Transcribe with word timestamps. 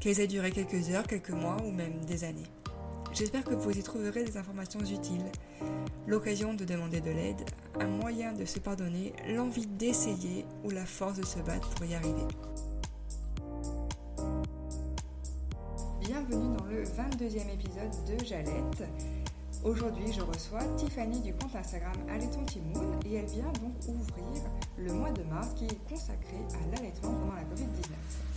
qu'elles 0.00 0.20
aient 0.20 0.26
duré 0.26 0.50
quelques 0.50 0.90
heures, 0.90 1.06
quelques 1.06 1.30
mois 1.30 1.58
ou 1.64 1.70
même 1.70 2.04
des 2.06 2.24
années. 2.24 2.46
J'espère 3.12 3.44
que 3.44 3.54
vous 3.54 3.70
y 3.70 3.82
trouverez 3.82 4.24
des 4.24 4.36
informations 4.36 4.80
utiles, 4.80 5.30
l'occasion 6.06 6.54
de 6.54 6.64
demander 6.64 7.00
de 7.00 7.10
l'aide, 7.10 7.44
un 7.78 7.86
moyen 7.86 8.32
de 8.32 8.44
se 8.44 8.58
pardonner, 8.58 9.12
l'envie 9.28 9.66
d'essayer 9.66 10.46
ou 10.64 10.70
la 10.70 10.86
force 10.86 11.18
de 11.18 11.24
se 11.24 11.38
battre 11.40 11.68
pour 11.70 11.84
y 11.84 11.94
arriver. 11.94 12.26
Bienvenue 16.00 16.56
dans 16.56 16.64
le 16.64 16.82
22e 16.82 17.52
épisode 17.52 17.90
de 18.06 18.24
Jalette. 18.24 18.84
Aujourd'hui, 19.64 20.10
je 20.12 20.22
reçois 20.22 20.64
Tiffany 20.78 21.20
du 21.20 21.34
compte 21.34 21.54
Instagram 21.54 21.92
Allaiton 22.08 22.46
et 23.04 23.14
elle 23.14 23.26
vient 23.26 23.52
donc 23.60 23.74
ouvrir 23.86 24.42
le 24.78 24.92
mois 24.94 25.10
de 25.10 25.22
mars 25.24 25.48
qui 25.54 25.66
est 25.66 25.88
consacré 25.88 26.36
à 26.54 26.74
l'allaitement 26.74 27.12
pendant 27.12 27.34
la 27.34 27.42
Covid-19. 27.42 28.29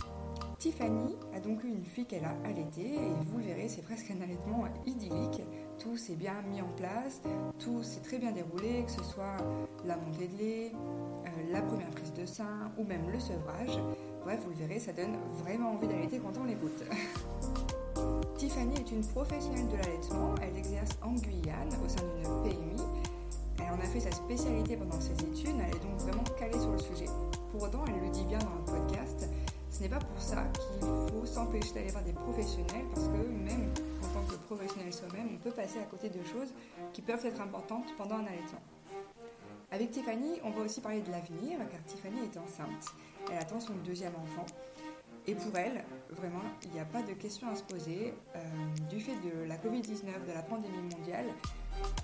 Tiffany 0.64 1.14
a 1.34 1.40
donc 1.40 1.62
eu 1.62 1.68
une 1.68 1.84
fille 1.84 2.06
qu'elle 2.06 2.24
a 2.24 2.34
allaitée 2.48 2.94
et 2.94 3.12
vous 3.26 3.36
le 3.36 3.44
verrez, 3.44 3.68
c'est 3.68 3.82
presque 3.82 4.10
un 4.10 4.22
allaitement 4.22 4.64
idyllique. 4.86 5.42
Tout 5.78 5.98
s'est 5.98 6.14
bien 6.14 6.40
mis 6.50 6.62
en 6.62 6.70
place, 6.74 7.20
tout 7.58 7.82
s'est 7.82 8.00
très 8.00 8.16
bien 8.16 8.32
déroulé, 8.32 8.82
que 8.86 8.90
ce 8.90 9.04
soit 9.04 9.36
la 9.84 9.98
montée 9.98 10.26
de 10.26 10.38
lait, 10.38 10.72
euh, 10.72 11.52
la 11.52 11.60
première 11.60 11.90
prise 11.90 12.14
de 12.14 12.24
sein 12.24 12.72
ou 12.78 12.84
même 12.84 13.10
le 13.10 13.20
sevrage. 13.20 13.78
Bref, 14.22 14.40
vous 14.42 14.52
le 14.52 14.56
verrez, 14.56 14.80
ça 14.80 14.94
donne 14.94 15.18
vraiment 15.42 15.72
envie 15.72 15.86
d'allaiter 15.86 16.18
quand 16.18 16.40
on 16.40 16.44
l'écoute. 16.44 16.82
Tiffany 18.38 18.74
est 18.76 18.90
une 18.90 19.04
professionnelle 19.04 19.68
de 19.68 19.76
l'allaitement, 19.76 20.34
elle 20.40 20.56
exerce 20.56 20.92
en 21.02 21.12
Guyane 21.12 21.68
au 21.84 21.88
sein 21.90 22.06
d'une 22.16 22.42
PMI. 22.42 22.82
Elle 23.58 23.70
en 23.70 23.84
a 23.84 23.86
fait 23.92 24.00
sa 24.00 24.12
spécialité 24.12 24.78
pendant 24.78 24.98
ses 24.98 25.12
études, 25.12 25.56
elle 25.60 25.76
est 25.76 25.84
donc 25.84 25.98
vraiment 25.98 26.24
calée 26.38 26.58
sur 26.58 26.72
le 26.72 26.78
sujet. 26.78 27.10
Pour 27.52 27.64
autant, 27.64 27.84
elle 27.86 28.02
le 28.02 28.10
dit 28.10 28.24
bien 28.24 28.38
dans 28.38 28.54
le 28.56 28.80
podcast, 28.80 29.28
ce 29.74 29.82
n'est 29.82 29.88
pas 29.88 29.98
pour 29.98 30.22
ça 30.22 30.44
qu'il 30.52 30.88
faut 30.88 31.26
s'empêcher 31.26 31.72
d'aller 31.72 31.90
voir 31.90 32.04
des 32.04 32.12
professionnels 32.12 32.86
parce 32.94 33.08
que 33.08 33.26
même 33.26 33.72
en 34.04 34.14
tant 34.14 34.24
que 34.24 34.36
professionnel 34.36 34.92
soi-même, 34.92 35.30
on 35.34 35.38
peut 35.38 35.50
passer 35.50 35.80
à 35.80 35.82
côté 35.82 36.08
de 36.10 36.22
choses 36.22 36.54
qui 36.92 37.02
peuvent 37.02 37.26
être 37.26 37.40
importantes 37.40 37.86
pendant 37.98 38.14
un 38.16 38.26
allaitement. 38.26 38.62
Avec 39.72 39.90
Tiffany, 39.90 40.40
on 40.44 40.50
va 40.50 40.62
aussi 40.62 40.80
parler 40.80 41.00
de 41.00 41.10
l'avenir 41.10 41.58
car 41.68 41.82
Tiffany 41.86 42.20
est 42.22 42.38
enceinte. 42.38 42.94
Elle 43.32 43.38
attend 43.38 43.58
son 43.58 43.74
deuxième 43.84 44.14
enfant. 44.14 44.46
Et 45.26 45.34
pour 45.34 45.56
elle, 45.56 45.84
vraiment, 46.10 46.44
il 46.62 46.70
n'y 46.70 46.78
a 46.78 46.84
pas 46.84 47.02
de 47.02 47.12
questions 47.14 47.48
à 47.50 47.56
se 47.56 47.64
poser. 47.64 48.14
Euh, 48.36 48.40
du 48.90 49.00
fait 49.00 49.16
de 49.16 49.48
la 49.48 49.56
Covid-19, 49.56 50.28
de 50.28 50.32
la 50.32 50.42
pandémie 50.42 50.94
mondiale, 50.96 51.26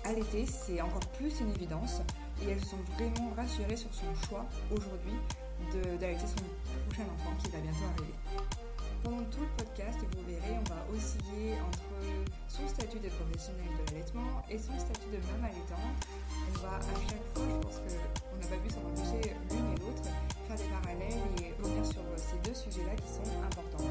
allaiter, 0.03 0.45
c'est 0.45 0.81
encore 0.81 1.07
plus 1.13 1.39
une 1.39 1.51
évidence. 1.51 2.01
Et 2.43 2.49
elles 2.49 2.65
sont 2.65 2.79
vraiment 2.97 3.31
rassurées 3.37 3.77
sur 3.77 3.93
son 3.93 4.13
choix 4.27 4.45
aujourd'hui 4.71 5.13
d'allaiter 5.99 6.27
son 6.27 6.43
prochain 6.87 7.03
enfant 7.15 7.35
qui 7.41 7.49
va 7.51 7.59
bientôt 7.59 7.85
arriver. 7.97 8.13
Pendant 9.03 9.23
tout 9.31 9.41
le 9.41 9.65
podcast, 9.65 9.97
vous 9.99 10.25
verrez, 10.27 10.59
on 10.59 10.69
va 10.69 10.85
osciller 10.93 11.53
entre 11.59 11.81
son 12.47 12.67
statut 12.67 12.99
de 12.99 13.09
professionnel 13.09 13.65
de 13.65 13.91
l'allaitement 13.91 14.43
et 14.49 14.57
son 14.59 14.77
statut 14.77 15.09
de 15.09 15.17
maman 15.17 15.47
allaitante. 15.49 15.97
On 16.49 16.59
va 16.59 16.75
à 16.77 16.95
chaque 17.09 17.25
fois, 17.33 17.43
je 17.49 17.57
pense 17.65 17.77
qu'on 17.81 18.37
n'a 18.37 18.47
pas 18.47 18.57
pu 18.57 18.69
s'en 18.69 18.81
empêcher 18.85 19.33
l'une 19.49 19.73
et 19.73 19.79
l'autre, 19.79 20.03
faire 20.47 20.57
des 20.57 20.69
parallèles 20.69 21.23
et 21.41 21.53
revenir 21.61 21.85
sur 21.85 22.03
ces 22.15 22.37
deux 22.47 22.53
sujets-là 22.53 22.95
qui 22.95 23.07
sont 23.07 23.41
importants. 23.43 23.85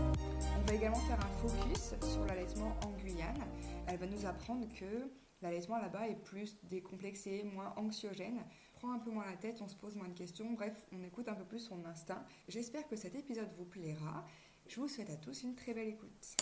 On 0.56 0.66
va 0.68 0.74
également 0.74 1.00
faire 1.00 1.18
un 1.18 1.48
focus 1.48 1.94
sur 2.02 2.24
l'allaitement 2.26 2.76
en 2.86 2.90
Guyane. 3.02 3.42
Elle 3.88 3.98
va 3.98 4.06
nous 4.06 4.26
apprendre 4.26 4.68
que 4.78 5.10
l'allaitement 5.42 5.78
là-bas 5.78 6.06
est 6.08 6.22
plus 6.22 6.56
décomplexé, 6.64 7.42
moins 7.42 7.72
anxiogène 7.76 8.44
prend 8.80 8.92
un 8.92 8.98
peu 8.98 9.10
moins 9.10 9.26
la 9.26 9.36
tête, 9.36 9.60
on 9.60 9.68
se 9.68 9.76
pose 9.76 9.94
moins 9.94 10.08
de 10.08 10.16
questions, 10.16 10.50
bref, 10.52 10.74
on 10.92 11.02
écoute 11.02 11.28
un 11.28 11.34
peu 11.34 11.44
plus 11.44 11.58
son 11.58 11.84
instinct. 11.84 12.24
J'espère 12.48 12.88
que 12.88 12.96
cet 12.96 13.14
épisode 13.14 13.50
vous 13.58 13.66
plaira. 13.66 14.26
Je 14.68 14.80
vous 14.80 14.88
souhaite 14.88 15.10
à 15.10 15.16
tous 15.16 15.42
une 15.42 15.54
très 15.54 15.74
belle 15.74 15.88
écoute. 15.88 16.36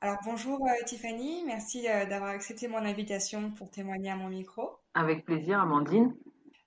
Alors 0.00 0.18
bonjour 0.24 0.64
euh, 0.64 0.84
Tiffany, 0.86 1.42
merci 1.44 1.88
euh, 1.88 2.06
d'avoir 2.06 2.30
accepté 2.30 2.68
mon 2.68 2.78
invitation 2.78 3.50
pour 3.50 3.68
témoigner 3.68 4.10
à 4.10 4.16
mon 4.16 4.28
micro. 4.28 4.70
Avec 4.94 5.24
plaisir 5.24 5.60
Amandine. 5.60 6.14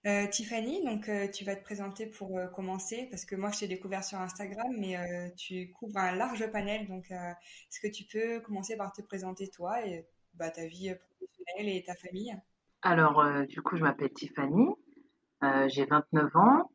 Euh, 0.05 0.27
Tiffany, 0.27 0.83
donc 0.83 1.09
tu 1.31 1.45
vas 1.45 1.55
te 1.55 1.63
présenter 1.63 2.07
pour 2.07 2.37
commencer 2.53 3.07
parce 3.09 3.23
que 3.23 3.37
moi 3.37 3.51
je 3.51 3.59
t'ai 3.59 3.67
découvert 3.69 4.03
sur 4.03 4.19
Instagram, 4.19 4.67
mais 4.77 4.97
tu 5.37 5.71
couvres 5.71 5.97
un 5.97 6.13
large 6.13 6.45
panel, 6.51 6.89
donc 6.89 7.09
est-ce 7.09 7.79
que 7.79 7.87
tu 7.87 8.03
peux 8.03 8.41
commencer 8.41 8.75
par 8.75 8.91
te 8.91 9.01
présenter 9.01 9.47
toi 9.47 9.87
et 9.87 10.05
bah, 10.33 10.49
ta 10.49 10.65
vie 10.65 10.93
professionnelle 11.17 11.69
et 11.73 11.83
ta 11.85 11.95
famille? 11.95 12.35
Alors, 12.83 13.21
euh, 13.21 13.45
du 13.45 13.61
coup, 13.61 13.77
je 13.77 13.83
m'appelle 13.83 14.11
Tiffany, 14.11 14.67
euh, 15.43 15.67
j'ai 15.69 15.85
29 15.85 16.35
ans, 16.35 16.69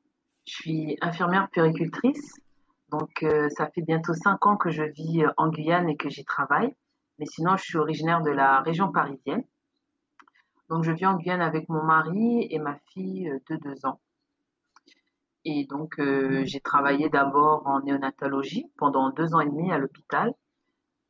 je 0.47 0.55
suis 0.55 0.99
infirmière 1.03 1.49
péricultrice. 1.51 2.35
Donc, 2.89 3.23
euh, 3.23 3.51
ça 3.51 3.69
fait 3.69 3.83
bientôt 3.83 4.15
5 4.15 4.47
ans 4.47 4.57
que 4.57 4.71
je 4.71 4.83
vis 4.85 5.27
en 5.37 5.49
Guyane 5.49 5.91
et 5.91 5.97
que 5.97 6.09
j'y 6.09 6.25
travaille. 6.25 6.75
Mais 7.19 7.27
sinon, 7.27 7.59
je 7.59 7.65
suis 7.65 7.77
originaire 7.77 8.23
de 8.23 8.31
la 8.31 8.61
région 8.61 8.91
parisienne. 8.91 9.45
Donc, 10.71 10.85
je 10.85 10.93
vis 10.93 11.05
en 11.05 11.17
Guyane 11.17 11.43
avec 11.43 11.69
mon 11.69 11.83
mari 11.83 12.47
et 12.51 12.59
ma 12.59 12.77
fille 12.95 13.31
de 13.51 13.57
2 13.57 13.85
ans. 13.85 14.01
Et 15.45 15.67
donc, 15.67 16.01
j'ai 16.45 16.61
travaillé 16.61 17.11
d'abord 17.11 17.67
en 17.67 17.81
néonatologie 17.81 18.71
pendant 18.79 19.11
deux 19.11 19.35
ans 19.35 19.41
et 19.41 19.47
demi 19.47 19.71
à 19.73 19.79
l'hôpital. 19.79 20.33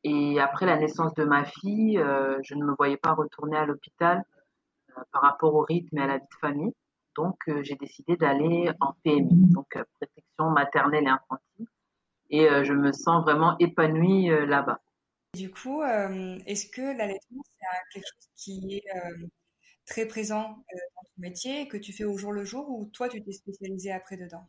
Et 0.05 0.41
après 0.41 0.67
la 0.67 0.77
naissance 0.77 1.15
de 1.15 1.25
ma 1.25 1.45
fille, 1.45 2.01
je 2.43 2.55
ne 2.55 2.65
me 2.65 2.75
voyais 2.77 2.97
pas 2.97 3.13
retourner 3.13 3.57
à 3.57 3.67
l'hôpital 3.67 4.25
par 5.13 5.23
rapport 5.23 5.55
au 5.55 5.63
rythme 5.63 5.99
et 5.99 6.03
à 6.03 6.07
la 6.07 6.19
vie 6.19 6.25
de 6.25 6.39
famille. 6.41 6.73
Donc, 7.19 7.37
euh, 7.49 7.65
j'ai 7.65 7.75
décidé 7.75 8.17
d'aller 8.17 8.71
en 8.79 8.93
PMI, 9.03 9.53
donc 9.53 9.75
euh, 9.75 9.83
protection 9.99 10.51
maternelle 10.51 11.03
et 11.03 11.09
infantile. 11.09 11.67
Et 12.31 12.49
euh, 12.49 12.63
je 12.63 12.73
me 12.73 12.93
sens 12.93 13.25
vraiment 13.25 13.59
épanouie 13.59 14.29
là-bas. 14.47 14.81
Du 15.35 15.51
coup, 15.51 15.83
est-ce 15.83 16.69
que 16.69 16.97
l'allaitement, 16.97 17.43
c'est 17.45 17.93
quelque 17.93 18.07
chose 18.07 18.29
qui 18.37 18.77
est 18.77 18.85
très 19.85 20.07
présent 20.07 20.43
dans 20.49 21.03
ton 21.03 21.19
métier 21.19 21.63
et 21.63 21.69
que 21.69 21.77
tu 21.77 21.93
fais 21.93 22.05
au 22.05 22.17
jour 22.17 22.33
le 22.33 22.45
jour 22.45 22.71
ou 22.71 22.87
toi, 22.87 23.09
tu 23.09 23.23
t'es 23.23 23.33
spécialisée 23.33 23.93
après 23.93 24.17
dedans? 24.17 24.47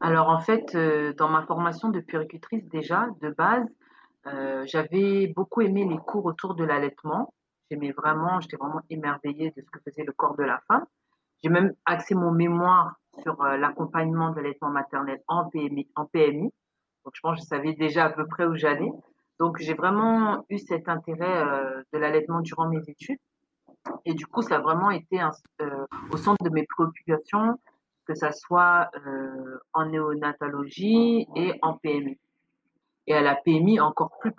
Alors, 0.00 0.28
en 0.28 0.40
fait, 0.40 0.76
dans 1.16 1.28
ma 1.28 1.46
formation 1.46 1.88
de 1.88 2.00
puricultrice, 2.00 2.64
déjà, 2.64 3.08
de 3.22 3.30
base, 3.30 3.66
j'avais 4.66 5.28
beaucoup 5.28 5.62
aimé 5.62 5.86
les 5.88 5.98
cours 5.98 6.26
autour 6.26 6.54
de 6.54 6.64
l'allaitement 6.64 7.32
J'aimais 7.70 7.92
vraiment, 7.92 8.40
j'étais 8.40 8.56
vraiment 8.56 8.82
émerveillée 8.90 9.52
de 9.56 9.60
ce 9.60 9.70
que 9.70 9.80
faisait 9.80 10.04
le 10.04 10.12
corps 10.12 10.36
de 10.36 10.44
la 10.44 10.60
femme. 10.68 10.86
J'ai 11.42 11.50
même 11.50 11.74
axé 11.84 12.14
mon 12.14 12.30
mémoire 12.30 12.96
sur 13.22 13.40
euh, 13.42 13.56
l'accompagnement 13.56 14.30
de 14.30 14.36
l'allaitement 14.36 14.70
maternel 14.70 15.20
en 15.26 15.48
PMI, 15.48 15.88
en 15.96 16.06
PMI. 16.06 16.52
Donc, 17.04 17.12
je 17.14 17.20
pense 17.20 17.36
que 17.36 17.42
je 17.42 17.46
savais 17.46 17.72
déjà 17.74 18.06
à 18.06 18.10
peu 18.10 18.26
près 18.26 18.46
où 18.46 18.54
j'allais. 18.54 18.90
Donc, 19.38 19.58
j'ai 19.58 19.74
vraiment 19.74 20.44
eu 20.48 20.58
cet 20.58 20.88
intérêt 20.88 21.42
euh, 21.42 21.82
de 21.92 21.98
l'allaitement 21.98 22.40
durant 22.40 22.68
mes 22.68 22.82
études. 22.88 23.18
Et 24.04 24.14
du 24.14 24.26
coup, 24.26 24.42
ça 24.42 24.56
a 24.56 24.60
vraiment 24.60 24.90
été 24.90 25.20
euh, 25.20 25.86
au 26.10 26.16
centre 26.16 26.42
de 26.42 26.50
mes 26.50 26.64
préoccupations, 26.64 27.58
que 28.06 28.14
ça 28.14 28.32
soit 28.32 28.90
en 29.72 29.86
néonatologie 29.86 31.26
et 31.34 31.52
en 31.62 31.74
PMI. 31.74 32.18
Et 33.08 33.14
à 33.14 33.20
la 33.20 33.34
PMI, 33.34 33.80
encore 33.80 34.16
plus 34.20 34.32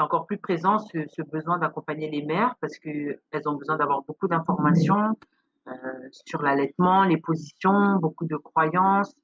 présent, 0.00 0.04
encore 0.04 0.26
plus 0.26 0.38
présent 0.38 0.78
ce, 0.78 1.22
besoin 1.22 1.58
d'accompagner 1.58 2.10
les 2.10 2.22
mères 2.22 2.54
parce 2.60 2.78
qu'elles 2.78 3.18
ont 3.46 3.54
besoin 3.54 3.76
d'avoir 3.76 4.02
beaucoup 4.02 4.28
d'informations 4.28 5.16
euh, 5.66 5.72
sur 6.26 6.42
l'allaitement, 6.42 7.04
les 7.04 7.18
positions, 7.18 7.96
beaucoup 7.96 8.26
de 8.26 8.36
croyances. 8.36 9.14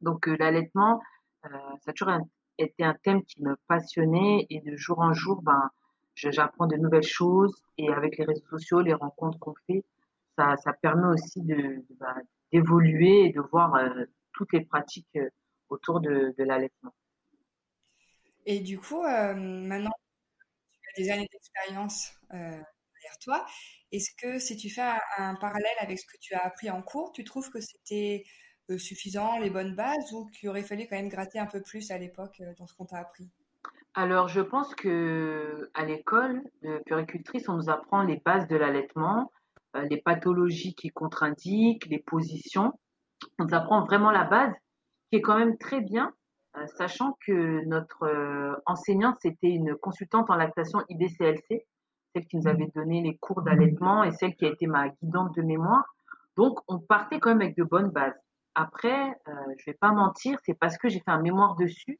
Donc 0.00 0.28
euh, 0.28 0.36
l'allaitement, 0.38 1.00
euh, 1.44 1.48
ça 1.80 1.90
a 1.90 1.92
toujours 1.92 2.14
était 2.58 2.84
un 2.84 2.94
thème 2.94 3.22
qui 3.22 3.42
me 3.42 3.54
passionnait 3.68 4.46
et 4.48 4.60
de 4.60 4.76
jour 4.76 5.00
en 5.00 5.12
jour, 5.12 5.42
ben, 5.42 5.70
j'apprends 6.14 6.66
de 6.66 6.76
nouvelles 6.76 7.02
choses 7.02 7.62
et 7.76 7.92
avec 7.92 8.16
les 8.16 8.24
réseaux 8.24 8.46
sociaux, 8.48 8.80
les 8.80 8.94
rencontres 8.94 9.38
qu'on 9.38 9.54
fait, 9.66 9.84
ça, 10.38 10.56
permet 10.80 11.08
aussi 11.08 11.42
ben, 11.42 12.22
d'évoluer 12.50 13.26
et 13.26 13.32
de 13.32 13.40
voir 13.40 13.78
toutes 14.32 14.54
les 14.54 14.62
pratiques 14.62 15.18
autour 15.68 16.00
de 16.00 16.32
l'allaitement. 16.38 16.94
Et 18.46 18.60
du 18.60 18.78
coup, 18.78 19.02
euh, 19.02 19.34
maintenant, 19.34 19.90
tu 20.82 20.88
as 20.90 21.02
des 21.02 21.10
années 21.10 21.28
d'expérience 21.30 22.12
derrière 22.30 23.18
toi. 23.22 23.46
Est-ce 23.92 24.10
que 24.16 24.38
si 24.38 24.56
tu 24.56 24.70
fais 24.70 24.88
un, 25.18 25.34
parallèle 25.34 25.76
avec 25.80 25.98
ce 25.98 26.06
que 26.06 26.16
tu 26.20 26.34
as 26.34 26.44
appris 26.44 26.70
en 26.70 26.82
cours, 26.82 27.12
tu 27.12 27.24
trouves 27.24 27.50
que 27.50 27.60
c'était 27.60 28.24
suffisant, 28.78 29.38
les 29.38 29.50
bonnes 29.50 29.76
bases, 29.76 30.12
ou 30.12 30.26
qu'il 30.26 30.48
aurait 30.48 30.62
fallu 30.62 30.86
quand 30.88 30.96
même 30.96 31.08
gratter 31.08 31.38
un 31.38 31.46
peu 31.46 31.60
plus 31.60 31.90
à 31.90 31.98
l'époque 31.98 32.42
dans 32.58 32.66
ce 32.66 32.74
qu'on 32.74 32.86
t'a 32.86 32.98
appris? 32.98 33.30
Alors, 33.98 34.28
je 34.28 34.42
pense 34.42 34.74
que 34.74 35.70
à 35.72 35.86
l'école 35.86 36.42
de 36.62 36.82
puricultrice, 36.84 37.48
on 37.48 37.54
nous 37.54 37.70
apprend 37.70 38.02
les 38.02 38.18
bases 38.18 38.46
de 38.46 38.54
l'allaitement, 38.54 39.32
euh, 39.74 39.86
les 39.88 39.96
pathologies 39.96 40.74
qui 40.74 40.90
contre-indiquent, 40.90 41.86
les 41.86 41.98
positions. 41.98 42.78
On 43.38 43.44
nous 43.44 43.54
apprend 43.54 43.86
vraiment 43.86 44.10
la 44.10 44.24
base, 44.24 44.52
qui 45.10 45.16
est 45.16 45.22
quand 45.22 45.38
même 45.38 45.56
très 45.56 45.80
bien, 45.80 46.08
euh, 46.08 46.12
sachant 46.76 47.16
que 47.26 47.64
notre 47.66 48.04
euh, 48.04 48.56
enseignante, 48.66 49.16
c'était 49.20 49.50
une 49.50 49.76
consultante 49.76 50.30
en 50.30 50.36
lactation 50.36 50.80
IBCLC, 50.88 51.66
celle 52.14 52.26
qui 52.26 52.36
nous 52.36 52.48
avait 52.48 52.70
donné 52.74 53.02
les 53.02 53.16
cours 53.16 53.42
d'allaitement 53.42 54.04
et 54.04 54.12
celle 54.12 54.34
qui 54.34 54.46
a 54.46 54.50
été 54.50 54.66
ma 54.66 54.88
guidante 54.88 55.34
de 55.36 55.42
mémoire. 55.42 55.84
Donc, 56.36 56.58
on 56.68 56.78
partait 56.78 57.18
quand 57.18 57.30
même 57.30 57.42
avec 57.42 57.56
de 57.56 57.64
bonnes 57.64 57.90
bases. 57.90 58.18
Après, 58.54 59.12
je 59.58 59.64
vais 59.66 59.76
pas 59.78 59.92
mentir, 59.92 60.38
c'est 60.44 60.54
parce 60.54 60.78
que 60.78 60.88
j'ai 60.88 61.00
fait 61.00 61.10
un 61.10 61.20
mémoire 61.20 61.56
dessus 61.56 61.98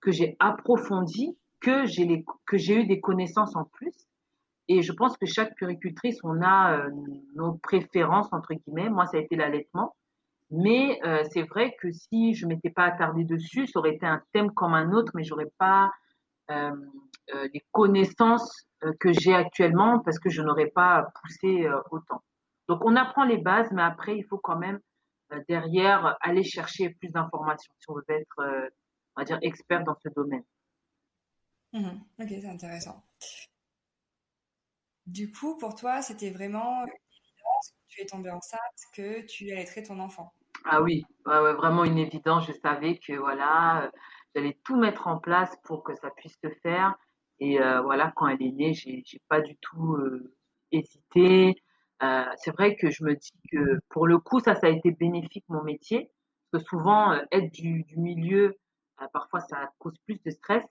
que 0.00 0.10
j'ai 0.10 0.36
approfondi, 0.38 1.38
que 1.60 1.84
j'ai 1.84 2.04
les, 2.04 2.24
que 2.46 2.56
j'ai 2.56 2.82
eu 2.82 2.86
des 2.86 3.00
connaissances 3.00 3.54
en 3.54 3.64
plus. 3.64 3.94
Et 4.68 4.82
je 4.82 4.92
pense 4.92 5.16
que 5.16 5.26
chaque 5.26 5.54
puricultrice, 5.56 6.18
on 6.22 6.40
a 6.42 6.78
euh, 6.78 6.90
nos 7.34 7.54
préférences 7.54 8.32
entre 8.32 8.54
guillemets. 8.54 8.88
Moi, 8.88 9.06
ça 9.06 9.16
a 9.16 9.20
été 9.20 9.36
l'allaitement. 9.36 9.94
Mais 10.50 10.98
euh, 11.04 11.22
c'est 11.32 11.42
vrai 11.42 11.76
que 11.80 11.92
si 11.92 12.34
je 12.34 12.46
m'étais 12.46 12.70
pas 12.70 12.84
attardée 12.84 13.24
dessus, 13.24 13.66
ça 13.66 13.78
aurait 13.78 13.94
été 13.94 14.06
un 14.06 14.22
thème 14.32 14.52
comme 14.52 14.74
un 14.74 14.92
autre, 14.92 15.12
mais 15.14 15.22
j'aurais 15.22 15.50
pas 15.58 15.92
euh, 16.50 16.72
euh 17.34 17.48
les 17.54 17.64
connaissances 17.70 18.66
que 18.98 19.12
j'ai 19.12 19.34
actuellement 19.34 20.00
parce 20.00 20.18
que 20.18 20.30
je 20.30 20.42
n'aurais 20.42 20.68
pas 20.68 21.12
poussé 21.20 21.68
autant. 21.90 22.22
Donc 22.68 22.80
on 22.84 22.96
apprend 22.96 23.24
les 23.24 23.36
bases, 23.36 23.70
mais 23.72 23.82
après 23.82 24.16
il 24.16 24.24
faut 24.24 24.38
quand 24.38 24.56
même 24.56 24.80
derrière 25.48 26.16
aller 26.22 26.42
chercher 26.42 26.90
plus 26.90 27.10
d'informations 27.10 27.72
si 27.78 27.90
on 27.90 27.94
veut 27.94 28.04
être 28.08 28.70
on 29.16 29.20
va 29.20 29.24
dire, 29.24 29.38
expert 29.42 29.84
dans 29.84 29.96
ce 30.02 30.08
domaine. 30.08 30.44
Mhm. 31.72 32.02
Ok, 32.18 32.28
c'est 32.28 32.48
intéressant. 32.48 33.04
Du 35.06 35.30
coup, 35.30 35.56
pour 35.58 35.74
toi, 35.74 36.02
c'était 36.02 36.30
vraiment 36.30 36.84
tu 37.88 38.00
es 38.00 38.06
tombée 38.06 38.30
enceinte, 38.30 38.60
que 38.94 39.22
tu 39.26 39.50
allaiterais 39.52 39.82
ton 39.82 39.98
enfant. 39.98 40.32
Ah 40.64 40.82
oui, 40.82 41.04
vraiment 41.24 41.84
une 41.84 41.98
évidence. 41.98 42.46
Je 42.46 42.52
savais 42.52 42.98
que 42.98 43.14
voilà, 43.14 43.84
euh, 43.84 43.90
j'allais 44.34 44.58
tout 44.64 44.76
mettre 44.76 45.06
en 45.06 45.18
place 45.18 45.54
pour 45.64 45.82
que 45.82 45.94
ça 45.94 46.10
puisse 46.10 46.38
se 46.42 46.50
faire. 46.62 46.94
Et 47.40 47.60
euh, 47.60 47.80
voilà, 47.82 48.12
quand 48.16 48.28
elle 48.28 48.42
est 48.42 48.52
née, 48.52 48.74
j'ai, 48.74 49.02
j'ai 49.06 49.20
pas 49.28 49.40
du 49.40 49.56
tout 49.56 49.94
euh, 49.96 50.34
hésité. 50.72 51.54
c'est 52.36 52.50
vrai 52.52 52.76
que 52.76 52.90
je 52.90 53.04
me 53.04 53.14
dis 53.14 53.32
que 53.52 53.80
pour 53.90 54.06
le 54.06 54.18
coup, 54.18 54.40
ça, 54.40 54.54
ça 54.54 54.66
a 54.66 54.70
été 54.70 54.90
bénéfique 54.90 55.44
mon 55.48 55.62
métier, 55.62 56.10
parce 56.50 56.64
que 56.64 56.70
souvent 56.70 57.12
être 57.32 57.52
du, 57.52 57.84
milieu 57.96 58.56
parfois, 59.12 59.40
ça 59.40 59.70
cause 59.78 59.96
plus 60.06 60.20
de 60.24 60.30
stress, 60.30 60.64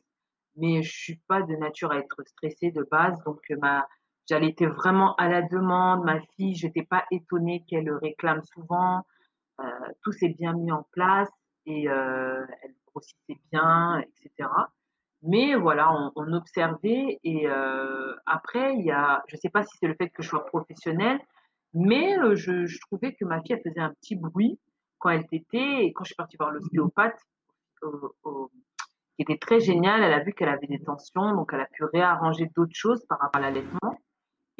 mais 0.55 0.83
je 0.83 0.91
suis 0.91 1.17
pas 1.27 1.41
de 1.41 1.55
nature 1.55 1.91
à 1.91 1.97
être 1.97 2.23
stressée 2.27 2.71
de 2.71 2.83
base. 2.91 3.21
Donc, 3.25 3.39
ma, 3.61 3.87
j'allais 4.27 4.53
vraiment 4.59 5.15
à 5.15 5.27
la 5.29 5.41
demande. 5.41 6.03
Ma 6.05 6.21
fille, 6.35 6.55
je 6.55 6.67
n'étais 6.67 6.83
pas 6.83 7.05
étonnée 7.11 7.65
qu'elle 7.67 7.91
réclame 7.91 8.43
souvent. 8.43 9.03
Euh, 9.59 9.91
tout 10.03 10.11
s'est 10.11 10.29
bien 10.29 10.53
mis 10.53 10.71
en 10.71 10.83
place 10.91 11.29
et 11.65 11.89
euh, 11.89 12.45
elle 12.63 12.73
grossissait 12.87 13.39
bien, 13.51 13.99
etc. 13.99 14.49
Mais 15.21 15.55
voilà, 15.55 15.91
on, 16.15 16.33
observait 16.33 17.19
et 17.23 17.47
euh, 17.47 18.15
après, 18.25 18.75
il 18.75 18.85
y 18.85 18.91
a, 18.91 19.21
je 19.27 19.35
sais 19.35 19.49
pas 19.49 19.63
si 19.63 19.77
c'est 19.77 19.87
le 19.87 19.95
fait 19.95 20.09
que 20.09 20.23
je 20.23 20.29
sois 20.29 20.45
professionnelle, 20.45 21.19
mais 21.73 22.15
je, 22.35 22.65
je, 22.65 22.79
trouvais 22.81 23.13
que 23.13 23.25
ma 23.25 23.41
fille 23.41 23.53
elle 23.53 23.69
faisait 23.69 23.81
un 23.81 23.93
petit 23.95 24.15
bruit 24.15 24.59
quand 24.97 25.09
elle 25.09 25.27
tétait 25.27 25.83
et 25.85 25.93
quand 25.93 26.05
je 26.05 26.09
suis 26.09 26.15
partie 26.15 26.37
voir 26.37 26.51
l'ostéopathe, 26.51 27.19
qui 27.81 29.23
était 29.23 29.37
très 29.37 29.59
géniale. 29.59 30.01
Elle 30.03 30.13
a 30.13 30.23
vu 30.23 30.31
qu'elle 30.33 30.49
avait 30.49 30.67
des 30.67 30.81
tensions, 30.81 31.35
donc 31.35 31.51
elle 31.53 31.61
a 31.61 31.67
pu 31.73 31.83
réarranger 31.83 32.49
d'autres 32.55 32.75
choses 32.75 33.05
par 33.07 33.19
rapport 33.19 33.41
à 33.41 33.45
l'allaitement. 33.45 33.99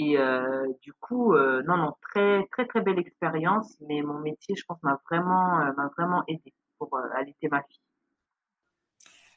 Et 0.01 0.18
euh, 0.18 0.66
du 0.81 0.94
coup, 0.94 1.34
euh, 1.34 1.62
non, 1.68 1.75
non, 1.75 1.94
très, 2.01 2.48
très, 2.54 2.66
très 2.66 2.80
belle 2.80 3.00
expérience. 3.00 3.78
Mais 3.81 4.01
mon 4.01 4.19
métier, 4.19 4.56
je 4.56 4.63
pense, 4.66 4.81
m'a 4.81 5.00
vraiment, 5.10 5.60
euh, 5.60 5.74
m'a 5.75 5.92
vraiment 5.98 6.24
aidé 6.28 6.54
pour 6.78 6.96
euh, 6.96 7.01
allaiter 7.16 7.50
ma 7.50 7.62
fille. 7.63 7.81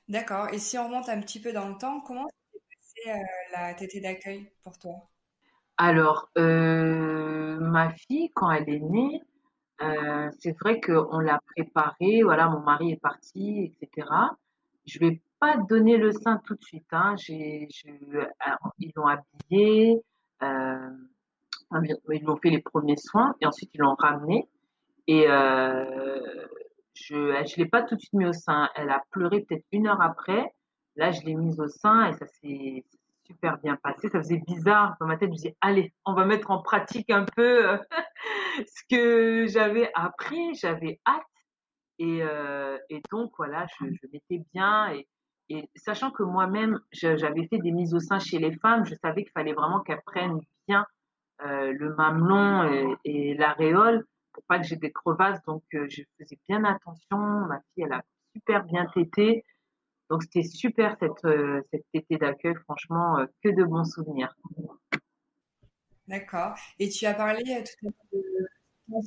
D'accord. 0.09 0.49
Et 0.53 0.59
si 0.59 0.79
on 0.79 0.87
remonte 0.87 1.09
un 1.09 1.21
petit 1.21 1.41
peu 1.41 1.53
dans 1.53 1.69
le 1.69 1.77
temps, 1.77 2.01
comment 2.01 2.29
s'est 2.29 2.61
passée 3.05 3.21
la 3.53 3.75
tétée 3.75 4.01
d'accueil 4.01 4.53
pour 4.63 4.79
toi? 4.79 4.95
Alors, 5.79 6.31
ma 6.37 7.91
fille, 7.91 8.31
quand 8.35 8.53
elle 8.53 8.69
est 8.69 8.79
née, 8.79 9.21
c'est 10.39 10.57
vrai 10.61 10.81
qu'on 10.81 11.19
l'a 11.19 11.41
préparé, 11.57 12.23
voilà, 12.23 12.49
mon 12.49 12.61
mari 12.61 12.93
est 12.93 13.01
parti, 13.01 13.75
etc. 13.81 14.07
Je 14.87 15.01
vais 15.01 15.21
pas 15.41 15.57
donner 15.57 15.97
le 15.97 16.13
sein 16.13 16.41
tout 16.45 16.55
de 16.55 16.63
suite, 16.63 16.87
hein. 16.93 17.17
J'ai, 17.17 17.67
ils 18.79 18.93
l'ont 18.95 19.07
habillé, 19.07 19.97
euh, 19.97 20.12
ils 20.43 22.25
l'ont 22.25 22.37
fait 22.37 22.51
les 22.51 22.61
premiers 22.61 22.97
soins 22.97 23.35
et 23.41 23.47
ensuite 23.47 23.71
ils 23.75 23.81
l'ont 23.81 23.95
ramené 23.99 24.49
et 25.07 25.25
euh, 25.29 26.47
je, 26.95 27.17
je 27.17 27.57
l'ai 27.57 27.67
pas 27.67 27.83
tout 27.83 27.97
de 27.97 28.01
suite 28.01 28.13
mis 28.13 28.27
au 28.27 28.33
sein. 28.33 28.71
Elle 28.75 28.91
a 28.91 29.03
pleuré 29.11 29.41
peut-être 29.41 29.65
une 29.73 29.87
heure 29.87 30.01
après. 30.01 30.55
Là, 30.97 31.11
je 31.11 31.23
l'ai 31.23 31.35
mise 31.35 31.59
au 31.61 31.69
sein 31.69 32.07
et 32.07 32.13
ça 32.13 32.27
s'est 32.27 32.85
super 33.27 33.59
bien 33.59 33.77
passé. 33.77 34.09
Ça 34.09 34.19
faisait 34.19 34.43
bizarre 34.47 34.97
dans 35.01 35.07
ma 35.07 35.17
tête. 35.17 35.29
Je 35.29 35.33
me 35.33 35.37
disais, 35.37 35.57
allez, 35.61 35.93
on 36.05 36.15
va 36.15 36.25
mettre 36.25 36.51
en 36.51 36.63
pratique 36.63 37.11
un 37.11 37.25
peu 37.25 37.71
euh, 37.71 37.79
ce 38.67 38.83
que 38.89 39.47
j'avais 39.49 39.91
appris. 39.95 40.55
J'avais 40.55 41.01
hâte. 41.07 41.23
Et, 41.99 42.23
euh, 42.23 42.79
donc, 43.11 43.33
voilà, 43.37 43.67
je, 43.79 43.87
je 43.87 44.07
m'étais 44.13 44.45
bien. 44.53 44.93
Et, 44.93 45.09
sachant 45.75 46.11
que 46.11 46.23
moi-même, 46.23 46.81
j'avais 46.93 47.47
fait 47.49 47.59
des 47.59 47.71
mises 47.71 47.95
au 47.95 48.01
sein 48.01 48.19
chez 48.19 48.39
les 48.39 48.53
femmes, 48.59 48.85
je 48.85 48.95
savais 48.97 49.23
qu'il 49.23 49.33
fallait 49.33 49.53
vraiment 49.53 49.81
qu'elles 49.81 50.03
prennent 50.05 50.41
bien 50.69 50.87
euh, 51.45 51.73
le 51.73 51.95
mamelon 51.95 52.97
et, 53.05 53.35
l'aréole 53.35 54.05
pour 54.33 54.45
pas 54.45 54.59
que 54.59 54.65
j'ai 54.65 54.77
des 54.77 54.93
crevasses. 54.93 55.43
Donc, 55.47 55.63
euh, 55.75 55.87
je 55.89 56.03
faisais 56.19 56.39
bien 56.49 56.65
attention. 56.65 57.19
Ma 57.19 57.61
fille, 57.75 57.85
elle 57.85 57.93
a 57.93 58.03
super 58.35 58.65
bien 58.65 58.87
tété. 58.95 59.45
Donc 60.13 60.25
c'était 60.25 60.43
super 60.43 60.95
cette, 61.01 61.25
euh, 61.25 61.63
cet 61.71 61.87
été 61.95 62.19
d'accueil, 62.19 62.55
franchement, 62.65 63.19
euh, 63.19 63.27
que 63.43 63.49
de 63.49 63.65
bons 63.65 63.85
souvenirs. 63.85 64.37
D'accord. 66.07 66.55
Et 66.79 66.91
tu 66.91 67.07
as 67.07 67.15
parlé 67.15 67.43
tout 67.43 67.89
à 67.89 67.91
l'heure 67.91 68.23
de 68.91 69.03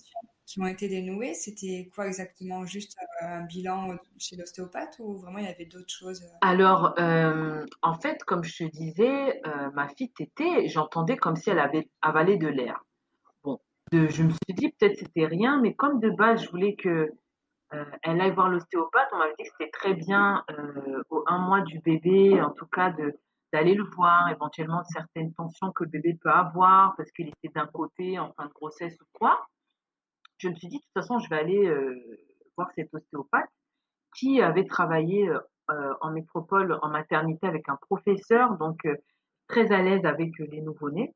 qui 0.45 0.61
ont 0.61 0.67
été 0.67 0.87
dénouées. 0.87 1.33
C'était 1.33 1.89
quoi 1.93 2.07
exactement? 2.07 2.65
Juste 2.65 2.97
un 3.21 3.41
bilan 3.41 3.97
chez 4.17 4.35
l'ostéopathe 4.35 4.97
ou 4.99 5.17
vraiment 5.17 5.39
il 5.39 5.45
y 5.45 5.49
avait 5.49 5.65
d'autres 5.65 5.93
choses 5.93 6.23
Alors, 6.41 6.93
euh, 6.99 7.65
en 7.81 7.95
fait, 7.95 8.23
comme 8.23 8.43
je 8.43 8.65
te 8.65 8.71
disais, 8.71 9.41
euh, 9.45 9.71
ma 9.73 9.87
fille 9.89 10.11
tétée, 10.11 10.67
j'entendais 10.67 11.17
comme 11.17 11.35
si 11.35 11.49
elle 11.49 11.59
avait 11.59 11.89
avalé 12.01 12.37
de 12.37 12.47
l'air. 12.47 12.83
Bon, 13.43 13.59
je 13.91 14.23
me 14.23 14.29
suis 14.29 14.53
dit 14.55 14.69
peut-être 14.77 14.97
c'était 14.97 15.25
rien, 15.25 15.59
mais 15.61 15.73
comme 15.73 15.99
de 15.99 16.09
base, 16.09 16.43
je 16.43 16.49
voulais 16.49 16.75
que 16.75 17.11
euh, 17.73 17.85
elle 18.03 18.21
aille 18.21 18.31
voir 18.31 18.49
l'ostéopathe. 18.49 19.09
On 19.13 19.17
m'avait 19.17 19.33
dit 19.37 19.43
que 19.43 19.49
c'était 19.57 19.71
très 19.71 19.93
bien 19.93 20.43
euh, 20.51 21.03
au 21.09 21.23
un 21.27 21.39
mois 21.39 21.61
du 21.61 21.79
bébé, 21.79 22.41
en 22.41 22.51
tout 22.51 22.67
cas 22.67 22.91
de 22.91 23.17
d'aller 23.53 23.75
le 23.75 23.83
voir, 23.83 24.29
éventuellement 24.29 24.83
certaines 24.83 25.33
tensions 25.33 25.71
que 25.71 25.85
le 25.85 25.89
bébé 25.89 26.17
peut 26.21 26.31
avoir 26.31 26.93
parce 26.97 27.09
qu'il 27.11 27.29
était 27.29 27.53
d'un 27.53 27.67
côté 27.67 28.19
en 28.19 28.33
fin 28.33 28.47
de 28.47 28.51
grossesse 28.51 28.97
ou 28.99 29.05
quoi. 29.13 29.47
Je 30.37 30.49
me 30.49 30.55
suis 30.55 30.67
dit 30.67 30.77
de 30.77 30.81
toute 30.81 30.93
façon 30.93 31.19
je 31.19 31.29
vais 31.29 31.37
aller 31.37 31.67
euh, 31.67 32.19
voir 32.57 32.71
cet 32.75 32.93
ostéopathe 32.93 33.49
qui 34.15 34.41
avait 34.41 34.65
travaillé 34.65 35.29
euh, 35.29 35.93
en 36.01 36.11
métropole 36.11 36.77
en 36.81 36.89
maternité 36.89 37.47
avec 37.47 37.69
un 37.69 37.77
professeur 37.77 38.57
donc 38.57 38.85
euh, 38.85 38.95
très 39.47 39.71
à 39.71 39.81
l'aise 39.81 40.05
avec 40.05 40.37
les 40.39 40.61
nouveau-nés. 40.61 41.13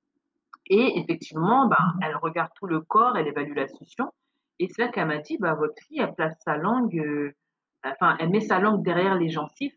Et 0.67 0.99
effectivement 0.99 1.67
bah, 1.67 1.93
elle 2.01 2.15
regarde 2.15 2.51
tout 2.55 2.67
le 2.67 2.81
corps, 2.81 3.17
elle 3.17 3.27
évalue 3.27 3.55
la 3.55 3.67
succion. 3.67 4.11
Et 4.59 4.67
c'est 4.67 4.81
là 4.81 4.89
qu'elle 4.89 5.07
m'a 5.07 5.17
dit, 5.17 5.37
bah, 5.37 5.53
votre 5.53 5.81
fille, 5.83 5.99
elle 5.99 6.13
place 6.13 6.37
sa 6.43 6.57
langue, 6.57 6.97
euh, 6.99 7.33
enfin, 7.83 8.17
elle 8.19 8.29
met 8.29 8.41
sa 8.41 8.59
langue 8.59 8.83
derrière 8.83 9.15
les 9.15 9.29
gencives. 9.29 9.75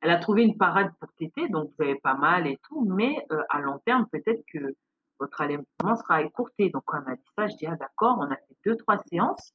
Elle 0.00 0.10
a 0.10 0.18
trouvé 0.18 0.42
une 0.42 0.56
parade 0.56 0.90
pour 0.98 1.12
téter, 1.12 1.48
donc 1.48 1.70
vous 1.76 1.84
avez 1.84 1.96
pas 1.96 2.14
mal 2.14 2.46
et 2.46 2.58
tout, 2.64 2.84
mais 2.84 3.24
euh, 3.30 3.42
à 3.50 3.60
long 3.60 3.78
terme, 3.84 4.06
peut-être 4.10 4.42
que 4.52 4.74
votre 5.18 5.40
allaitement 5.40 5.96
sera 5.96 6.22
écourté. 6.22 6.70
Donc, 6.70 6.82
quand 6.86 6.98
elle 6.98 7.04
m'a 7.04 7.16
dit 7.16 7.30
ça, 7.36 7.46
je 7.46 7.56
dis, 7.56 7.66
ah 7.66 7.76
d'accord, 7.76 8.18
on 8.18 8.30
a 8.30 8.36
fait 8.36 8.56
deux, 8.64 8.76
trois 8.76 8.98
séances. 9.10 9.54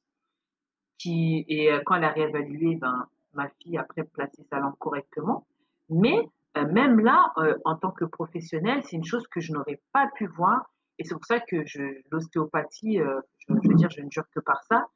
Qui, 0.98 1.46
et 1.48 1.72
euh, 1.72 1.80
quand 1.84 1.94
elle 1.94 2.04
a 2.04 2.10
réévalué, 2.10 2.76
ben, 2.76 3.06
ma 3.32 3.48
fille 3.60 3.78
après 3.78 4.04
placer 4.04 4.44
sa 4.50 4.58
langue 4.58 4.76
correctement. 4.78 5.46
Mais 5.88 6.28
euh, 6.58 6.66
même 6.66 7.00
là, 7.00 7.32
euh, 7.38 7.56
en 7.64 7.76
tant 7.76 7.90
que 7.90 8.04
professionnelle, 8.04 8.82
c'est 8.84 8.96
une 8.96 9.04
chose 9.04 9.26
que 9.28 9.40
je 9.40 9.52
n'aurais 9.52 9.80
pas 9.92 10.08
pu 10.14 10.26
voir. 10.26 10.70
Et 10.98 11.04
c'est 11.04 11.14
pour 11.14 11.24
ça 11.24 11.40
que 11.40 11.64
l'ostéopathie, 12.10 12.98
je, 12.98 13.52
veux 13.54 13.74
dire, 13.74 13.88
je 13.88 14.02
ne 14.02 14.10
jure 14.10 14.26
que 14.34 14.40
par 14.40 14.62
ça. 14.64 14.86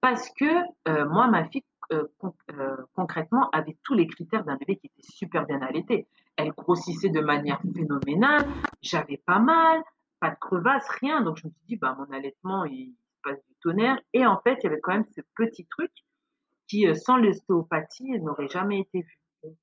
Parce 0.00 0.30
que 0.30 1.04
moi, 1.04 1.26
ma 1.26 1.44
fille, 1.50 1.64
concrètement, 2.94 3.50
avait 3.50 3.76
tous 3.84 3.92
les 3.92 4.06
critères 4.06 4.42
d'un 4.44 4.56
bébé 4.56 4.76
qui 4.76 4.86
était 4.86 5.06
super 5.06 5.44
bien 5.44 5.60
allaité. 5.60 6.06
Elle 6.36 6.52
grossissait 6.52 7.10
de 7.10 7.20
manière 7.20 7.60
phénoménale, 7.74 8.46
j'avais 8.80 9.18
pas 9.18 9.38
mal, 9.38 9.82
pas 10.20 10.30
de 10.30 10.36
crevasse, 10.40 10.88
rien. 11.00 11.22
Donc 11.22 11.38
je 11.38 11.46
me 11.46 11.52
suis 11.52 11.66
dit, 11.66 11.76
bah, 11.76 11.96
mon 11.98 12.14
allaitement, 12.14 12.64
il 12.64 12.94
passe 13.22 13.42
du 13.48 13.54
tonnerre. 13.62 13.98
Et 14.12 14.26
en 14.26 14.40
fait, 14.40 14.58
il 14.60 14.64
y 14.64 14.66
avait 14.66 14.80
quand 14.80 14.92
même 14.92 15.06
ce 15.16 15.20
petit 15.36 15.66
truc 15.66 15.90
qui, 16.68 16.86
sans 16.94 17.16
l'ostéopathie, 17.16 18.20
n'aurait 18.20 18.48
jamais 18.48 18.80
été 18.80 19.00
vu. 19.00 19.18
Donc, 19.42 19.56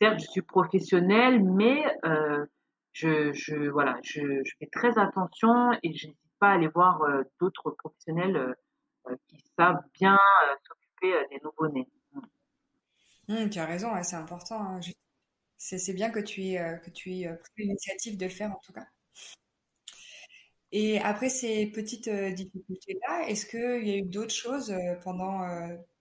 certes, 0.00 0.20
je 0.20 0.26
suis 0.30 0.42
professionnelle, 0.42 1.42
mais 1.42 1.84
euh, 2.04 2.46
je, 2.92 3.32
je, 3.32 3.68
voilà, 3.68 3.98
je, 4.02 4.42
fais 4.58 4.66
très 4.66 4.98
attention 4.98 5.72
et 5.82 5.94
je 5.94 6.06
n'hésite 6.08 6.18
pas 6.38 6.50
à 6.50 6.54
aller 6.54 6.68
voir 6.68 7.02
euh, 7.02 7.22
d'autres 7.40 7.70
professionnels 7.72 8.36
euh, 8.36 9.16
qui 9.28 9.42
savent 9.56 9.82
bien 9.94 10.18
s'occuper 10.66 11.26
des 11.30 11.40
nouveau-nés. 11.42 11.88
Mmh, 13.28 13.50
tu 13.50 13.58
as 13.58 13.66
raison, 13.66 13.90
c'est 14.02 14.16
important. 14.16 14.60
Hein. 14.60 14.80
C'est 15.56 15.94
bien 15.94 16.10
que 16.10 16.20
tu 16.20 16.42
aies, 16.42 16.80
que 16.84 16.90
tu 16.90 17.12
aies 17.12 17.34
pris 17.54 17.64
l'initiative 17.64 18.16
de 18.16 18.24
le 18.24 18.30
faire 18.30 18.52
en 18.52 18.60
tout 18.62 18.72
cas. 18.72 18.86
Et 20.72 20.98
après 21.00 21.28
ces 21.28 21.66
petites 21.66 22.08
difficultés-là, 22.08 23.28
est-ce 23.28 23.46
qu'il 23.46 23.86
y 23.88 23.92
a 23.92 23.96
eu 23.96 24.02
d'autres 24.02 24.34
choses 24.34 24.74
pendant 25.02 25.40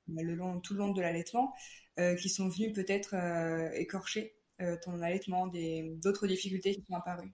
le 0.07 0.35
long, 0.35 0.59
tout 0.59 0.73
le 0.73 0.79
long 0.79 0.91
de 0.91 1.01
l'allaitement 1.01 1.53
euh, 1.99 2.15
qui 2.15 2.29
sont 2.29 2.49
venus 2.49 2.73
peut-être 2.73 3.15
euh, 3.15 3.69
écorcher 3.73 4.35
euh, 4.61 4.75
ton 4.83 5.01
allaitement, 5.01 5.47
d'autres 5.47 6.27
difficultés 6.27 6.75
qui 6.75 6.83
sont 6.83 6.95
apparues? 6.95 7.33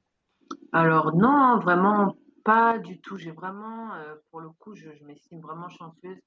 Alors 0.72 1.16
non, 1.16 1.60
vraiment 1.60 2.16
pas 2.44 2.78
du 2.80 3.00
tout. 3.00 3.18
J'ai 3.18 3.32
vraiment, 3.32 3.92
pour 4.30 4.42
le 4.42 4.50
coup, 4.50 4.76
je, 4.76 4.90
je 5.00 5.04
m'estime 5.06 5.42
vraiment 5.42 5.70
chanceuse. 5.70 6.18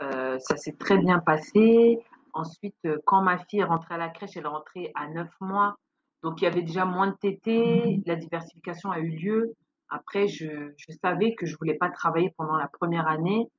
ça 0.00 0.56
s'est 0.56 0.76
très 0.78 0.98
bien 0.98 1.18
passé. 1.18 1.98
Ensuite, 2.34 2.76
quand 3.04 3.22
ma 3.22 3.38
fille 3.38 3.60
est 3.60 3.64
rentrée 3.64 3.94
à 3.94 3.98
la 3.98 4.08
crèche, 4.08 4.36
elle 4.36 4.44
est 4.44 4.48
rentrée 4.48 4.92
à 4.94 5.08
9 5.08 5.28
mois. 5.40 5.76
Donc, 6.22 6.40
il 6.40 6.44
y 6.44 6.46
avait 6.46 6.62
déjà 6.62 6.84
moins 6.84 7.08
de 7.08 7.16
tétés. 7.16 8.00
La 8.06 8.16
diversification 8.16 8.90
a 8.90 9.00
eu 9.00 9.10
lieu. 9.10 9.54
Après, 9.90 10.28
je, 10.28 10.72
je 10.76 10.92
savais 11.02 11.34
que 11.34 11.46
je 11.46 11.56
voulais 11.56 11.74
pas 11.74 11.90
travailler 11.90 12.32
pendant 12.36 12.56
la 12.56 12.68
première 12.68 13.08
année. 13.08 13.50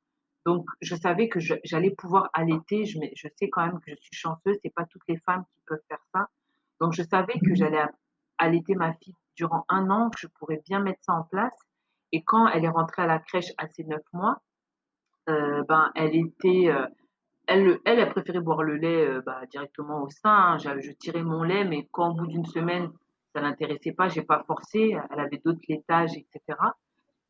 Donc, 0.45 0.65
je 0.81 0.95
savais 0.95 1.27
que 1.29 1.39
j'allais 1.39 1.91
pouvoir 1.91 2.29
allaiter. 2.33 2.85
Je, 2.85 2.99
je, 3.15 3.27
sais 3.35 3.49
quand 3.49 3.65
même 3.65 3.79
que 3.79 3.91
je 3.91 3.95
suis 3.95 4.15
chanceuse. 4.15 4.57
C'est 4.63 4.73
pas 4.73 4.85
toutes 4.85 5.07
les 5.07 5.17
femmes 5.17 5.43
qui 5.53 5.61
peuvent 5.67 5.83
faire 5.87 6.03
ça. 6.13 6.27
Donc, 6.79 6.93
je 6.93 7.03
savais 7.03 7.39
que 7.39 7.55
j'allais 7.55 7.83
allaiter 8.37 8.75
ma 8.75 8.93
fille 8.93 9.15
durant 9.35 9.65
un 9.69 9.89
an, 9.89 10.09
que 10.09 10.19
je 10.19 10.27
pourrais 10.27 10.61
bien 10.65 10.79
mettre 10.79 11.03
ça 11.03 11.13
en 11.13 11.23
place. 11.23 11.53
Et 12.11 12.23
quand 12.23 12.47
elle 12.47 12.65
est 12.65 12.69
rentrée 12.69 13.03
à 13.03 13.07
la 13.07 13.19
crèche 13.19 13.53
à 13.57 13.67
ses 13.67 13.83
neuf 13.83 14.01
mois, 14.13 14.41
euh, 15.29 15.63
ben, 15.67 15.91
elle 15.95 16.15
était, 16.15 16.69
euh, 16.69 16.87
elle, 17.47 17.79
elle, 17.85 17.99
a 17.99 18.07
préféré 18.07 18.39
boire 18.39 18.63
le 18.63 18.75
lait 18.75 19.07
euh, 19.07 19.21
bah, 19.21 19.41
directement 19.51 20.03
au 20.03 20.09
sein. 20.09 20.57
Hein. 20.57 20.57
Je, 20.57 20.91
tirais 20.91 21.21
mon 21.21 21.43
lait, 21.43 21.65
mais 21.65 21.87
quand 21.91 22.11
au 22.11 22.13
bout 22.15 22.27
d'une 22.27 22.45
semaine, 22.45 22.89
ça 23.39 23.45
l'intéressait 23.45 23.93
pas, 23.93 24.09
j'ai 24.09 24.21
pas 24.21 24.43
forcé. 24.45 24.95
Elle 25.11 25.19
avait 25.19 25.41
d'autres 25.43 25.61
laitages, 25.69 26.15
etc. 26.17 26.57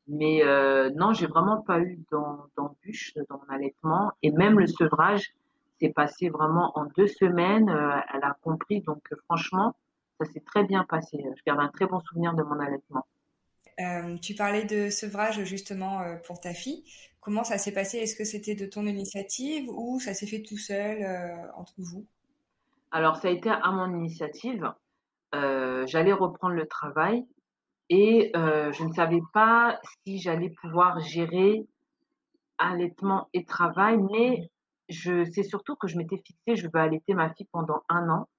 Mais 0.07 0.43
euh, 0.43 0.89
non, 0.95 1.13
j'ai 1.13 1.27
vraiment 1.27 1.61
pas 1.61 1.79
eu 1.79 1.99
d'embûche 2.11 3.13
dans 3.29 3.37
mon 3.37 3.53
allaitement. 3.53 4.11
Et 4.23 4.31
même 4.31 4.59
le 4.59 4.67
sevrage 4.67 5.33
s'est 5.79 5.93
passé 5.93 6.29
vraiment 6.29 6.71
en 6.77 6.85
deux 6.85 7.07
semaines. 7.07 7.69
Euh, 7.69 7.99
elle 8.13 8.23
a 8.23 8.35
compris. 8.41 8.81
Donc 8.81 9.01
euh, 9.11 9.15
franchement, 9.25 9.75
ça 10.19 10.25
s'est 10.31 10.41
très 10.41 10.63
bien 10.63 10.83
passé. 10.83 11.23
Je 11.37 11.43
garde 11.45 11.59
un 11.59 11.69
très 11.69 11.85
bon 11.85 11.99
souvenir 11.99 12.33
de 12.33 12.43
mon 12.43 12.59
allaitement. 12.59 13.05
Euh, 13.79 14.17
tu 14.17 14.33
parlais 14.33 14.65
de 14.65 14.89
sevrage 14.89 15.43
justement 15.43 16.01
euh, 16.01 16.15
pour 16.25 16.39
ta 16.39 16.53
fille. 16.53 16.83
Comment 17.21 17.43
ça 17.43 17.57
s'est 17.57 17.71
passé? 17.71 17.99
Est-ce 17.99 18.15
que 18.15 18.25
c'était 18.25 18.55
de 18.55 18.65
ton 18.65 18.87
initiative 18.87 19.69
ou 19.69 19.99
ça 19.99 20.13
s'est 20.13 20.25
fait 20.25 20.41
tout 20.41 20.57
seul 20.57 21.05
entre 21.55 21.73
vous? 21.77 22.05
Alors 22.91 23.17
ça 23.17 23.27
a 23.27 23.31
été 23.31 23.49
à 23.49 23.71
mon 23.71 23.93
initiative. 23.93 24.71
J'allais 25.33 26.13
reprendre 26.13 26.55
le 26.55 26.67
travail 26.67 27.25
et 27.89 28.31
euh, 28.35 28.71
je 28.71 28.83
ne 28.83 28.93
savais 28.93 29.21
pas 29.33 29.79
si 30.03 30.19
j'allais 30.19 30.51
pouvoir 30.61 30.99
gérer 30.99 31.65
allaitement 32.59 33.29
et 33.33 33.45
travail, 33.45 33.97
mais 34.11 34.51
je 34.89 35.25
sais 35.25 35.43
surtout 35.43 35.75
que 35.75 35.87
je 35.87 35.97
m'étais 35.97 36.17
fixée, 36.17 36.55
je 36.55 36.67
veux 36.67 36.79
allaiter 36.79 37.13
ma 37.15 37.33
fille 37.33 37.47
pendant 37.51 37.83
un 37.89 38.09
an. 38.09 38.29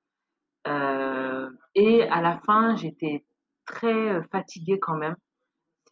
Euh, 0.69 1.51
et 1.75 2.03
à 2.05 2.21
la 2.21 2.39
fin, 2.41 2.77
j'étais 2.77 3.25
très 3.67 4.23
fatiguée 4.31 4.79
quand 4.79 4.97
même. 4.97 5.17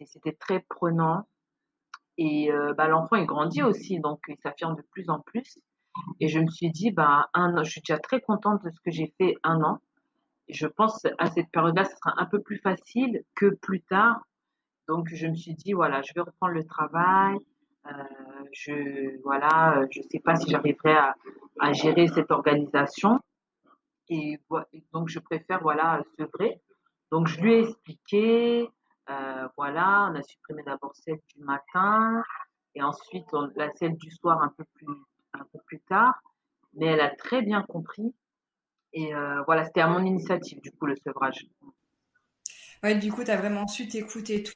C'était 0.05 0.35
très 0.35 0.61
prenant. 0.69 1.27
Et 2.17 2.53
euh, 2.53 2.75
bah, 2.75 2.87
l'enfant, 2.87 3.17
il 3.17 3.27
grandit 3.27 3.63
aussi, 3.63 3.99
donc 3.99 4.21
il 4.29 4.37
s'affirme 4.43 4.77
de 4.77 4.83
plus 4.93 5.09
en 5.11 5.21
plus. 5.21 5.59
Et 6.21 6.29
je 6.29 6.39
me 6.39 6.49
suis 6.49 6.71
dit, 6.71 6.93
bah, 6.93 7.29
un, 7.35 7.63
je 7.65 7.71
suis 7.71 7.81
déjà 7.81 7.99
très 7.99 8.21
contente 8.21 8.63
de 8.65 8.71
ce 8.71 8.81
que 8.85 8.93
j'ai 8.93 9.13
fait 9.19 9.35
un 9.43 9.63
an 9.63 9.81
je 10.49 10.67
pense 10.67 11.07
à 11.19 11.31
cette 11.31 11.51
période-là, 11.51 11.85
ce 11.85 11.97
sera 11.97 12.15
un 12.17 12.27
peu 12.27 12.41
plus 12.41 12.59
facile 12.59 13.23
que 13.35 13.55
plus 13.57 13.83
tard. 13.83 14.21
Donc, 14.89 15.09
je 15.13 15.27
me 15.27 15.35
suis 15.35 15.55
dit, 15.55 15.73
voilà, 15.75 16.01
je 16.03 16.13
vais 16.15 16.23
reprendre 16.23 16.55
le 16.55 16.65
travail. 16.65 17.37
Euh, 17.87 17.93
je, 18.53 19.21
voilà, 19.23 19.85
je 19.91 20.01
sais 20.11 20.21
pas 20.21 20.37
si 20.37 20.51
j'arriverai 20.51 20.97
à, 21.61 21.73
gérer 21.73 22.09
cette 22.09 22.31
organisation. 22.31 23.21
Et, 24.09 24.39
donc, 24.93 25.09
je 25.09 25.19
préfère, 25.19 25.61
voilà, 25.61 26.03
sevrer. 26.19 26.61
Donc, 27.13 27.27
je 27.27 27.41
lui 27.41 27.55
ai 27.55 27.61
expliqué, 27.61 28.69
euh, 29.11 29.49
voilà, 29.57 30.11
on 30.11 30.15
a 30.15 30.23
supprimé 30.23 30.63
d'abord 30.63 30.95
celle 30.97 31.21
du 31.35 31.45
matin 31.45 32.23
et 32.75 32.83
ensuite 32.83 33.27
la 33.57 33.71
celle 33.75 33.97
du 33.97 34.11
soir 34.11 34.43
un 34.43 34.53
peu 34.57 34.65
plus, 34.75 34.87
un 35.35 35.45
peu 35.53 35.59
plus 35.67 35.81
tard. 35.81 36.15
Mais 36.75 36.87
elle 36.87 37.01
a 37.01 37.11
très 37.11 37.43
bien 37.43 37.63
compris 37.63 38.15
et 38.93 39.15
euh, 39.15 39.43
voilà, 39.47 39.65
c'était 39.65 39.81
à 39.81 39.89
mon 39.89 40.05
initiative, 40.05 40.61
du 40.61 40.71
coup, 40.73 40.87
le 40.87 40.97
sevrage. 40.97 41.47
Ouais, 42.83 42.95
du 42.97 43.13
coup, 43.13 43.25
tu 43.25 43.31
as 43.31 43.37
vraiment 43.37 43.67
su 43.67 43.89
t'écouter 43.89 44.43
tout 44.43 44.53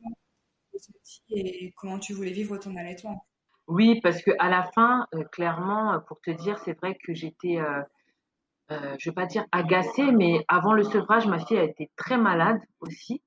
et 1.31 1.73
comment 1.77 1.99
tu 1.99 2.12
voulais 2.12 2.33
vivre 2.33 2.57
ton 2.57 2.77
allaitement. 2.77 3.27
Oui, 3.69 4.01
parce 4.01 4.23
que 4.23 4.31
à 4.39 4.49
la 4.49 4.65
fin, 4.65 5.07
euh, 5.15 5.25
clairement, 5.25 6.01
pour 6.09 6.21
te 6.21 6.31
dire, 6.31 6.59
c'est 6.65 6.79
vrai 6.79 6.97
que 7.05 7.15
j'étais, 7.15 7.59
euh, 7.59 7.83
euh, 8.71 8.97
je 8.99 9.11
vais 9.11 9.15
pas 9.15 9.27
dire 9.27 9.45
agacée, 9.53 10.11
mais 10.12 10.45
avant 10.49 10.73
le 10.73 10.83
sevrage, 10.83 11.27
ma 11.27 11.39
fille 11.39 11.59
a 11.59 11.65
été 11.65 11.91
très 11.97 12.19
malade 12.19 12.61
aussi. 12.81 13.23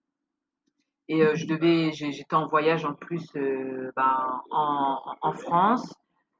Et 1.08 1.22
euh, 1.22 1.36
je 1.36 1.46
devais, 1.46 1.92
j'étais 1.92 2.36
en 2.36 2.48
voyage 2.48 2.84
en 2.84 2.94
plus 2.94 3.32
bah, 3.96 4.42
en, 4.52 5.00
en 5.22 5.34
France. 5.34 5.94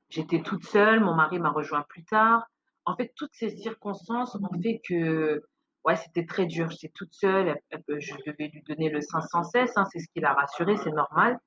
J'étais 0.10 0.42
toute 0.42 0.66
seule, 0.66 1.00
mon 1.00 1.14
mari 1.16 1.40
m'a 1.40 1.50
rejoint 1.50 1.84
plus 1.84 2.04
tard 2.04 2.46
en 2.86 2.96
fait, 2.96 3.14
toutes 3.16 3.34
ces 3.34 3.50
circonstances 3.50 4.36
ont 4.36 4.62
fait 4.62 4.82
que, 4.88 5.44
ouais, 5.86 5.96
c'était 5.96 6.26
très 6.26 6.46
dur. 6.46 6.70
J'étais 6.70 6.92
toute 6.94 7.14
seule. 7.14 7.60
Je 7.72 8.16
devais 8.26 8.48
lui 8.50 8.62
donner 8.64 8.90
le 8.90 9.02
sein 9.02 9.22
sans 9.22 9.44
cesse. 9.44 9.76
Hein, 9.76 9.86
c'est 9.92 10.00
ce 10.00 10.08
qui 10.14 10.20
l'a 10.20 10.34
rassuré, 10.34 10.78
c'est 10.78 10.92
normal. 10.92 11.40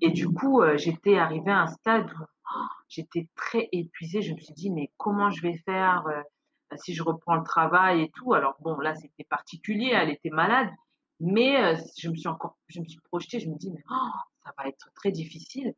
Et 0.00 0.10
du 0.10 0.28
coup, 0.28 0.62
euh, 0.62 0.76
j'étais 0.76 1.18
arrivée 1.18 1.50
à 1.50 1.62
un 1.62 1.66
stade 1.66 2.10
où 2.10 2.24
oh, 2.24 2.66
j'étais 2.88 3.28
très 3.36 3.68
épuisée. 3.72 4.22
Je 4.22 4.34
me 4.34 4.38
suis 4.38 4.54
dit, 4.54 4.70
mais 4.70 4.90
comment 4.98 5.30
je 5.30 5.42
vais 5.42 5.56
faire 5.64 6.04
euh, 6.06 6.22
si 6.76 6.94
je 6.94 7.02
reprends 7.02 7.36
le 7.36 7.44
travail 7.44 8.02
et 8.02 8.10
tout? 8.10 8.34
Alors 8.34 8.56
bon, 8.60 8.78
là, 8.78 8.94
c'était 8.94 9.24
particulier. 9.24 9.92
Elle 9.94 10.10
était 10.10 10.30
malade. 10.30 10.68
Mais 11.20 11.56
euh, 11.62 11.76
je 11.98 12.10
me 12.10 12.16
suis 12.16 12.28
encore, 12.28 12.58
je 12.68 12.80
me 12.80 12.86
suis 12.86 13.00
projetée. 13.00 13.40
Je 13.40 13.48
me 13.48 13.56
dis, 13.56 13.70
mais 13.70 13.82
oh, 13.90 14.10
ça 14.44 14.52
va 14.58 14.68
être 14.68 14.90
très 14.94 15.10
difficile. 15.10 15.74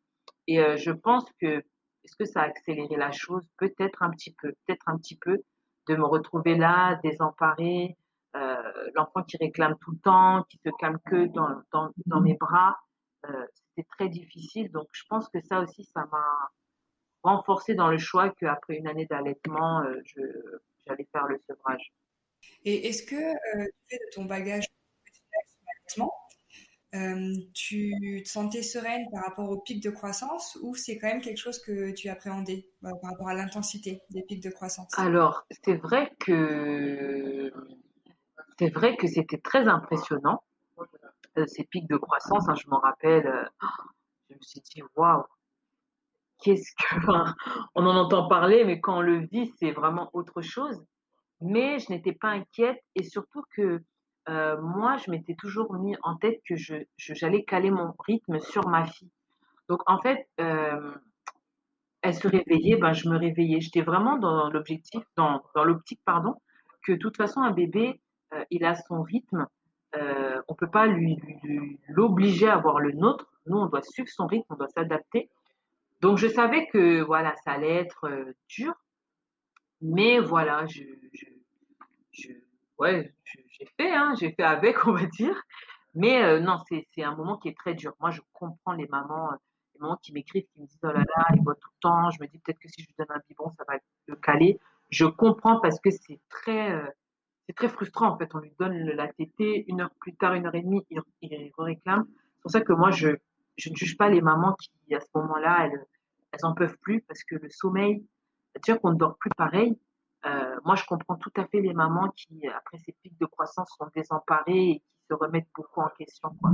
Et 0.47 0.59
je 0.77 0.91
pense 0.91 1.25
que 1.41 1.65
est-ce 2.05 2.17
que 2.17 2.25
ça 2.25 2.43
a 2.43 2.45
accéléré 2.45 2.97
la 2.97 3.13
chose? 3.13 3.43
Peut-être 3.57 4.03
un 4.03 4.11
petit 4.11 4.35
peu, 4.35 4.53
peut-être 4.67 4.89
un 4.89 4.99
petit 4.99 5.17
peu, 5.17 5.43
de 5.89 5.97
me 5.97 6.05
retrouver 6.05 6.57
là, 6.57 6.99
désemparée, 7.03 7.97
euh, 8.37 8.91
l'enfant 8.95 9.23
qui 9.23 9.37
réclame 9.37 9.77
tout 9.81 9.93
le 9.93 9.99
temps, 9.99 10.45
qui 10.49 10.59
se 10.65 10.71
calme 10.79 10.99
que 11.07 11.27
dans, 11.27 11.63
dans, 11.73 11.91
dans 12.07 12.21
mes 12.21 12.35
bras. 12.35 12.79
Euh, 13.27 13.47
C'était 13.55 13.89
très 13.89 14.09
difficile. 14.09 14.71
Donc, 14.71 14.89
je 14.93 15.03
pense 15.09 15.29
que 15.29 15.41
ça 15.41 15.61
aussi, 15.61 15.85
ça 15.85 16.07
m'a 16.11 16.51
renforcé 17.23 17.75
dans 17.75 17.89
le 17.89 17.99
choix 17.99 18.31
qu'après 18.31 18.77
une 18.77 18.87
année 18.87 19.07
d'allaitement, 19.07 19.81
euh, 19.83 20.01
j'allais 20.87 21.09
faire 21.13 21.27
le 21.27 21.39
sevrage. 21.39 21.93
Et 22.65 22.89
est-ce 22.89 23.03
que 23.03 23.17
tu 23.17 23.73
fais 23.89 23.97
de 23.97 24.15
ton 24.15 24.25
bagage 24.25 24.67
professionnel 25.03 26.11
euh, 26.95 27.35
tu 27.55 28.23
te 28.25 28.29
sentais 28.29 28.63
sereine 28.63 29.11
par 29.11 29.25
rapport 29.25 29.51
au 29.51 29.59
pic 29.59 29.83
de 29.83 29.91
croissance 29.91 30.57
ou 30.63 30.75
c'est 30.75 30.99
quand 30.99 31.09
même 31.09 31.21
quelque 31.21 31.39
chose 31.39 31.59
que 31.61 31.93
tu 31.93 32.09
appréhendais 32.09 32.69
euh, 32.85 32.91
par 33.03 33.11
rapport 33.11 33.29
à 33.29 33.35
l'intensité 33.35 34.01
des 34.11 34.23
pics 34.23 34.43
de 34.43 34.51
croissance? 34.51 34.89
Alors, 34.97 35.45
c'est 35.65 35.75
vrai 35.77 36.13
que 36.21 37.53
c'est 38.59 38.71
vrai 38.71 38.97
que 38.97 39.09
c'était 39.09 39.39
très 39.39 39.67
impressionnant 39.67 40.43
euh, 41.37 41.47
ces 41.47 41.65
pics 41.65 41.89
de 41.89 41.97
croissance. 41.97 42.49
Hein, 42.49 42.55
je 42.55 42.69
m'en 42.69 42.79
rappelle, 42.79 43.51
je 44.31 44.35
me 44.35 44.41
suis 44.41 44.61
dit 44.61 44.83
waouh, 44.95 45.25
qu'est-ce 46.41 46.71
que, 46.73 46.95
on 47.75 47.87
en 47.87 47.97
entend 47.97 48.29
parler, 48.29 48.65
mais 48.65 48.81
quand 48.81 48.99
on 48.99 49.03
le 49.03 49.27
vit, 49.27 49.53
c'est 49.59 49.73
vraiment 49.73 50.11
autre 50.13 50.43
chose. 50.43 50.85
Mais 51.41 51.81
je 51.81 51.91
n'étais 51.91 52.13
pas 52.13 52.29
inquiète 52.29 52.81
et 52.95 53.03
surtout 53.03 53.43
que 53.57 53.83
euh, 54.29 54.61
moi, 54.61 54.97
je 54.99 55.11
m'étais 55.11 55.35
toujours 55.35 55.75
mis 55.75 55.97
en 56.03 56.17
tête 56.17 56.41
que 56.49 56.57
je, 56.57 56.77
j'allais 56.97 57.45
caler 57.45 57.71
mon 57.71 57.95
rythme 58.07 58.41
sur 58.41 58.69
ma 58.69 58.87
fille. 58.87 59.11
Donc 59.69 59.83
en 59.87 60.01
fait, 60.01 60.29
euh, 60.41 60.93
elle 62.03 62.15
se 62.15 62.29
réveillait, 62.29 62.77
ben 62.77 62.93
je 62.93 63.09
me 63.09 63.17
réveillais. 63.17 63.61
J'étais 63.61 63.83
vraiment 63.83 64.17
dans 64.17 64.49
l'objectif, 64.51 65.03
dans, 65.17 65.43
dans 65.55 65.65
l'optique, 65.65 66.01
pardon, 66.05 66.35
que 66.85 66.93
de 66.93 66.99
toute 66.99 67.17
façon 67.17 67.41
un 67.41 67.51
bébé, 67.51 68.01
euh, 68.33 68.45
il 68.51 68.65
a 68.65 68.75
son 68.77 69.03
rythme. 69.03 69.47
On 70.49 70.55
peut 70.55 70.71
pas 70.71 70.87
lui, 70.87 71.17
l'obliger 71.89 72.49
à 72.49 72.55
avoir 72.55 72.81
le 72.81 72.93
nôtre. 72.93 73.27
Nous, 73.47 73.57
on 73.57 73.67
doit 73.67 73.83
suivre 73.83 74.09
son 74.09 74.27
rythme, 74.27 74.47
on 74.51 74.57
doit 74.57 74.69
s'adapter. 74.69 75.31
Donc 76.01 76.19
je 76.19 76.29
savais 76.29 76.67
que 76.69 77.03
voilà, 77.03 77.35
ça 77.45 77.53
allait 77.53 77.77
être 77.77 78.11
dur, 78.49 78.75
mais 79.81 80.19
voilà, 80.19 80.67
je, 80.67 80.83
je, 81.13 81.27
je 82.13 82.31
ouais, 82.79 83.15
je- 83.25 83.39
j'ai 83.65 83.85
fait, 83.85 83.93
hein, 83.95 84.15
j'ai 84.19 84.33
fait 84.33 84.43
avec, 84.43 84.87
on 84.87 84.93
va 84.93 85.07
dire. 85.07 85.41
Mais 85.95 86.23
euh, 86.23 86.41
non, 86.41 86.59
c'est 86.69 87.03
un 87.03 87.15
moment 87.15 87.39
qui 87.39 87.49
est 87.49 87.57
très 87.57 87.75
dur. 87.75 87.95
Moi, 88.01 88.11
je 88.11 88.21
comprends 88.33 88.73
les 88.73 88.87
mamans, 88.89 89.33
euh, 89.33 89.37
les 89.75 89.81
mamans 89.81 89.97
qui 90.03 90.13
m'écrivent, 90.13 90.45
qui 90.53 90.61
me 90.61 90.67
disent 90.67 90.79
oh 90.83 90.89
là 90.89 90.99
là, 90.99 91.25
il 91.35 91.41
boit 91.43 91.55
tout 91.55 91.69
le 91.77 91.81
temps. 91.81 92.11
Je 92.11 92.21
me 92.21 92.27
dis 92.27 92.39
peut-être 92.39 92.59
que 92.59 92.69
si 92.69 92.83
je 92.83 92.87
lui 92.89 92.95
donne 92.99 93.07
un 93.11 93.21
biberon, 93.29 93.53
ça 93.57 93.65
va 93.69 93.79
le 94.07 94.17
caler. 94.17 94.59
Je 94.91 95.07
comprends 95.07 95.61
parce 95.61 95.79
que 95.81 95.91
c'est 95.91 96.21
très 96.29 96.73
euh, 96.73 96.87
c'est 97.47 97.55
très 97.55 97.69
frustrant 97.69 98.09
en 98.09 98.19
fait. 98.19 98.35
On 98.35 98.39
lui 98.39 98.53
donne 98.59 98.77
la 98.91 99.09
tétée, 99.13 99.65
une 99.69 99.81
heure 99.83 99.91
plus 100.01 100.15
tard, 100.15 100.35
une 100.35 100.47
heure 100.47 100.55
et 100.55 100.63
demie, 100.63 100.85
il, 100.91 101.01
il 101.23 101.53
réclame. 101.59 102.05
C'est 102.09 102.43
pour 102.43 102.51
ça 102.51 102.61
que 102.61 102.73
moi, 102.73 102.91
je 102.91 103.09
je 103.57 103.71
ne 103.71 103.77
juge 103.77 103.97
pas 103.97 104.09
les 104.09 104.21
mamans 104.21 104.55
qui 104.55 104.95
à 104.95 105.01
ce 105.01 105.07
moment-là, 105.15 105.67
elles 105.67 105.87
elles 106.33 106.45
en 106.45 106.55
peuvent 106.55 106.77
plus 106.79 107.01
parce 107.03 107.23
que 107.23 107.37
le 107.37 107.49
sommeil, 107.51 108.05
déjà 108.57 108.77
qu'on 108.79 108.91
ne 108.91 108.97
dort 108.99 109.17
plus 109.19 109.31
pareil. 109.37 109.79
Euh, 110.27 110.59
moi, 110.65 110.75
je 110.77 110.85
comprends 110.85 111.17
tout 111.17 111.33
à 111.37 111.47
fait 111.47 111.61
les 111.61 111.73
mamans 111.75 112.11
qui, 112.11 112.47
après 112.49 112.79
ces 112.79 112.93
pics 113.03 113.19
de 113.19 113.27
croissance, 113.27 113.69
sont 113.79 113.87
désemparées 113.95 114.71
et 114.71 114.79
qui 114.81 114.87
se 115.11 115.15
remettent 115.15 115.49
beaucoup 115.55 115.81
en 115.81 115.91
question, 115.99 116.31
quoi. 116.41 116.51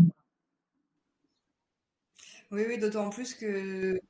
Oui, 2.50 2.64
oui, 2.66 2.78
d'autant 2.78 3.10
plus 3.10 3.34
que 3.34 4.00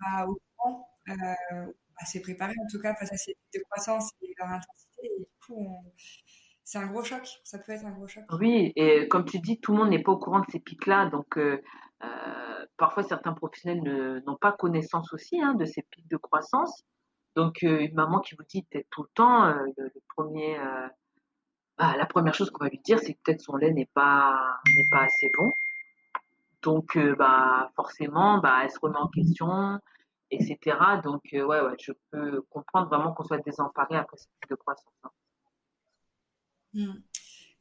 pas 0.00 0.26
au 0.26 0.40
courant, 0.56 0.88
euh, 1.08 1.72
assez 1.96 2.20
préparé 2.20 2.54
en 2.62 2.66
tout 2.70 2.80
cas 2.80 2.94
face 2.94 3.12
à 3.12 3.16
ces 3.16 3.34
pics 3.34 3.60
de 3.60 3.64
croissance 3.70 4.10
et 4.22 4.32
leur 4.38 4.48
intensité. 4.48 5.06
Et 5.16 5.18
du 5.20 5.26
coup, 5.44 5.54
on- 5.58 5.92
c'est 6.64 6.78
un 6.78 6.86
gros 6.86 7.02
choc. 7.02 7.26
Ça 7.44 7.58
peut 7.58 7.72
être 7.72 7.84
un 7.84 7.90
gros 7.90 8.06
choc. 8.06 8.24
Oui, 8.38 8.72
et 8.76 9.08
comme 9.08 9.24
tu 9.24 9.40
dis, 9.40 9.60
tout 9.60 9.72
le 9.72 9.78
monde 9.78 9.90
n'est 9.90 10.02
pas 10.02 10.12
au 10.12 10.18
courant 10.18 10.40
de 10.40 10.46
ces 10.50 10.60
pics-là, 10.60 11.06
donc 11.10 11.36
euh, 11.36 11.60
euh, 12.04 12.66
parfois 12.76 13.02
certains 13.02 13.32
professionnels 13.32 13.82
ne- 13.82 14.20
n'ont 14.20 14.36
pas 14.36 14.52
connaissance 14.52 15.12
aussi 15.12 15.40
hein, 15.40 15.54
de 15.54 15.64
ces 15.64 15.82
pics 15.82 16.08
de 16.08 16.16
croissance. 16.16 16.84
Donc 17.36 17.62
euh, 17.62 17.80
une 17.80 17.94
maman 17.94 18.20
qui 18.20 18.34
vous 18.34 18.44
dit 18.44 18.62
peut-être 18.62 18.88
tout 18.90 19.02
le 19.02 19.08
temps, 19.14 19.46
euh, 19.46 19.66
le, 19.76 19.90
premier, 20.16 20.58
euh, 20.58 20.88
bah, 21.78 21.94
la 21.96 22.06
première 22.06 22.34
chose 22.34 22.50
qu'on 22.50 22.64
va 22.64 22.70
lui 22.70 22.80
dire, 22.80 22.98
c'est 22.98 23.14
que 23.14 23.18
peut-être 23.24 23.40
son 23.42 23.56
lait 23.56 23.72
n'est 23.72 23.90
pas 23.94 24.60
pas 24.90 25.02
assez 25.04 25.30
bon. 25.36 25.50
Donc 26.62 26.98
bah 27.16 27.72
forcément, 27.76 28.38
bah 28.38 28.60
elle 28.64 28.70
se 28.70 28.78
remet 28.80 28.98
en 28.98 29.08
question, 29.08 29.78
etc. 30.30 30.76
Donc 31.02 31.22
ouais 31.32 31.42
ouais, 31.42 31.76
je 31.80 31.92
peux 32.10 32.42
comprendre 32.50 32.88
vraiment 32.88 33.12
qu'on 33.14 33.24
soit 33.24 33.38
désemparé 33.38 33.96
après 33.96 34.16
ces 34.18 34.26
pics 34.40 34.50
de 34.50 34.56
croissance. 34.56 34.92
hein. 35.04 35.10
Hmm. 36.74 37.02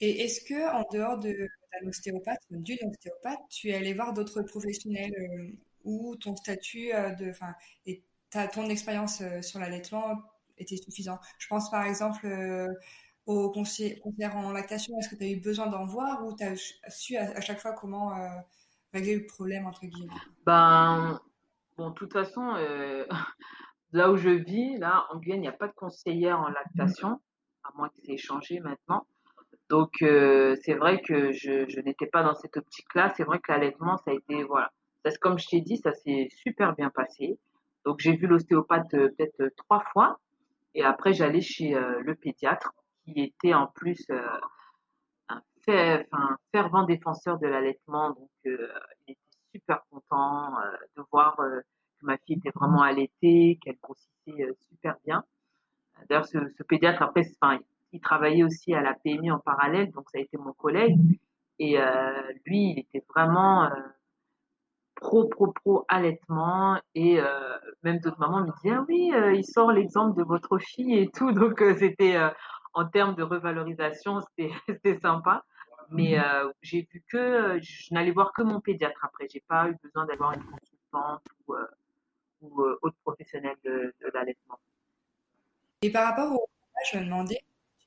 Et 0.01 0.21
est-ce 0.23 0.41
que 0.45 0.71
en 0.73 0.85
dehors 0.91 1.17
de 1.19 1.47
d'un 1.71 1.88
ostéopathe, 1.88 2.41
d'une 2.49 2.77
ostéopathe, 2.89 3.39
tu 3.49 3.69
es 3.69 3.75
allé 3.75 3.93
voir 3.93 4.13
d'autres 4.13 4.41
professionnels 4.41 5.13
où 5.83 6.15
ton 6.17 6.35
statut 6.35 6.88
de, 7.19 7.29
enfin, 7.29 7.53
ton 8.29 8.69
expérience 8.69 9.21
euh, 9.21 9.41
sur 9.41 9.59
l'allaitement 9.59 10.21
était 10.57 10.77
suffisant? 10.77 11.19
Je 11.38 11.48
pense 11.48 11.69
par 11.69 11.83
exemple 11.86 12.25
euh, 12.25 12.67
au 13.25 13.51
conseiller, 13.51 14.00
conseillère 14.00 14.35
en 14.37 14.51
lactation. 14.51 14.98
Est-ce 15.00 15.09
que 15.09 15.15
tu 15.15 15.24
as 15.24 15.29
eu 15.29 15.39
besoin 15.39 15.68
d'en 15.68 15.85
voir 15.85 16.25
ou 16.25 16.35
tu 16.35 16.44
as 16.44 16.55
su 16.89 17.15
à, 17.15 17.31
à 17.35 17.42
chaque 17.42 17.59
fois 17.59 17.74
comment 17.74 18.15
euh, 18.15 18.27
régler 18.94 19.15
le 19.18 19.25
problème 19.25 19.65
entre 19.68 19.85
guillemets? 19.85 20.13
Ben 20.46 21.20
bon, 21.77 21.89
de 21.89 21.94
toute 21.94 22.13
façon, 22.13 22.55
euh, 22.55 23.05
là 23.92 24.11
où 24.11 24.18
je 24.18 24.29
vis, 24.29 24.77
là 24.77 25.05
en 25.11 25.18
Guyane, 25.20 25.39
il 25.39 25.42
n'y 25.42 25.48
a 25.48 25.53
pas 25.53 25.68
de 25.68 25.74
conseillère 25.74 26.39
en 26.39 26.50
lactation, 26.50 27.20
à 27.63 27.70
moins 27.75 27.89
que 27.89 28.01
c'est 28.05 28.18
changé 28.18 28.59
maintenant. 28.59 29.05
Donc 29.70 30.01
euh, 30.01 30.55
c'est 30.63 30.74
vrai 30.74 31.01
que 31.01 31.31
je, 31.31 31.68
je 31.70 31.79
n'étais 31.81 32.07
pas 32.07 32.24
dans 32.24 32.35
cette 32.35 32.57
optique-là. 32.57 33.13
C'est 33.15 33.24
vrai 33.24 33.39
que 33.39 33.51
l'allaitement, 33.51 33.98
ça 33.98 34.11
a 34.11 34.13
été, 34.15 34.44
voilà. 34.44 34.72
Ça, 35.05 35.11
c'est 35.11 35.20
comme 35.20 35.37
je 35.37 35.48
t'ai 35.48 35.61
dit, 35.61 35.77
ça 35.77 35.94
s'est 35.94 36.27
super 36.31 36.75
bien 36.75 36.89
passé. 36.89 37.37
Donc 37.85 38.00
j'ai 38.00 38.15
vu 38.15 38.27
l'ostéopathe 38.27 38.94
euh, 38.94 39.09
peut-être 39.09 39.42
euh, 39.42 39.50
trois 39.57 39.81
fois. 39.94 40.20
Et 40.75 40.83
après, 40.83 41.13
j'allais 41.13 41.42
chez 41.42 41.75
euh, 41.75 42.00
le 42.01 42.15
pédiatre, 42.15 42.74
qui 43.05 43.22
était 43.22 43.53
en 43.53 43.68
plus 43.68 44.05
un, 45.29 45.42
fer- 45.65 46.05
un 46.11 46.37
fervent 46.51 46.83
défenseur 46.83 47.39
de 47.39 47.48
l'allaitement. 47.48 48.11
Donc 48.11 48.29
il 48.46 48.53
était 49.07 49.18
super 49.53 49.81
content 49.89 50.53
de 50.96 51.03
voir 51.11 51.35
que 51.37 51.63
ma 52.01 52.18
fille 52.18 52.37
était 52.37 52.51
vraiment 52.53 52.81
allaitée, 52.81 53.59
qu'elle 53.63 53.77
grossissait 53.81 54.55
super 54.70 54.96
bien. 55.05 55.24
D'ailleurs, 56.07 56.25
ce, 56.25 56.37
ce 56.57 56.63
pédiatre, 56.63 57.01
après, 57.01 57.24
enfin, 57.42 57.59
il 57.92 58.00
travaillait 58.00 58.44
aussi 58.44 58.74
à 58.74 58.81
la 58.81 58.94
PMI 58.94 59.31
en 59.31 59.39
parallèle, 59.39 59.92
donc 59.92 60.09
ça 60.11 60.20
a 60.20 60.22
été 60.22 60.37
mon 60.37 60.53
collègue. 60.53 60.98
Et 61.57 61.79
euh, 61.79 62.22
lui, 62.46 62.72
il 62.72 62.79
était 62.79 63.03
vraiment 63.13 63.65
euh, 63.65 63.70
pro, 65.00 65.27
pro, 65.27 65.51
pro 65.51 65.85
allaitement. 65.88 66.79
Et 66.96 67.20
euh, 67.20 67.57
même 67.83 68.00
d'autres 68.00 68.20
mamans 68.20 68.42
me 68.42 68.51
disaient, 68.62 68.75
ah 68.75 68.85
oui, 68.88 69.12
euh, 69.14 69.33
il 69.33 69.46
sort 69.46 69.72
l'exemple 69.72 70.18
de 70.18 70.24
votre 70.24 70.57
fille 70.57 70.98
et 70.98 71.09
tout. 71.09 71.31
Donc 71.31 71.62
euh, 71.62 71.75
c'était, 71.77 72.18
en 72.74 72.85
termes 72.88 73.16
de 73.16 73.24
revalorisation, 73.24 74.22
c'était 74.22 75.00
sympa. 75.01 75.44
Mais 75.92 76.20
euh, 76.20 76.51
j'ai 76.62 76.88
vu 76.92 77.03
que, 77.07 77.18
euh, 77.18 77.59
je 77.62 77.94
n'allais 77.94 78.12
voir 78.12 78.31
que 78.33 78.44
mon 78.44 78.62
pédiatre 78.62 79.03
après. 79.03 79.27
J'ai 79.31 79.44
pas 79.48 79.70
eu 79.70 79.75
besoin 79.83 80.05
d'avoir 80.05 80.33
une 80.33 80.44
consultante 80.44 81.24
ou, 81.48 81.55
euh, 81.55 81.66
ou 82.42 82.62
autre 82.81 82.98
professionnel 83.03 83.55
de, 83.64 83.94
de 84.00 84.12
l'allaitement. 84.14 84.59
Et 85.81 85.92
par 85.92 86.09
rapport 86.09 86.31
au 86.31 86.46
je 86.92 86.98
me 86.98 87.03
demandais, 87.03 87.44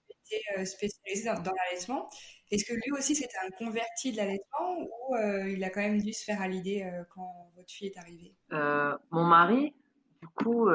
tu 0.07 0.35
étais 0.35 0.67
spécialisé 0.67 1.31
dans, 1.31 1.41
dans 1.41 1.53
l'allaitement. 1.53 2.11
Est-ce 2.53 2.67
que 2.67 2.75
lui 2.75 2.93
aussi 2.93 3.17
c'était 3.17 3.39
un 3.47 3.51
converti 3.51 4.13
de 4.13 4.19
l'allaitement 4.19 4.77
ou 4.79 5.17
euh, 5.17 5.49
il 5.49 5.65
a 5.65 5.71
quand 5.71 5.81
même 5.81 6.03
dû 6.03 6.13
se 6.13 6.23
faire 6.23 6.43
à 6.43 6.49
l'idée 6.49 6.83
euh, 6.83 7.03
quand 7.15 7.51
votre 7.57 7.73
fille 7.73 7.89
est 7.89 7.97
arrivée? 7.97 8.35
Euh, 8.53 8.95
mon 9.11 9.25
mari, 9.25 9.75
du 10.21 10.29
coup, 10.29 10.69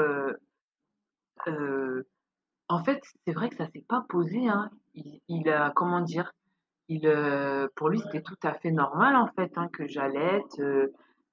en 2.67 2.83
fait, 2.83 2.99
c'est 3.25 3.33
vrai 3.33 3.49
que 3.49 3.55
ça 3.55 3.67
s'est 3.67 3.85
pas 3.87 4.03
posé, 4.09 4.47
hein. 4.47 4.71
Il, 4.95 5.47
a, 5.49 5.71
comment 5.75 6.01
dire, 6.01 6.33
il, 6.89 7.01
pour 7.75 7.89
lui, 7.89 7.99
c'était 7.99 8.23
tout 8.23 8.39
à 8.41 8.55
fait 8.55 8.71
normal, 8.71 9.15
en 9.15 9.27
fait, 9.27 9.51
hein, 9.55 9.69
que 9.71 9.87
j'allaite. 9.87 10.59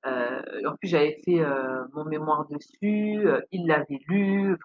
En 0.05 0.77
plus, 0.77 0.89
j'avais 0.89 1.19
fait 1.25 1.43
mon 1.95 2.05
mémoire 2.05 2.47
dessus, 2.49 3.27
il 3.51 3.67
l'avait 3.67 4.01
lu. 4.09 4.59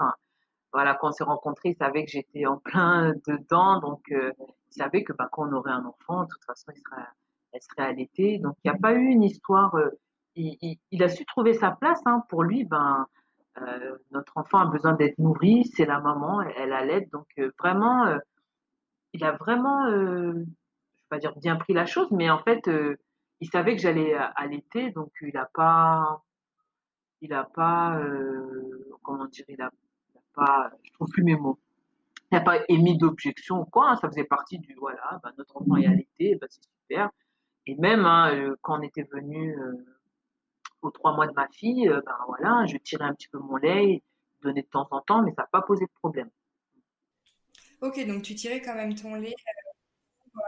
Voilà, 0.71 0.95
quand 0.95 1.09
on 1.09 1.11
s'est 1.11 1.23
rencontrés, 1.23 1.69
il 1.69 1.75
savait 1.75 2.05
que 2.05 2.11
j'étais 2.11 2.45
en 2.45 2.57
plein 2.57 3.13
dedans, 3.27 3.79
donc 3.79 4.01
euh, 4.11 4.31
il 4.71 4.73
savait 4.75 5.03
que 5.03 5.13
bah, 5.13 5.29
quand 5.31 5.47
on 5.47 5.53
aurait 5.53 5.71
un 5.71 5.85
enfant, 5.85 6.23
de 6.23 6.29
toute 6.29 6.45
façon, 6.45 6.71
il 6.75 6.79
serait, 6.79 7.01
elle 7.53 7.61
serait 7.61 7.89
allaitée. 7.89 8.37
Donc, 8.37 8.55
il 8.63 8.71
n'y 8.71 8.77
a 8.77 8.79
pas 8.79 8.93
eu 8.93 9.07
une 9.07 9.23
histoire. 9.23 9.73
euh, 9.75 9.89
il, 10.35 10.57
il, 10.61 10.77
il 10.91 11.03
a 11.03 11.09
su 11.09 11.25
trouver 11.25 11.53
sa 11.53 11.71
place, 11.71 12.01
hein. 12.05 12.23
Pour 12.29 12.43
lui, 12.43 12.65
ben, 12.65 13.07
euh, 13.61 13.97
notre 14.11 14.37
enfant 14.37 14.59
a 14.59 14.65
besoin 14.65 14.93
d'être 14.93 15.17
nourri, 15.17 15.65
c'est 15.65 15.85
la 15.85 15.99
maman, 15.99 16.41
elle, 16.41 16.73
allait. 16.73 17.07
Donc, 17.11 17.27
euh, 17.39 17.51
vraiment, 17.59 18.05
euh, 18.05 18.19
il 19.13 19.23
a 19.23 19.31
vraiment, 19.31 19.87
euh, 19.87 20.33
je 20.33 20.39
vais 20.39 21.07
pas 21.09 21.17
dire 21.17 21.35
bien 21.37 21.55
pris 21.55 21.73
la 21.73 21.85
chose, 21.87 22.09
mais 22.11 22.29
en 22.29 22.39
fait, 22.39 22.69
il 23.39 23.49
savait 23.49 23.75
que 23.75 23.81
j'allais 23.81 24.13
allaiter, 24.35 24.91
donc 24.91 25.11
il 25.21 25.35
a 25.35 25.49
pas, 25.51 26.21
il 27.21 27.33
a 27.33 27.43
pas, 27.43 27.99
comment 29.01 29.25
dire, 29.25 29.45
il 29.47 29.61
a 29.61 29.71
pas, 30.39 30.71
je 30.83 30.91
trouve 30.93 31.09
plus 31.09 31.23
mes 31.23 31.35
mots. 31.35 31.59
Il 32.31 32.35
n'a 32.35 32.41
pas 32.41 32.59
émis 32.67 32.97
d'objection 32.97 33.61
ou 33.61 33.65
quoi, 33.65 33.91
hein, 33.91 33.95
ça 33.97 34.07
faisait 34.07 34.23
partie 34.23 34.59
du, 34.59 34.75
voilà, 34.75 35.19
ben, 35.23 35.31
notre 35.37 35.57
enfant 35.57 35.77
est 35.77 35.87
allaité, 35.87 36.37
c'est 36.49 36.61
super. 36.81 37.09
Et 37.65 37.75
même 37.75 38.05
hein, 38.05 38.33
euh, 38.33 38.55
quand 38.61 38.79
on 38.79 38.81
était 38.81 39.07
venu 39.11 39.57
euh, 39.57 39.73
aux 40.81 40.91
trois 40.91 41.15
mois 41.15 41.27
de 41.27 41.33
ma 41.33 41.47
fille, 41.49 41.89
euh, 41.89 42.01
ben 42.05 42.15
voilà, 42.27 42.65
je 42.65 42.77
tirais 42.77 43.05
un 43.05 43.13
petit 43.13 43.27
peu 43.29 43.39
mon 43.39 43.57
lait, 43.57 44.03
je 44.37 44.47
donnais 44.47 44.61
de 44.61 44.67
temps 44.67 44.87
en 44.91 45.01
temps, 45.01 45.23
mais 45.23 45.31
ça 45.31 45.43
n'a 45.43 45.49
pas 45.51 45.61
posé 45.61 45.85
de 45.85 45.91
problème. 45.99 46.29
Ok, 47.81 48.05
donc 48.05 48.23
tu 48.23 48.35
tirais 48.35 48.61
quand 48.61 48.75
même 48.75 48.93
ton 48.93 49.15
lait 49.15 49.35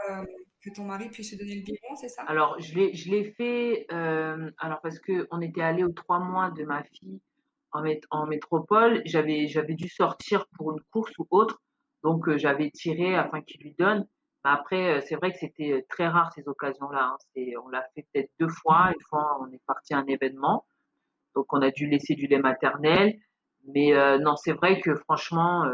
euh, 0.09 0.25
que 0.61 0.69
ton 0.69 0.83
mari 0.83 1.09
puisse 1.09 1.31
se 1.31 1.35
donner 1.35 1.55
le 1.55 1.61
biberon, 1.61 1.95
c'est 1.95 2.09
ça? 2.09 2.23
Alors, 2.23 2.59
je 2.59 2.75
l'ai, 2.75 3.31
fait, 3.31 3.85
euh, 3.91 4.51
alors 4.57 4.81
parce 4.81 4.99
que 4.99 5.27
on 5.31 5.41
était 5.41 5.61
allé 5.61 5.83
aux 5.83 5.91
trois 5.91 6.19
mois 6.19 6.51
de 6.51 6.63
ma 6.63 6.83
fille 6.83 7.19
en, 7.71 7.83
mét- 7.83 8.05
en 8.09 8.25
métropole, 8.27 9.01
j'avais, 9.05 9.47
dû 9.75 9.89
sortir 9.89 10.45
pour 10.57 10.71
une 10.71 10.81
course 10.91 11.11
ou 11.17 11.27
autre, 11.31 11.61
donc 12.03 12.27
euh, 12.27 12.37
j'avais 12.37 12.71
tiré 12.71 13.15
afin 13.15 13.41
qu'il 13.41 13.61
lui 13.61 13.75
donne. 13.77 14.07
Mais 14.43 14.51
après, 14.51 14.97
euh, 14.97 15.01
c'est 15.07 15.15
vrai 15.15 15.31
que 15.31 15.37
c'était 15.37 15.71
euh, 15.71 15.81
très 15.89 16.07
rare 16.07 16.31
ces 16.33 16.47
occasions-là. 16.47 17.13
hein. 17.13 17.41
On 17.63 17.69
l'a 17.69 17.85
fait 17.95 18.05
peut-être 18.11 18.31
deux 18.39 18.49
fois. 18.49 18.91
Une 18.93 19.05
fois, 19.09 19.37
on 19.41 19.51
est 19.51 19.61
parti 19.67 19.93
à 19.93 19.99
un 19.99 20.05
événement. 20.07 20.65
Donc 21.35 21.53
on 21.53 21.61
a 21.61 21.71
dû 21.71 21.87
laisser 21.87 22.15
du 22.15 22.27
lait 22.27 22.39
maternel. 22.39 23.17
Mais 23.67 23.93
non, 24.19 24.35
c'est 24.37 24.53
vrai 24.53 24.81
que 24.81 24.95
franchement, 24.95 25.71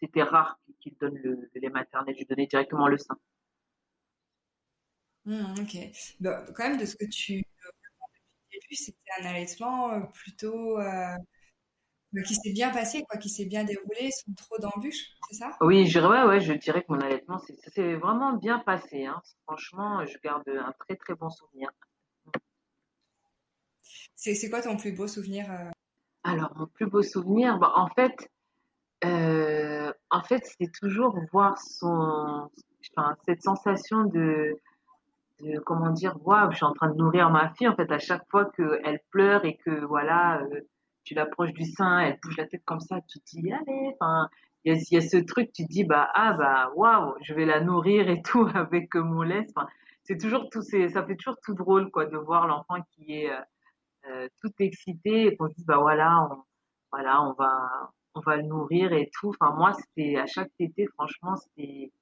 c'était 0.00 0.24
rare 0.24 0.58
qu'il 0.80 0.96
donne 1.00 1.16
le, 1.22 1.48
lait 1.54 1.70
maternel. 1.70 2.16
Je 2.18 2.24
donnais 2.26 2.46
directement 2.46 2.88
le 2.88 2.98
sein. 2.98 3.16
Mmh, 5.24 5.54
ok. 5.60 5.76
Bah, 6.20 6.44
quand 6.54 6.68
même, 6.68 6.78
de 6.78 6.84
ce 6.84 6.96
que 6.96 7.04
tu 7.04 7.44
c'était 8.76 8.98
un 9.20 9.26
allaitement 9.26 10.02
plutôt 10.12 10.78
qui 12.26 12.34
s'est 12.34 12.52
bien 12.52 12.70
passé, 12.70 13.02
quoi, 13.08 13.18
qui 13.18 13.30
s'est 13.30 13.46
bien 13.46 13.64
déroulé, 13.64 14.10
sans 14.10 14.34
trop 14.34 14.58
d'embûches, 14.58 15.16
c'est 15.30 15.36
ça? 15.36 15.56
Oui, 15.62 15.86
je, 15.86 15.98
ouais, 15.98 16.24
ouais, 16.24 16.40
je 16.40 16.52
dirais 16.52 16.82
que 16.82 16.92
mon 16.92 17.00
allaitement, 17.00 17.40
c'est 17.74 17.94
vraiment 17.94 18.34
bien 18.34 18.58
passé. 18.58 19.06
Hein. 19.06 19.22
Franchement, 19.46 20.04
je 20.04 20.18
garde 20.22 20.46
un 20.48 20.72
très 20.80 20.96
très 20.96 21.14
bon 21.14 21.30
souvenir. 21.30 21.70
C'est 24.14 24.50
quoi 24.50 24.60
ton 24.60 24.76
plus 24.76 24.92
beau 24.92 25.08
souvenir 25.08 25.50
euh? 25.50 25.70
Alors, 26.24 26.52
mon 26.56 26.66
plus 26.66 26.86
beau 26.86 27.02
souvenir, 27.02 27.58
bah, 27.58 27.72
en 27.74 27.88
fait, 27.88 28.30
euh, 29.04 29.92
en 30.10 30.22
fait, 30.22 30.44
c'est 30.44 30.70
toujours 30.70 31.18
voir 31.32 31.58
son, 31.58 32.48
enfin, 32.96 33.16
cette 33.26 33.42
sensation 33.42 34.04
de, 34.04 34.54
de 35.42 35.58
comment 35.60 35.90
dire, 35.90 36.16
waouh, 36.24 36.50
je 36.52 36.56
suis 36.56 36.64
en 36.64 36.72
train 36.72 36.88
de 36.90 36.96
nourrir 36.96 37.30
ma 37.30 37.52
fille. 37.54 37.68
En 37.68 37.76
fait, 37.76 37.90
à 37.90 37.98
chaque 37.98 38.28
fois 38.30 38.50
qu'elle 38.56 39.00
pleure 39.10 39.44
et 39.44 39.56
que 39.56 39.84
voilà, 39.84 40.40
euh, 40.42 40.60
tu 41.04 41.14
l'approches 41.14 41.52
du 41.52 41.64
sein, 41.64 41.98
elle 42.00 42.18
bouge 42.22 42.36
la 42.36 42.46
tête 42.46 42.62
comme 42.64 42.80
ça, 42.80 43.00
tu 43.08 43.18
te 43.20 43.24
dis, 43.40 43.52
allez, 43.52 43.94
enfin, 44.00 44.28
il 44.64 44.76
y 44.90 44.96
a, 44.96 45.00
ce 45.00 45.16
truc, 45.16 45.52
tu 45.52 45.64
te 45.64 45.72
dis, 45.72 45.84
bah, 45.84 46.10
ah, 46.14 46.34
bah, 46.34 46.70
waouh, 46.76 47.14
je 47.22 47.34
vais 47.34 47.44
la 47.44 47.60
nourrir 47.60 48.08
et 48.08 48.22
tout 48.22 48.46
avec 48.54 48.94
mon 48.94 49.22
lait. 49.22 49.46
Enfin, 49.54 49.68
c'est 50.04 50.18
toujours 50.18 50.48
tout, 50.50 50.62
ça 50.62 51.04
fait 51.04 51.16
toujours 51.16 51.38
tout 51.44 51.54
drôle, 51.54 51.90
quoi, 51.90 52.06
de 52.06 52.16
voir 52.16 52.46
l'enfant 52.46 52.76
qui 52.92 53.12
est 53.22 53.30
euh, 53.30 53.40
euh, 54.08 54.28
tout 54.40 54.52
excité 54.60 55.26
et 55.26 55.36
qu'on 55.36 55.48
se 55.48 55.54
dit, 55.54 55.64
bah, 55.64 55.78
voilà, 55.78 56.28
on, 56.30 56.42
voilà, 56.92 57.22
on 57.22 57.32
va, 57.32 57.90
on 58.14 58.20
va 58.20 58.36
le 58.36 58.42
nourrir 58.44 58.92
et 58.92 59.10
tout. 59.12 59.30
Enfin, 59.40 59.54
moi, 59.56 59.72
c'était, 59.74 60.16
à 60.16 60.26
chaque 60.26 60.50
tété, 60.56 60.86
franchement, 60.94 61.36
c'était, 61.36 61.92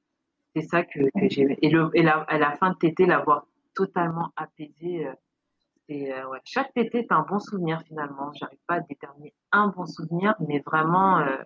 c'est 0.55 0.63
ça 0.63 0.83
que, 0.83 1.01
j'ai, 1.29 1.59
et 1.63 1.73
et 1.95 2.09
à 2.09 2.39
la 2.39 2.57
fin 2.57 2.71
de 2.71 2.77
tété, 2.77 3.07
l'avoir 3.07 3.47
totalement 3.75 4.33
apaisé, 4.37 5.07
euh, 5.07 5.15
euh, 5.91 6.29
ouais, 6.29 6.39
chaque 6.45 6.73
tété 6.75 6.99
est 6.99 7.13
un 7.13 7.23
bon 7.23 7.39
souvenir 7.39 7.83
finalement. 7.87 8.33
J'arrive 8.33 8.59
pas 8.67 8.75
à 8.77 8.81
déterminer 8.81 9.35
un 9.53 9.69
bon 9.69 9.87
souvenir, 9.87 10.35
mais 10.41 10.61
vraiment 10.61 11.19
euh, 11.19 11.37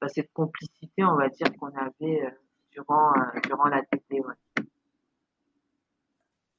bah, 0.00 0.08
cette 0.08 0.32
complicité, 0.32 1.04
on 1.04 1.16
va 1.16 1.28
dire, 1.28 1.52
qu'on 1.58 1.74
avait 1.76 2.34
durant, 2.72 3.12
la 3.68 3.82
tété. 3.90 4.22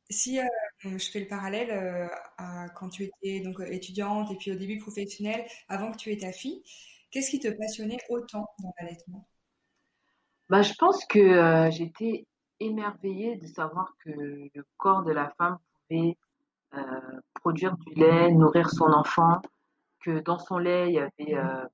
Si 0.09 0.39
je 0.83 1.09
fais 1.09 1.21
le 1.21 1.27
parallèle 1.27 2.09
à 2.37 2.67
quand 2.75 2.89
tu 2.89 3.03
étais 3.03 3.39
donc 3.39 3.61
étudiante 3.61 4.29
et 4.31 4.35
puis 4.35 4.51
au 4.51 4.55
début 4.55 4.77
professionnelle, 4.77 5.45
avant 5.69 5.91
que 5.91 5.97
tu 5.97 6.11
aies 6.11 6.17
ta 6.17 6.33
fille, 6.33 6.61
qu'est-ce 7.11 7.31
qui 7.31 7.39
te 7.39 7.47
passionnait 7.47 7.99
autant 8.09 8.45
dans 8.59 8.73
l'allaitement? 8.79 9.25
Bah, 10.51 10.61
Je 10.61 10.73
pense 10.73 11.05
que 11.05 11.69
j'étais 11.71 12.27
émerveillée 12.59 13.37
de 13.37 13.47
savoir 13.47 13.95
que 14.03 14.09
le 14.09 14.65
corps 14.75 15.03
de 15.03 15.13
la 15.13 15.29
femme 15.37 15.57
pouvait 15.87 16.17
euh, 16.75 16.81
produire 17.35 17.77
du 17.77 17.93
lait, 17.95 18.31
nourrir 18.31 18.69
son 18.69 18.91
enfant, 18.91 19.41
que 20.01 20.19
dans 20.19 20.39
son 20.39 20.57
lait, 20.57 20.89
il 20.89 20.95
y 20.95 20.99
avait 20.99 21.37
euh, 21.37 21.65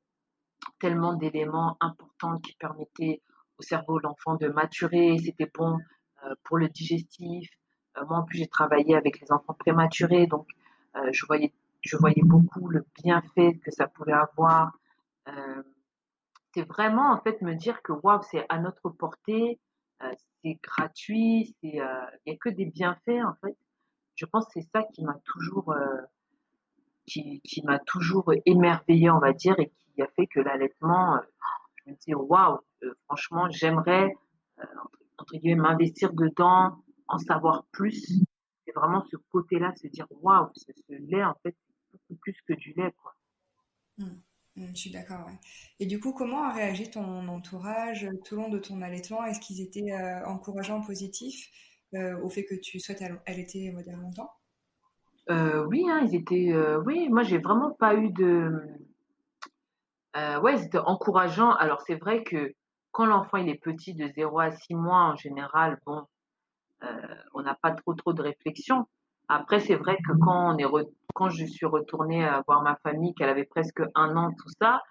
tellement 0.79 1.13
d'éléments 1.13 1.75
importants 1.81 2.37
qui 2.37 2.53
permettaient 2.53 3.21
au 3.57 3.63
cerveau 3.63 3.97
de 3.97 4.03
l'enfant 4.03 4.35
de 4.35 4.47
maturer, 4.47 5.17
c'était 5.17 5.49
bon 5.51 5.79
euh, 6.23 6.35
pour 6.43 6.57
le 6.57 6.69
digestif. 6.69 7.49
moi, 8.07 8.19
en 8.19 8.23
plus, 8.23 8.37
j'ai 8.37 8.47
travaillé 8.47 8.95
avec 8.95 9.19
les 9.21 9.31
enfants 9.31 9.55
prématurés, 9.55 10.27
donc 10.27 10.47
je 11.11 11.25
voyais 11.27 11.51
je 11.81 11.95
voyais 11.97 12.23
beaucoup 12.23 12.67
le 12.69 12.85
bienfait 13.03 13.59
que 13.63 13.71
ça 13.71 13.87
pouvait 13.87 14.13
avoir. 14.13 14.71
C'est 16.53 16.67
vraiment 16.67 17.12
en 17.12 17.21
fait 17.21 17.41
me 17.41 17.53
dire 17.53 17.81
que 17.81 17.93
waouh, 17.93 18.21
c'est 18.31 18.45
à 18.49 18.60
notre 18.60 18.89
portée, 18.89 19.60
c'est 20.43 20.60
gratuit, 20.63 21.55
c'est 21.62 21.75
il 21.75 22.19
n'y 22.27 22.33
a 22.33 22.38
que 22.38 22.49
des 22.49 22.65
bienfaits 22.65 23.23
en 23.25 23.33
fait 23.41 23.57
je 24.17 24.25
pense 24.25 24.45
que 24.45 24.51
c'est 24.55 24.67
ça 24.73 24.83
qui 24.93 25.03
m'a 25.05 25.17
toujours, 25.23 25.71
euh, 25.71 26.01
qui, 27.05 27.39
qui 27.41 27.63
émerveillée, 28.45 29.10
on 29.12 29.19
va 29.19 29.31
dire, 29.31 29.57
et 29.60 29.69
qui 29.69 30.01
a 30.01 30.07
fait 30.07 30.27
que 30.27 30.39
l'allaitement, 30.39 31.15
euh, 31.15 31.19
je 31.75 31.91
me 31.91 31.95
dis, 31.95 32.15
waouh, 32.15 32.60
euh, 32.83 32.93
franchement, 33.05 33.47
j'aimerais, 33.51 34.13
entre 35.17 35.38
guillemets, 35.38 35.62
m'investir 35.62 36.13
dedans, 36.13 36.83
en 37.07 37.19
savoir 37.19 37.65
plus. 37.71 38.23
C'est 38.65 38.73
vraiment 38.73 39.05
ce 39.10 39.17
côté-là, 39.31 39.73
se 39.75 39.88
dire, 39.88 40.07
waouh, 40.10 40.49
ce, 40.55 40.71
lait, 40.89 41.23
en 41.23 41.36
fait, 41.43 41.55
c'est 41.55 42.01
beaucoup 42.10 42.19
plus 42.19 42.41
que 42.47 42.53
du 42.53 42.73
lait, 42.73 42.93
quoi. 42.97 43.15
Mmh. 43.99 44.05
Mmh, 44.57 44.65
je 44.73 44.79
suis 44.79 44.89
d'accord. 44.91 45.29
Et 45.79 45.85
du 45.85 45.99
coup, 45.99 46.11
comment 46.13 46.43
a 46.43 46.51
réagi 46.51 46.89
ton 46.89 47.27
entourage 47.27 48.07
tout 48.25 48.35
au 48.35 48.37
long 48.37 48.49
de 48.49 48.59
ton 48.59 48.81
allaitement? 48.81 49.23
Est-ce 49.23 49.39
qu'ils 49.39 49.61
étaient 49.61 49.93
encourageants, 50.25 50.81
positifs 50.81 51.49
euh, 51.93 52.19
au 52.21 52.29
fait 52.29 52.43
que 52.43 52.55
tu 52.55 52.79
souhaites 52.79 53.03
allaiter 53.25 53.71
moderne 53.71 54.01
longtemps? 54.01 54.31
Euh, 55.29 55.65
Oui, 55.65 55.85
hein, 55.89 56.01
ils 56.05 56.15
étaient. 56.15 56.51
Euh, 56.53 56.81
oui, 56.85 57.07
moi 57.09 57.23
j'ai 57.23 57.37
vraiment 57.37 57.71
pas 57.71 57.95
eu 57.95 58.09
de. 58.11 58.51
ouais, 60.15 60.55
ils 60.57 60.65
étaient 60.65 60.79
encourageants. 60.79 61.53
Alors 61.53 61.81
c'est 61.85 61.95
vrai 61.95 62.23
que 62.23 62.53
quand 62.91 63.05
l'enfant 63.05 63.37
il 63.37 63.49
est 63.49 63.61
petit, 63.61 63.93
de 63.93 64.07
0 64.07 64.39
à 64.39 64.51
6 64.51 64.73
mois 64.73 65.03
en 65.03 65.15
général, 65.15 65.79
bon, 65.85 66.03
on 67.33 67.41
n'a 67.43 67.55
pas 67.61 67.71
trop 67.71 67.93
trop 67.93 68.13
de 68.13 68.23
réflexion. 68.23 68.87
Après, 69.29 69.59
c'est 69.59 69.75
vrai 69.75 69.97
que 69.97 70.13
quand 70.19 70.55
on 70.55 70.57
est 70.57 70.65
quand 71.13 71.29
je 71.29 71.45
suis 71.45 71.65
retournée 71.65 72.29
voir 72.47 72.61
ma 72.61 72.75
famille, 72.77 73.13
qu'elle 73.15 73.29
avait 73.29 73.45
presque 73.45 73.81
un 73.95 74.15
an, 74.15 74.31
tout 74.31 74.49
ça, 74.61 74.83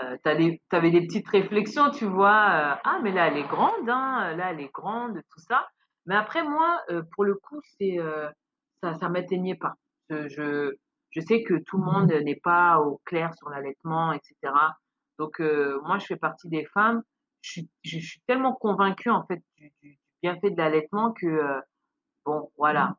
euh, 0.00 0.16
tu 0.24 0.76
avais 0.76 0.90
des 0.90 1.06
petites 1.06 1.28
réflexions, 1.28 1.90
tu 1.90 2.06
vois. 2.06 2.78
ah, 2.84 3.00
mais 3.02 3.12
là, 3.12 3.28
elle 3.28 3.36
est 3.36 3.48
grande, 3.48 3.88
hein, 3.88 4.34
là, 4.36 4.52
elle 4.52 4.60
est 4.60 4.72
grande, 4.72 5.20
tout 5.30 5.40
ça. 5.40 5.66
Mais 6.06 6.16
après, 6.16 6.42
moi, 6.42 6.80
euh, 6.90 7.02
pour 7.12 7.24
le 7.24 7.34
coup, 7.34 7.60
c'est 7.78 7.98
euh, 7.98 8.28
ça, 8.82 8.94
ça 8.94 9.08
m'atteignait 9.08 9.54
pas. 9.54 9.74
Je, 10.10 10.74
je, 11.10 11.20
sais 11.20 11.42
que 11.42 11.54
tout 11.54 11.78
le 11.78 11.84
monde 11.84 12.12
n'est 12.12 12.40
pas 12.42 12.80
au 12.80 13.00
clair 13.04 13.32
sur 13.34 13.48
l'allaitement, 13.48 14.12
etc. 14.12 14.34
Donc, 15.18 15.40
euh, 15.40 15.80
moi, 15.84 15.98
je 15.98 16.06
fais 16.06 16.16
partie 16.16 16.48
des 16.48 16.66
femmes. 16.66 17.02
Je 17.40 17.50
suis, 17.50 17.70
je, 17.82 17.98
suis 17.98 18.20
tellement 18.26 18.52
convaincue, 18.54 19.10
en 19.10 19.24
fait, 19.26 19.42
du, 19.56 19.72
du 19.82 19.98
bienfait 20.22 20.50
de 20.50 20.56
l'allaitement 20.56 21.12
que, 21.12 21.60
bon, 22.26 22.50
voilà. 22.58 22.96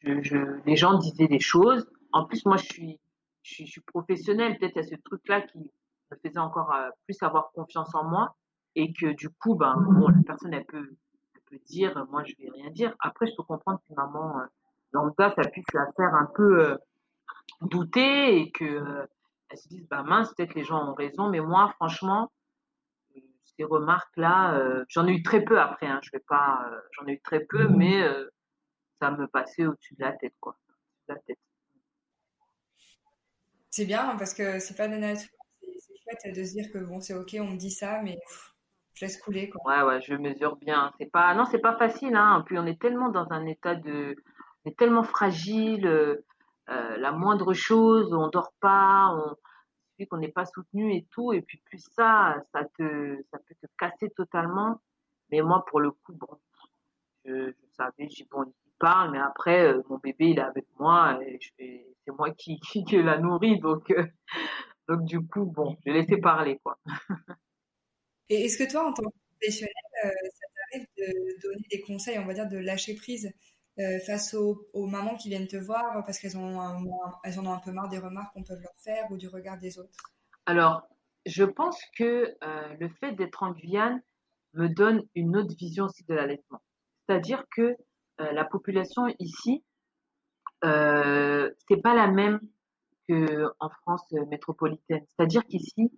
Je, 0.00 0.22
je, 0.22 0.36
les 0.64 0.76
gens 0.76 0.98
disaient 0.98 1.28
des 1.28 1.40
choses. 1.40 1.88
En 2.12 2.24
plus, 2.24 2.44
moi, 2.46 2.56
je 2.56 2.64
suis, 2.64 3.00
je, 3.42 3.64
suis 3.64 3.80
professionnelle. 3.80 4.58
Peut-être 4.58 4.76
il 4.76 4.82
y 4.82 4.84
a 4.84 4.96
ce 4.96 5.02
truc-là 5.02 5.42
qui 5.42 5.58
me 5.58 6.16
faisait 6.22 6.38
encore 6.38 6.74
plus 7.04 7.20
avoir 7.22 7.50
confiance 7.52 7.94
en 7.94 8.04
moi 8.04 8.34
et 8.78 8.92
que 8.92 9.12
du 9.14 9.28
coup, 9.28 9.56
ben, 9.56 9.74
bon, 9.76 10.08
la 10.08 10.22
personne, 10.24 10.54
elle 10.54 10.64
peut, 10.64 10.88
elle 11.34 11.40
peut 11.50 11.58
dire, 11.66 12.06
moi, 12.10 12.22
je 12.24 12.34
vais 12.38 12.48
rien 12.50 12.70
dire. 12.70 12.94
Après, 13.00 13.26
je 13.26 13.34
peux 13.36 13.42
comprendre 13.42 13.80
que 13.88 13.94
maman, 13.94 14.38
euh, 14.38 14.44
dans 14.92 15.04
le 15.04 15.10
cas, 15.12 15.32
ça 15.34 15.48
puisse 15.48 15.66
la 15.74 15.86
faire 15.96 16.14
un 16.14 16.26
peu 16.26 16.64
euh, 16.64 16.76
douter 17.62 18.40
et 18.40 18.50
que 18.52 18.64
euh, 18.64 19.06
elle 19.48 19.58
se 19.58 19.68
dise, 19.68 19.86
bah 19.88 20.04
mince, 20.04 20.32
peut-être 20.34 20.54
les 20.54 20.62
gens 20.62 20.90
ont 20.90 20.94
raison, 20.94 21.28
mais 21.28 21.40
moi, 21.40 21.72
franchement, 21.76 22.30
ces 23.56 23.64
remarques-là, 23.64 24.84
j'en 24.88 25.06
ai 25.08 25.12
eu 25.12 25.22
très 25.22 25.42
peu 25.42 25.58
après, 25.58 25.86
hein, 25.86 25.98
je 26.02 26.10
vais 26.12 26.22
pas, 26.28 26.70
j'en 26.92 27.06
ai 27.06 27.14
eu 27.14 27.20
très 27.20 27.40
peu, 27.40 27.66
mmh. 27.66 27.76
mais 27.76 28.08
ça 29.00 29.10
me 29.10 29.26
passait 29.26 29.66
au-dessus 29.66 29.94
de 29.94 30.02
la 30.04 30.12
tête, 30.12 30.34
quoi. 30.40 30.56
De 31.08 31.14
la 31.14 31.20
tête. 31.20 31.38
C'est 33.70 33.84
bien 33.84 34.16
parce 34.16 34.34
que 34.34 34.58
c'est 34.58 34.76
pas 34.76 34.88
de 34.88 34.96
nature. 34.96 35.28
C'est 35.60 35.94
chouette 36.02 36.34
de 36.34 36.44
se 36.44 36.52
dire 36.52 36.72
que 36.72 36.78
bon, 36.78 37.00
c'est 37.00 37.14
ok, 37.14 37.36
on 37.40 37.52
me 37.52 37.56
dit 37.56 37.70
ça, 37.70 38.00
mais 38.02 38.18
je 38.94 39.04
laisse 39.04 39.18
couler. 39.18 39.50
Quoi. 39.50 39.62
Ouais, 39.64 39.82
ouais, 39.82 40.00
je 40.00 40.14
mesure 40.14 40.56
bien. 40.56 40.92
C'est 40.98 41.10
pas, 41.10 41.34
non, 41.34 41.44
c'est 41.44 41.60
pas 41.60 41.76
facile. 41.76 42.16
Hein. 42.16 42.42
Puis 42.46 42.58
on 42.58 42.66
est 42.66 42.80
tellement 42.80 43.10
dans 43.10 43.30
un 43.30 43.46
état 43.46 43.74
de, 43.74 44.16
on 44.64 44.70
est 44.70 44.78
tellement 44.78 45.04
fragile. 45.04 45.86
Euh, 45.86 46.24
euh, 46.70 46.96
la 46.98 47.12
moindre 47.12 47.54
chose, 47.54 48.12
on 48.12 48.28
dort 48.28 48.52
pas, 48.60 49.08
on, 49.14 49.36
qu'on 50.06 50.18
n'est 50.18 50.32
pas 50.32 50.44
soutenu 50.46 50.94
et 50.94 51.06
tout. 51.10 51.32
Et 51.32 51.42
puis 51.42 51.58
plus 51.64 51.82
ça, 51.94 52.36
ça 52.52 52.64
te, 52.76 53.22
ça 53.30 53.38
peut 53.38 53.54
te 53.60 53.66
casser 53.78 54.10
totalement. 54.10 54.80
Mais 55.30 55.40
moi, 55.42 55.64
pour 55.66 55.80
le 55.80 55.90
coup, 55.92 56.12
bon, 56.14 56.38
je, 57.24 57.50
je 57.50 57.66
savais, 57.76 58.08
j'ai 58.10 58.24
bon, 58.30 58.52
parle, 58.78 59.12
mais 59.12 59.18
après, 59.18 59.72
euh, 59.72 59.82
mon 59.88 59.98
bébé, 59.98 60.30
il 60.30 60.38
est 60.38 60.42
avec 60.42 60.66
moi 60.78 61.18
et 61.22 61.38
c'est 61.58 62.12
moi 62.16 62.30
qui, 62.32 62.58
qui, 62.60 62.84
qui 62.84 63.02
la 63.02 63.18
nourris, 63.18 63.58
donc, 63.60 63.92
donc 64.88 65.04
du 65.04 65.20
coup, 65.20 65.44
bon, 65.44 65.76
je 65.86 65.92
laissé 65.92 66.16
parler, 66.18 66.58
quoi. 66.62 66.78
Et 68.30 68.44
est-ce 68.44 68.58
que 68.58 68.70
toi, 68.70 68.88
en 68.88 68.92
tant 68.92 69.04
que 69.04 69.16
professionnel, 69.38 69.72
euh, 70.04 70.08
ça 70.08 70.46
t'arrive 70.54 70.86
de 70.96 71.40
donner 71.42 71.66
des 71.70 71.80
conseils, 71.80 72.18
on 72.18 72.26
va 72.26 72.34
dire, 72.34 72.48
de 72.48 72.58
lâcher 72.58 72.94
prise 72.94 73.32
euh, 73.78 73.98
face 74.00 74.34
aux, 74.34 74.68
mamans 74.74 75.16
qui 75.16 75.28
viennent 75.28 75.46
te 75.46 75.56
voir 75.56 76.04
parce 76.04 76.18
qu'elles 76.18 76.36
ont 76.36 76.60
elles 77.24 77.38
en 77.38 77.46
ont 77.46 77.52
un 77.52 77.60
peu 77.60 77.72
marre 77.72 77.88
des 77.88 77.98
remarques 77.98 78.32
qu'on 78.34 78.42
peut 78.42 78.58
leur 78.60 78.74
faire 78.76 79.10
ou 79.10 79.16
du 79.16 79.28
regard 79.28 79.58
des 79.58 79.78
autres? 79.78 79.96
Alors, 80.46 80.82
je 81.26 81.44
pense 81.44 81.80
que 81.96 82.36
euh, 82.42 82.74
le 82.80 82.88
fait 83.00 83.12
d'être 83.12 83.42
en 83.42 83.52
Guyane 83.52 84.02
me 84.54 84.68
donne 84.68 85.02
une 85.14 85.36
autre 85.36 85.54
vision 85.56 85.84
aussi 85.84 86.04
de 86.04 86.14
l'allaitement. 86.14 86.60
C'est-à-dire 87.06 87.44
que 87.54 87.76
la 88.18 88.44
population 88.44 89.06
ici 89.18 89.62
euh, 90.64 91.50
c'est 91.68 91.80
pas 91.80 91.94
la 91.94 92.08
même 92.08 92.40
qu'en 93.08 93.70
France 93.82 94.10
métropolitaine. 94.28 95.04
C'est-à-dire 95.06 95.44
qu'ici, 95.46 95.90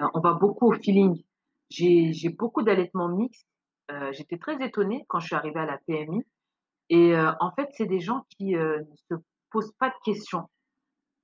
euh, 0.00 0.06
on 0.14 0.20
va 0.20 0.32
beaucoup 0.32 0.66
au 0.66 0.72
feeling. 0.72 1.22
J'ai, 1.70 2.28
beaucoup 2.30 2.62
d'allaitements 2.62 3.08
mixtes. 3.08 3.46
Euh, 3.90 4.12
j'étais 4.12 4.38
très 4.38 4.62
étonnée 4.64 5.04
quand 5.08 5.20
je 5.20 5.26
suis 5.26 5.34
arrivée 5.34 5.60
à 5.60 5.66
la 5.66 5.78
PMI. 5.86 6.24
Et 6.90 7.14
euh, 7.14 7.32
en 7.40 7.50
fait, 7.52 7.68
c'est 7.72 7.86
des 7.86 8.00
gens 8.00 8.26
qui 8.36 8.54
ne 8.54 8.84
se 9.10 9.14
posent 9.50 9.72
pas 9.78 9.88
de 9.88 9.94
questions. 10.04 10.48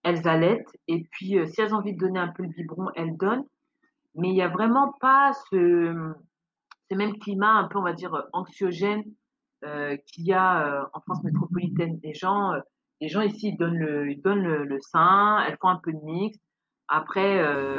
Elles 0.03 0.29
allaitent 0.29 0.77
et 0.87 1.05
puis 1.11 1.39
si 1.47 1.61
elles 1.61 1.75
ont 1.75 1.79
envie 1.79 1.95
de 1.95 1.99
donner 1.99 2.21
un 2.21 2.29
peu 2.29 2.43
le 2.43 2.51
biberon, 2.51 2.91
elles 2.95 3.17
donnent. 3.17 3.47
Mais 4.15 4.29
il 4.29 4.35
n'y 4.35 4.43
a 4.43 4.49
vraiment 4.49 4.93
pas 5.01 5.33
ce, 5.51 6.13
ce 6.91 6.95
même 6.95 7.19
climat 7.19 7.53
un 7.53 7.69
peu, 7.69 7.79
on 7.79 7.83
va 7.83 7.95
dire, 7.95 8.29
anxiogène 8.35 9.03
euh, 9.03 9.24
qu'il 10.07 10.25
y 10.25 10.33
a 10.33 10.89
en 10.93 11.01
France 11.01 11.23
métropolitaine. 11.25 11.99
Les 12.03 12.15
gens, 12.15 12.53
les 13.01 13.09
gens 13.09 13.21
ici, 13.21 13.49
ils 13.49 13.57
donnent 13.57 13.79
le, 13.79 14.15
donnent 14.17 14.45
le, 14.45 14.81
sein, 14.81 15.45
elles 15.47 15.59
font 15.59 15.69
un 15.69 15.77
peu 15.77 15.93
de 15.93 16.01
mix. 16.05 16.39
Après, 16.89 17.39
euh, 17.39 17.77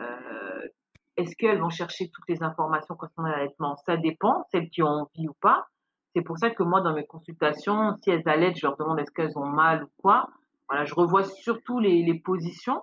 euh, 0.00 0.68
est-ce 1.16 1.34
qu'elles 1.36 1.60
vont 1.60 1.70
chercher 1.70 2.08
toutes 2.08 2.28
les 2.28 2.42
informations 2.42 2.94
concernant 2.94 3.28
l'allaitement? 3.28 3.76
Ça 3.86 3.96
dépend, 3.96 4.46
celles 4.52 4.70
qui 4.70 4.82
ont 4.82 5.08
envie 5.10 5.28
ou 5.28 5.34
pas. 5.40 5.66
C'est 6.14 6.22
pour 6.22 6.38
ça 6.38 6.50
que 6.50 6.62
moi, 6.62 6.80
dans 6.80 6.94
mes 6.94 7.06
consultations, 7.06 7.96
si 8.02 8.10
elles 8.10 8.26
allaitent, 8.26 8.56
je 8.56 8.66
leur 8.66 8.76
demande 8.76 8.98
est-ce 9.00 9.10
qu'elles 9.10 9.36
ont 9.36 9.46
mal 9.46 9.84
ou 9.84 9.88
quoi. 10.00 10.30
Voilà, 10.68 10.84
je 10.84 10.94
revois 10.94 11.24
surtout 11.24 11.78
les, 11.78 12.18
positions, 12.24 12.82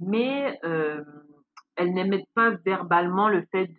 mais 0.00 0.58
euh, 0.64 1.02
elles 1.76 1.94
n'émettent 1.94 2.28
pas 2.34 2.50
verbalement 2.50 3.28
le 3.28 3.46
fait 3.50 3.70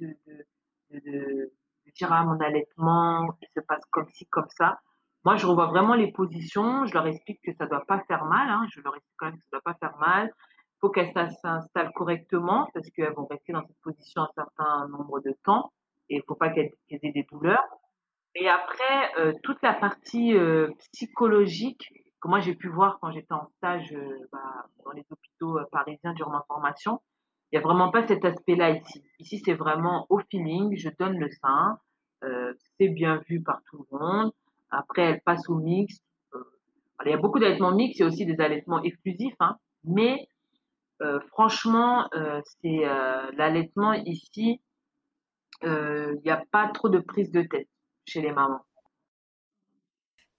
de 0.91 1.51
dire 1.99 2.12
ah 2.12 2.23
mon 2.23 2.39
allaitement, 2.39 3.35
il 3.41 3.47
se 3.55 3.59
passe 3.62 3.83
comme 3.91 4.07
ci, 4.09 4.25
comme 4.27 4.49
ça. 4.49 4.79
Moi, 5.25 5.35
je 5.35 5.45
revois 5.45 5.67
vraiment 5.67 5.95
les 5.95 6.12
positions, 6.12 6.85
je 6.85 6.93
leur 6.93 7.05
explique 7.05 7.41
que 7.43 7.53
ça 7.53 7.65
doit 7.65 7.85
pas 7.85 7.99
faire 8.07 8.25
mal, 8.25 8.49
hein, 8.49 8.65
je 8.73 8.79
leur 8.81 8.95
explique 8.95 9.15
quand 9.17 9.25
même 9.27 9.35
que 9.35 9.43
ça 9.43 9.57
doit 9.57 9.73
pas 9.73 9.77
faire 9.79 9.97
mal, 9.97 10.33
faut 10.79 10.89
qu'elles 10.89 11.12
s'installent 11.13 11.91
correctement 11.93 12.69
parce 12.73 12.89
qu'elles 12.91 13.13
vont 13.13 13.25
rester 13.25 13.51
dans 13.51 13.65
cette 13.67 13.81
position 13.81 14.21
un 14.21 14.29
certain 14.33 14.88
nombre 14.88 15.19
de 15.19 15.35
temps 15.43 15.73
et 16.09 16.17
il 16.17 16.23
faut 16.25 16.35
pas 16.35 16.49
qu'elles 16.49 16.71
aient 16.89 17.12
des 17.12 17.27
douleurs. 17.29 17.63
Et 18.35 18.47
après, 18.47 19.19
euh, 19.19 19.33
toute 19.43 19.62
la 19.62 19.73
partie 19.73 20.35
euh, 20.38 20.69
psychologique 20.93 21.91
que 22.21 22.27
moi 22.27 22.39
j'ai 22.39 22.53
pu 22.53 22.69
voir 22.69 22.99
quand 23.01 23.12
j'étais 23.12 23.33
en 23.33 23.47
stage 23.57 23.91
euh, 23.93 24.27
bah, 24.31 24.67
dans 24.85 24.91
les 24.91 25.05
hôpitaux 25.09 25.59
parisiens 25.71 26.13
durant 26.13 26.31
ma 26.31 26.45
formation, 26.47 27.01
il 27.51 27.57
n'y 27.57 27.63
a 27.63 27.67
vraiment 27.67 27.89
pas 27.91 28.07
cet 28.07 28.23
aspect-là 28.23 28.69
ici. 28.71 29.03
Ici, 29.19 29.41
c'est 29.43 29.53
vraiment 29.53 30.05
au 30.09 30.19
feeling, 30.29 30.77
je 30.77 30.89
donne 30.99 31.17
le 31.17 31.29
sein, 31.41 31.79
c'est 32.77 32.89
bien 32.89 33.21
vu 33.27 33.41
par 33.41 33.62
tout 33.69 33.86
le 33.91 33.97
monde. 33.97 34.32
Après, 34.71 35.03
elle 35.03 35.21
passe 35.21 35.49
au 35.49 35.55
mix. 35.55 35.99
il 37.05 37.12
y 37.12 37.13
a 37.13 37.17
beaucoup 37.17 37.39
d'allaitements 37.39 37.73
mixtes, 37.73 37.99
il 37.99 38.05
aussi 38.05 38.25
des 38.25 38.39
allaitements 38.41 38.84
exclusifs, 38.84 39.36
hein, 39.39 39.58
mais 39.84 40.27
euh, 41.01 41.19
franchement, 41.29 42.10
euh, 42.13 42.41
c'est 42.62 42.86
euh, 42.86 43.32
l'allaitement 43.34 43.93
ici, 43.93 44.60
il 45.62 46.21
n'y 46.23 46.32
a 46.32 46.43
pas 46.51 46.69
trop 46.73 46.89
de 46.89 46.99
prise 46.99 47.32
de 47.32 47.41
tête 47.41 47.67
chez 48.05 48.21
les 48.21 48.32
mamans. 48.32 48.65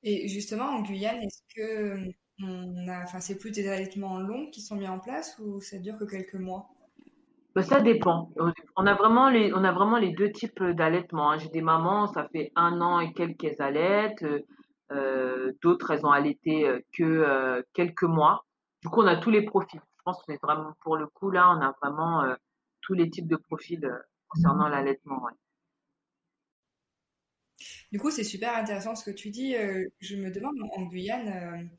Et 0.03 0.29
justement, 0.29 0.65
en 0.65 0.81
Guyane, 0.81 1.23
est-ce 1.23 1.43
que 1.55 2.11
enfin, 3.03 3.21
c'est 3.21 3.39
plus 3.39 3.51
des 3.51 3.69
allaitements 3.69 4.19
longs 4.19 4.51
qui 4.51 4.63
sont 4.63 4.77
mis 4.77 4.89
en 4.89 4.99
place 4.99 5.39
ou 5.39 5.61
ça 5.61 5.79
dure 5.79 5.99
que 5.99 6.05
quelques 6.05 6.37
mois? 6.37 6.71
Ben, 7.55 7.63
ça 7.63 7.81
dépend. 7.81 8.31
On 8.77 8.87
a 8.87 8.95
vraiment 8.95 9.29
les, 9.29 9.53
on 9.55 9.65
a 9.65 9.73
vraiment 9.73 9.99
les 9.99 10.13
deux 10.13 10.31
types 10.31 10.63
d'allaitement. 10.63 11.33
hein. 11.33 11.39
J'ai 11.39 11.49
des 11.49 11.63
mamans, 11.63 12.07
ça 12.07 12.29
fait 12.33 12.53
un 12.57 12.81
an 12.81 13.01
et 13.01 13.13
quelques 13.13 13.39
qu'elles 13.39 13.61
allaitent. 13.61 14.25
Euh, 14.93 15.53
d'autres, 15.63 15.91
elles 15.93 16.05
ont 16.07 16.11
allaité 16.11 16.69
que 16.93 17.03
euh, 17.05 17.63
quelques 17.75 18.03
mois. 18.05 18.45
Du 18.83 18.89
coup, 18.89 19.01
on 19.03 19.07
a 19.07 19.17
tous 19.17 19.31
les 19.31 19.43
profils 19.43 19.81
je 20.01 20.05
pense 20.05 20.23
que 20.25 20.33
vraiment, 20.43 20.73
pour 20.81 20.97
le 20.97 21.07
coup, 21.07 21.31
là, 21.31 21.51
on 21.51 21.61
a 21.61 21.75
vraiment 21.83 22.23
euh, 22.25 22.35
tous 22.81 22.95
les 22.95 23.11
types 23.11 23.29
de 23.29 23.37
profils 23.37 23.85
euh, 23.85 23.99
concernant 24.29 24.69
l'allaitement. 24.69 25.23
Ouais. 25.23 25.33
Du 27.93 27.99
coup, 27.99 28.11
c'est 28.11 28.25
super 28.25 28.57
intéressant 28.57 28.95
ce 28.95 29.05
que 29.05 29.15
tu 29.15 29.29
dis. 29.31 29.55
Euh, 29.57 29.85
je 30.01 30.17
me 30.17 30.31
demande, 30.31 30.57
en 30.75 30.83
Guyane, 30.87 31.71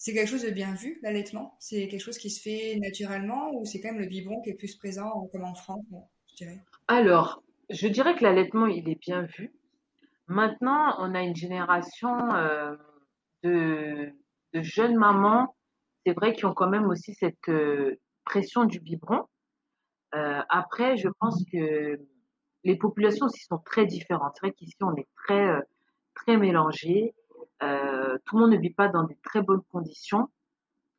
c'est 0.00 0.14
quelque 0.14 0.28
chose 0.28 0.44
de 0.44 0.50
bien 0.50 0.74
vu, 0.74 0.98
l'allaitement? 1.02 1.54
C'est 1.60 1.86
quelque 1.86 2.00
chose 2.00 2.16
qui 2.16 2.30
se 2.30 2.40
fait 2.40 2.78
naturellement 2.80 3.50
ou 3.52 3.66
c'est 3.66 3.82
quand 3.82 3.92
même 3.92 4.00
le 4.00 4.06
biberon 4.06 4.40
qui 4.40 4.48
est 4.48 4.54
plus 4.54 4.74
présent 4.74 5.28
comme 5.30 5.44
en 5.44 5.54
France, 5.54 5.84
je 6.30 6.36
dirais? 6.36 6.64
Alors, 6.88 7.42
je 7.68 7.86
dirais 7.86 8.16
que 8.16 8.24
l'allaitement, 8.24 8.66
il 8.66 8.88
est 8.88 8.98
bien 8.98 9.26
vu. 9.36 9.52
Maintenant, 10.26 10.96
on 11.00 11.14
a 11.14 11.20
une 11.20 11.36
génération 11.36 12.16
euh, 12.32 12.76
de, 13.42 14.10
jeunes 14.54 14.96
mamans 14.96 15.54
c'est 16.06 16.14
vrai 16.14 16.32
qu'ils 16.32 16.46
ont 16.46 16.54
quand 16.54 16.70
même 16.70 16.86
aussi 16.86 17.12
cette 17.12 17.50
euh, 17.50 18.00
pression 18.24 18.64
du 18.64 18.80
biberon. 18.80 19.26
Euh, 20.14 20.40
après, 20.48 20.96
je 20.96 21.08
pense 21.20 21.44
que 21.52 22.00
les 22.64 22.76
populations 22.78 23.26
aussi 23.26 23.44
sont 23.44 23.58
très 23.58 23.84
différentes. 23.84 24.32
C'est 24.36 24.46
vrai 24.46 24.54
qu'ici, 24.54 24.76
on 24.80 24.96
est 24.96 25.08
très, 25.26 25.60
très 26.14 26.38
tout 28.24 28.36
le 28.36 28.42
monde 28.42 28.52
ne 28.52 28.58
vit 28.58 28.74
pas 28.74 28.88
dans 28.88 29.04
des 29.04 29.16
très 29.22 29.42
bonnes 29.42 29.62
conditions. 29.72 30.28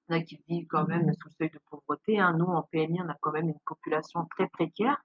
Il 0.10 0.16
y 0.16 0.18
en 0.18 0.22
a 0.22 0.24
qui 0.24 0.44
vivent 0.48 0.68
quand 0.68 0.88
même 0.88 1.12
sous 1.14 1.30
le 1.30 1.34
seuil 1.38 1.50
de 1.52 1.60
pauvreté. 1.70 2.20
Hein. 2.20 2.36
Nous, 2.38 2.46
en 2.46 2.64
PMI, 2.64 3.02
on 3.02 3.10
a 3.10 3.16
quand 3.22 3.32
même 3.32 3.50
une 3.50 3.60
population 3.66 4.26
très 4.36 4.48
précaire. 4.48 4.98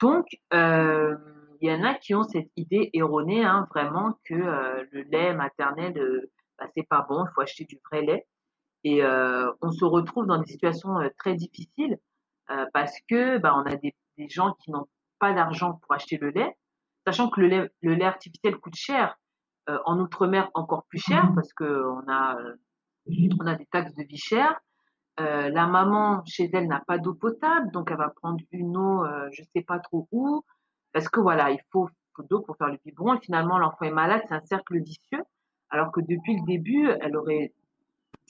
Donc, 0.00 0.26
euh, 0.52 1.16
il 1.60 1.70
y 1.70 1.74
en 1.74 1.84
a 1.84 1.94
qui 1.94 2.14
ont 2.14 2.24
cette 2.24 2.50
idée 2.56 2.90
erronée, 2.94 3.44
hein, 3.44 3.66
vraiment, 3.70 4.18
que 4.24 4.34
euh, 4.34 4.84
le 4.92 5.02
lait 5.02 5.34
maternel, 5.34 6.28
bah, 6.58 6.66
c'est 6.76 6.86
pas 6.86 7.06
bon, 7.08 7.24
il 7.24 7.30
faut 7.34 7.40
acheter 7.40 7.64
du 7.64 7.78
vrai 7.90 8.02
lait. 8.02 8.26
Et 8.84 9.02
euh, 9.02 9.50
on 9.60 9.70
se 9.70 9.84
retrouve 9.84 10.26
dans 10.26 10.38
des 10.38 10.50
situations 10.50 10.98
euh, 10.98 11.08
très 11.18 11.34
difficiles 11.34 11.98
euh, 12.50 12.66
parce 12.72 12.96
que 13.08 13.38
bah, 13.38 13.54
on 13.56 13.70
a 13.70 13.76
des, 13.76 13.94
des 14.16 14.28
gens 14.28 14.54
qui 14.54 14.70
n'ont 14.70 14.86
pas 15.18 15.32
d'argent 15.32 15.74
pour 15.82 15.92
acheter 15.92 16.16
le 16.16 16.30
lait, 16.30 16.56
sachant 17.06 17.28
que 17.28 17.40
le 17.40 17.48
lait, 17.48 17.70
le 17.82 17.94
lait 17.94 18.04
artificiel 18.04 18.56
coûte 18.56 18.76
cher. 18.76 19.18
Euh, 19.68 19.78
en 19.84 20.00
outre-mer, 20.00 20.50
encore 20.54 20.84
plus 20.84 20.98
cher 20.98 21.30
mmh. 21.30 21.34
parce 21.34 21.52
que 21.52 21.84
on 21.84 22.10
a, 22.10 22.38
on 23.40 23.46
a 23.46 23.54
des 23.54 23.66
taxes 23.66 23.94
de 23.94 24.02
vie 24.02 24.16
chères. 24.16 24.58
Euh, 25.20 25.50
la 25.50 25.66
maman 25.66 26.22
chez 26.24 26.48
elle 26.52 26.66
n'a 26.66 26.80
pas 26.80 26.96
d'eau 26.96 27.12
potable, 27.14 27.70
donc 27.72 27.90
elle 27.90 27.98
va 27.98 28.08
prendre 28.08 28.40
une 28.52 28.76
eau, 28.76 29.04
euh, 29.04 29.28
je 29.32 29.42
sais 29.54 29.60
pas 29.62 29.78
trop 29.78 30.08
où, 30.12 30.42
parce 30.92 31.08
que 31.08 31.20
voilà, 31.20 31.50
il 31.50 31.60
faut, 31.70 31.90
faut 32.14 32.22
d'eau 32.22 32.40
pour 32.40 32.56
faire 32.56 32.68
le 32.68 32.78
biberon. 32.84 33.14
Et 33.14 33.20
finalement, 33.20 33.58
l'enfant 33.58 33.84
est 33.84 33.90
malade, 33.90 34.22
c'est 34.28 34.34
un 34.34 34.44
cercle 34.46 34.78
vicieux. 34.78 35.22
Alors 35.68 35.92
que 35.92 36.00
depuis 36.00 36.36
le 36.36 36.46
début, 36.46 36.88
elle 37.00 37.16
aurait 37.16 37.52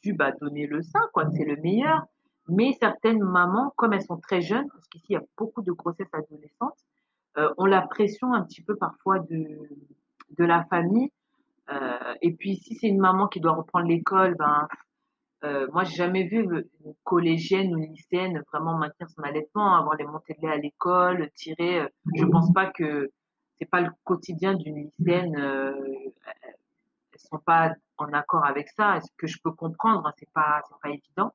dû 0.03 0.15
bah, 0.15 0.33
donner 0.33 0.67
le 0.67 0.83
sein, 0.83 1.09
quoi, 1.13 1.31
c'est 1.31 1.45
le 1.45 1.57
meilleur. 1.57 2.07
Mais 2.49 2.73
certaines 2.81 3.23
mamans, 3.23 3.73
comme 3.77 3.93
elles 3.93 4.03
sont 4.03 4.19
très 4.19 4.41
jeunes, 4.41 4.69
parce 4.73 4.89
qu'ici 4.89 5.07
il 5.11 5.13
y 5.13 5.17
a 5.17 5.23
beaucoup 5.39 5.63
de 5.63 5.71
grossesses 5.71 6.13
adolescentes, 6.13 6.85
euh, 7.39 7.55
ont 7.57 7.67
la 7.67 7.83
pression 7.83 8.33
un 8.33 8.43
petit 8.43 8.63
peu 8.63 8.75
parfois 8.77 9.21
de, 9.21 9.61
de 10.37 10.45
la 10.45 10.65
famille. 10.65 11.13
Euh, 11.71 12.15
et 12.23 12.33
puis 12.33 12.57
si 12.57 12.75
c'est 12.75 12.89
une 12.89 13.01
maman 13.01 13.29
qui 13.29 13.41
doit 13.41 13.53
reprendre 13.53 13.87
l'école, 13.87 14.35
ben 14.37 14.67
euh, 15.45 15.69
moi 15.73 15.85
j'ai 15.85 15.97
jamais 15.97 16.25
vu 16.25 16.39
une 16.43 16.95
collégienne 17.05 17.75
ou 17.75 17.79
une 17.79 17.93
lycéenne 17.93 18.43
vraiment 18.53 18.77
maintenir 18.77 19.09
son 19.11 19.23
allaitement, 19.23 19.77
avoir 19.77 19.97
les 19.97 20.05
montées 20.05 20.35
de 20.35 20.47
lait 20.47 20.53
à 20.53 20.57
l'école, 20.57 21.31
tirer. 21.35 21.81
Euh, 21.81 21.89
je 22.15 22.25
pense 22.25 22.53
pas 22.53 22.67
que 22.67 23.11
c'est 23.59 23.69
pas 23.71 23.81
le 23.81 23.91
quotidien 24.05 24.55
d'une 24.55 24.91
lycéenne. 24.99 25.37
Euh, 25.39 25.73
elles 27.13 27.21
sont 27.21 27.39
pas 27.39 27.75
en 27.99 28.13
accord 28.13 28.45
avec 28.45 28.69
ça. 28.71 28.97
Est-ce 28.97 29.11
que 29.17 29.27
je 29.27 29.39
peux 29.43 29.53
comprendre 29.53 30.07
hein, 30.07 30.13
C'est 30.19 30.31
pas, 30.33 30.63
c'est 30.69 30.81
pas 30.83 30.91
évident. 30.91 31.33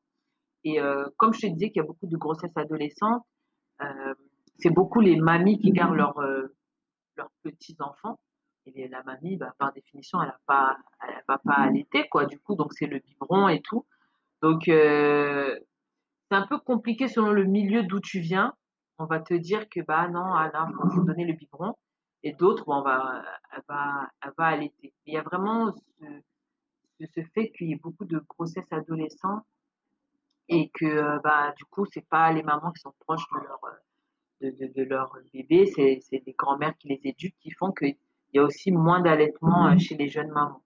Et 0.63 0.81
euh, 0.81 1.05
comme 1.17 1.33
je 1.33 1.41
te 1.41 1.47
disais 1.47 1.69
qu'il 1.69 1.81
y 1.81 1.85
a 1.85 1.87
beaucoup 1.87 2.07
de 2.07 2.17
grossesses 2.17 2.57
adolescentes, 2.57 3.23
c'est 4.57 4.69
beaucoup 4.69 5.01
les 5.01 5.17
mamies 5.17 5.59
qui 5.59 5.71
gardent 5.71 5.95
leurs 5.95 6.19
leurs 7.17 7.29
petits 7.43 7.75
enfants. 7.79 8.17
Et 8.67 8.87
la 8.87 9.03
mamie, 9.03 9.37
bah, 9.37 9.53
par 9.59 9.73
définition, 9.73 10.21
elle 10.21 10.29
a 10.29 10.39
pas, 10.47 10.77
elle 11.07 11.23
va 11.27 11.37
pas 11.37 11.53
allaiter 11.53 12.07
quoi. 12.09 12.25
Du 12.25 12.39
coup, 12.39 12.55
donc 12.55 12.73
c'est 12.73 12.87
le 12.87 12.99
biberon 12.99 13.47
et 13.47 13.61
tout. 13.61 13.85
Donc 14.41 14.67
euh, 14.67 15.59
c'est 16.29 16.37
un 16.37 16.47
peu 16.47 16.57
compliqué 16.59 17.07
selon 17.07 17.31
le 17.31 17.45
milieu 17.45 17.83
d'où 17.83 17.99
tu 17.99 18.19
viens. 18.19 18.53
On 18.97 19.05
va 19.05 19.19
te 19.19 19.33
dire 19.33 19.69
que 19.69 19.81
bah 19.81 20.07
non, 20.07 20.33
ah 20.33 20.49
là, 20.53 20.67
faut 20.93 21.03
donner 21.03 21.25
le 21.25 21.33
biberon. 21.33 21.75
Et 22.23 22.33
d'autres, 22.33 22.65
bon, 22.65 22.77
on 22.77 22.81
va, 22.81 23.23
elle 23.53 23.61
va, 23.69 24.09
elle 24.23 24.33
va 24.37 24.45
allaiter. 24.47 24.93
Il 25.05 25.13
y 25.13 25.17
a 25.17 25.21
vraiment 25.21 25.71
ce, 25.99 27.05
ce 27.05 27.21
fait 27.33 27.51
qu'il 27.51 27.67
y 27.67 27.73
ait 27.73 27.79
beaucoup 27.81 28.05
de 28.05 28.19
grossesses 28.29 28.71
adolescentes 28.71 29.45
et 30.47 30.69
que 30.73 30.85
euh, 30.85 31.19
bah 31.23 31.53
du 31.57 31.65
coup 31.65 31.85
c'est 31.91 32.07
pas 32.07 32.31
les 32.31 32.43
mamans 32.43 32.71
qui 32.71 32.81
sont 32.81 32.93
proches 32.99 33.25
de 33.33 33.39
leur 33.47 33.59
de, 34.41 34.49
de, 34.51 34.73
de 34.73 34.83
leur 34.83 35.17
bébé 35.33 35.65
c'est 35.65 35.99
les 36.11 36.33
grands-mères 36.33 36.77
qui 36.77 36.89
les 36.89 37.01
éduquent 37.03 37.37
qui 37.39 37.51
font 37.51 37.71
qu'il 38.35 38.41
y 38.41 38.43
a 38.43 38.47
aussi 38.47 38.71
moins 38.73 38.99
d'allaitement 38.99 39.67
euh, 39.67 39.77
chez 39.77 39.95
les 39.95 40.09
jeunes 40.09 40.27
mamans. 40.27 40.61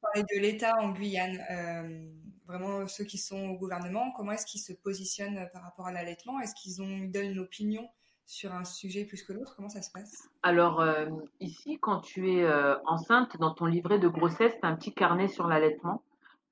Parler 0.00 0.22
de 0.22 0.40
l'État 0.40 0.76
en 0.78 0.90
Guyane, 0.90 1.40
euh, 1.50 2.06
vraiment 2.46 2.86
ceux 2.86 3.04
qui 3.04 3.18
sont 3.18 3.48
au 3.48 3.58
gouvernement, 3.58 4.12
comment 4.16 4.30
est-ce 4.30 4.46
qu'ils 4.46 4.60
se 4.60 4.72
positionnent 4.72 5.48
par 5.52 5.62
rapport 5.62 5.88
à 5.88 5.92
l'allaitement? 5.92 6.38
Est-ce 6.40 6.54
qu'ils 6.54 6.80
ont 6.80 7.08
donnent 7.08 7.32
une 7.32 7.40
opinion 7.40 7.88
sur 8.24 8.54
un 8.54 8.64
sujet 8.64 9.04
plus 9.04 9.24
que 9.24 9.32
l'autre? 9.32 9.56
Comment 9.56 9.68
ça 9.68 9.82
se 9.82 9.90
passe? 9.90 10.28
Alors, 10.44 10.80
euh, 10.80 11.06
ici, 11.40 11.78
quand 11.80 12.00
tu 12.00 12.30
es 12.30 12.44
euh, 12.44 12.76
enceinte, 12.86 13.36
dans 13.38 13.52
ton 13.52 13.66
livret 13.66 13.98
de 13.98 14.06
grossesse, 14.06 14.52
tu 14.60 14.64
as 14.64 14.68
un 14.68 14.76
petit 14.76 14.94
carnet 14.94 15.26
sur 15.26 15.48
l'allaitement. 15.48 16.04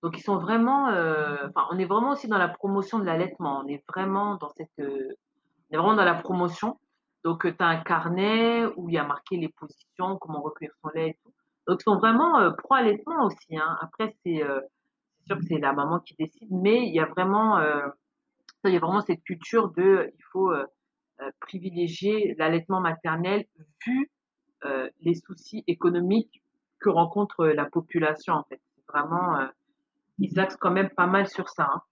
Donc, 0.03 0.19
ils 0.19 0.23
sont 0.23 0.39
vraiment, 0.39 0.89
euh, 0.89 1.37
enfin, 1.49 1.69
on 1.71 1.79
est 1.79 1.85
vraiment 1.85 2.11
aussi 2.11 2.27
dans 2.27 2.39
la 2.39 2.49
promotion 2.49 2.99
de 2.99 3.05
l'allaitement. 3.05 3.63
On 3.65 3.69
est 3.69 3.85
vraiment 3.89 4.35
dans 4.35 4.51
cette, 4.51 4.69
on 4.79 5.75
est 5.75 5.77
vraiment 5.77 5.95
dans 5.95 6.05
la 6.05 6.15
promotion. 6.15 6.79
Donc, 7.25 7.43
tu 7.43 7.63
as 7.63 7.67
un 7.67 7.83
carnet 7.83 8.67
où 8.77 8.89
il 8.89 8.95
y 8.95 8.99
a 8.99 9.05
marqué 9.05 9.37
les 9.37 9.49
positions, 9.49 10.17
comment 10.19 10.41
recueillir 10.41 10.75
son 10.83 10.89
lait 10.95 11.11
et 11.11 11.19
tout. 11.23 11.33
Donc, 11.67 11.81
ils 11.81 11.85
sont 11.85 11.97
vraiment 11.97 12.53
pro-allaitement 12.53 13.27
aussi. 13.27 13.57
Hein. 13.57 13.77
Après, 13.81 14.15
c'est 14.25 14.43
sûr 15.27 15.37
que 15.37 15.45
c'est 15.45 15.59
la 15.59 15.73
maman 15.73 15.99
qui 16.01 16.15
décide, 16.19 16.49
mais 16.51 16.87
il 16.87 16.95
y 16.95 17.01
a 17.01 17.07
vraiment, 17.07 17.59
il 18.65 18.73
y 18.73 18.77
a 18.77 18.81
vraiment 18.81 19.03
cette 19.03 19.23
culture 19.23 19.71
de, 19.71 20.11
il 20.15 20.25
faut 20.33 20.53
euh, 21.21 21.33
privilégier 21.41 22.37
l'allaitement 22.39 22.81
maternel 22.81 23.45
vu 23.85 24.09
euh, 24.65 24.89
les 25.01 25.15
soucis 25.17 25.65
économiques 25.67 26.45
que 26.79 26.91
rencontre 26.91 27.45
la 27.49 27.65
population 27.65 28.35
en 28.35 28.45
fait. 28.45 28.61
Vraiment, 28.87 29.37
euh, 29.37 29.49
ils 30.21 30.39
axent 30.39 30.57
quand 30.57 30.71
même 30.71 30.91
pas 30.91 31.09
mal 31.09 31.27
sur 31.27 31.49
ça. 31.49 31.69
Hein. 31.75 31.83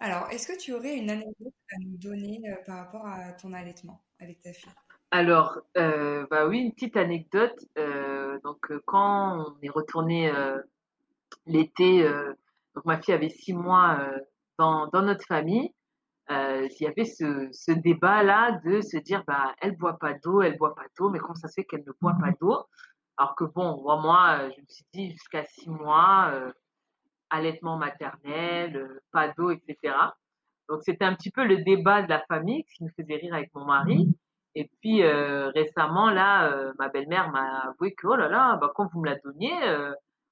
Alors, 0.00 0.28
est-ce 0.30 0.48
que 0.48 0.58
tu 0.58 0.72
aurais 0.72 0.96
une 0.96 1.10
anecdote 1.10 1.54
à 1.72 1.78
nous 1.80 1.96
donner 1.98 2.40
par 2.66 2.78
rapport 2.78 3.06
à 3.06 3.32
ton 3.32 3.52
allaitement 3.52 4.00
avec 4.18 4.40
ta 4.40 4.52
fille? 4.52 4.70
Alors, 5.10 5.58
bah 5.74 6.46
oui, 6.48 6.60
une 6.60 6.72
petite 6.72 6.96
anecdote. 6.96 7.58
donc, 8.42 8.72
quand 8.86 9.44
on 9.46 9.56
est 9.62 9.70
retourné 9.70 10.32
l'été, 11.46 12.02
donc 12.74 12.84
ma 12.84 13.00
fille 13.00 13.14
avait 13.14 13.28
six 13.28 13.52
mois 13.52 13.98
dans, 14.58 14.86
dans 14.88 15.02
notre 15.02 15.26
famille, 15.26 15.72
euh, 16.30 16.68
il 16.78 16.84
y 16.84 16.86
avait 16.86 17.04
ce, 17.04 17.48
ce 17.52 17.72
débat-là 17.72 18.60
de 18.64 18.80
se 18.82 18.96
dire, 18.98 19.24
bah, 19.26 19.52
elle 19.60 19.76
boit 19.76 19.98
pas 19.98 20.12
d'eau, 20.14 20.42
elle 20.42 20.56
boit 20.56 20.76
pas 20.76 20.86
d'eau, 20.96 21.10
mais 21.10 21.18
comment 21.18 21.34
ça 21.34 21.48
se 21.48 21.54
fait 21.54 21.64
qu'elle 21.64 21.84
ne 21.84 21.92
boit 22.00 22.16
pas 22.20 22.30
d'eau? 22.40 22.66
Alors 23.16 23.34
que 23.34 23.44
bon, 23.44 23.82
moi, 23.82 24.38
euh, 24.40 24.50
je 24.56 24.60
me 24.60 24.66
suis 24.68 24.84
dit 24.94 25.10
jusqu'à 25.10 25.44
six 25.44 25.68
mois, 25.68 26.30
euh, 26.32 26.52
allaitement 27.30 27.76
maternel, 27.76 28.76
euh, 28.76 29.00
pas 29.12 29.28
d'eau, 29.28 29.50
etc. 29.50 29.94
Donc 30.68 30.82
c'était 30.82 31.04
un 31.04 31.14
petit 31.14 31.30
peu 31.30 31.44
le 31.44 31.58
débat 31.64 32.02
de 32.02 32.08
la 32.08 32.20
famille 32.28 32.64
qui 32.64 32.84
me 32.84 32.90
faisait 32.90 33.16
rire 33.16 33.34
avec 33.34 33.50
mon 33.54 33.64
mari. 33.64 34.06
Et 34.54 34.68
puis 34.80 35.02
récemment, 35.02 36.10
là, 36.10 36.72
ma 36.78 36.88
belle-mère 36.88 37.30
m'a 37.30 37.70
avoué 37.70 37.94
que 37.94 38.06
oh 38.08 38.16
là 38.16 38.28
là, 38.28 38.56
bah, 38.56 38.72
quand 38.74 38.88
vous 38.92 39.00
me 39.00 39.06
la 39.06 39.16
donniez, 39.16 39.54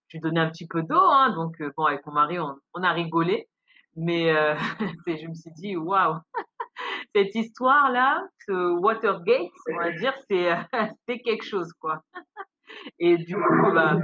je 0.09 0.17
lui 0.17 0.21
donnais 0.21 0.41
un 0.41 0.51
petit 0.51 0.67
peu 0.67 0.83
d'eau. 0.83 0.97
Hein, 0.97 1.31
donc 1.31 1.57
bon, 1.77 1.85
avec 1.85 2.05
mon 2.07 2.13
mari, 2.13 2.39
on, 2.39 2.57
on 2.75 2.83
a 2.83 2.93
rigolé. 2.93 3.49
Mais 3.99 4.31
euh, 4.31 4.55
je 5.07 5.27
me 5.27 5.35
suis 5.35 5.51
dit, 5.53 5.77
waouh, 5.77 6.19
cette 7.15 7.35
histoire-là, 7.35 8.25
ce 8.47 8.79
Watergate, 8.81 9.51
on 9.73 9.77
va 9.77 9.91
dire, 9.93 10.15
c'est 10.31 10.51
c'est 11.09 11.19
quelque 11.19 11.45
chose, 11.45 11.73
quoi. 11.81 12.03
Et 12.99 13.17
du 13.17 13.35
coup, 13.35 13.73
bah, 13.75 13.97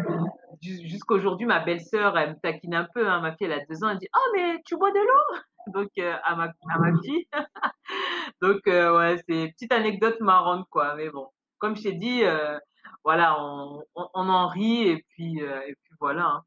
jusqu'aujourd'hui, 0.65 1.47
ma 1.47 1.61
belle-sœur, 1.61 2.17
elle 2.19 2.31
me 2.31 2.41
taquine 2.41 2.75
un 2.75 2.89
peu. 2.93 3.09
Hein, 3.09 3.21
ma 3.21 3.37
fille, 3.37 3.47
elle 3.47 3.53
a 3.53 3.65
deux 3.65 3.85
ans, 3.85 3.91
elle 3.91 3.99
dit, 3.99 4.09
oh, 4.15 4.33
mais 4.35 4.63
tu 4.65 4.77
bois 4.77 4.91
de 4.91 4.99
l'eau? 4.99 5.39
Donc, 5.75 5.91
euh, 5.99 6.17
à, 6.25 6.37
ma, 6.37 6.45
à 6.45 6.79
ma 6.79 6.93
fille. 7.03 7.27
Donc, 8.43 8.67
euh, 8.67 8.97
ouais, 8.99 9.23
c'est 9.29 9.45
une 9.45 9.53
petite 9.53 9.73
anecdote 9.73 10.21
marrante, 10.21 10.67
quoi. 10.71 10.95
Mais 10.97 11.11
bon, 11.11 11.29
comme 11.59 11.77
je 11.77 11.83
t'ai 11.83 11.93
dit, 11.93 12.25
euh, 12.25 12.59
voilà, 13.05 13.41
on, 13.41 13.83
on, 13.95 14.09
on, 14.15 14.29
en 14.29 14.49
rit 14.49 14.89
et 14.89 15.05
puis, 15.09 15.39
et 15.41 15.75
puis 15.83 15.95
voilà. 16.01 16.27
Hein. 16.27 16.45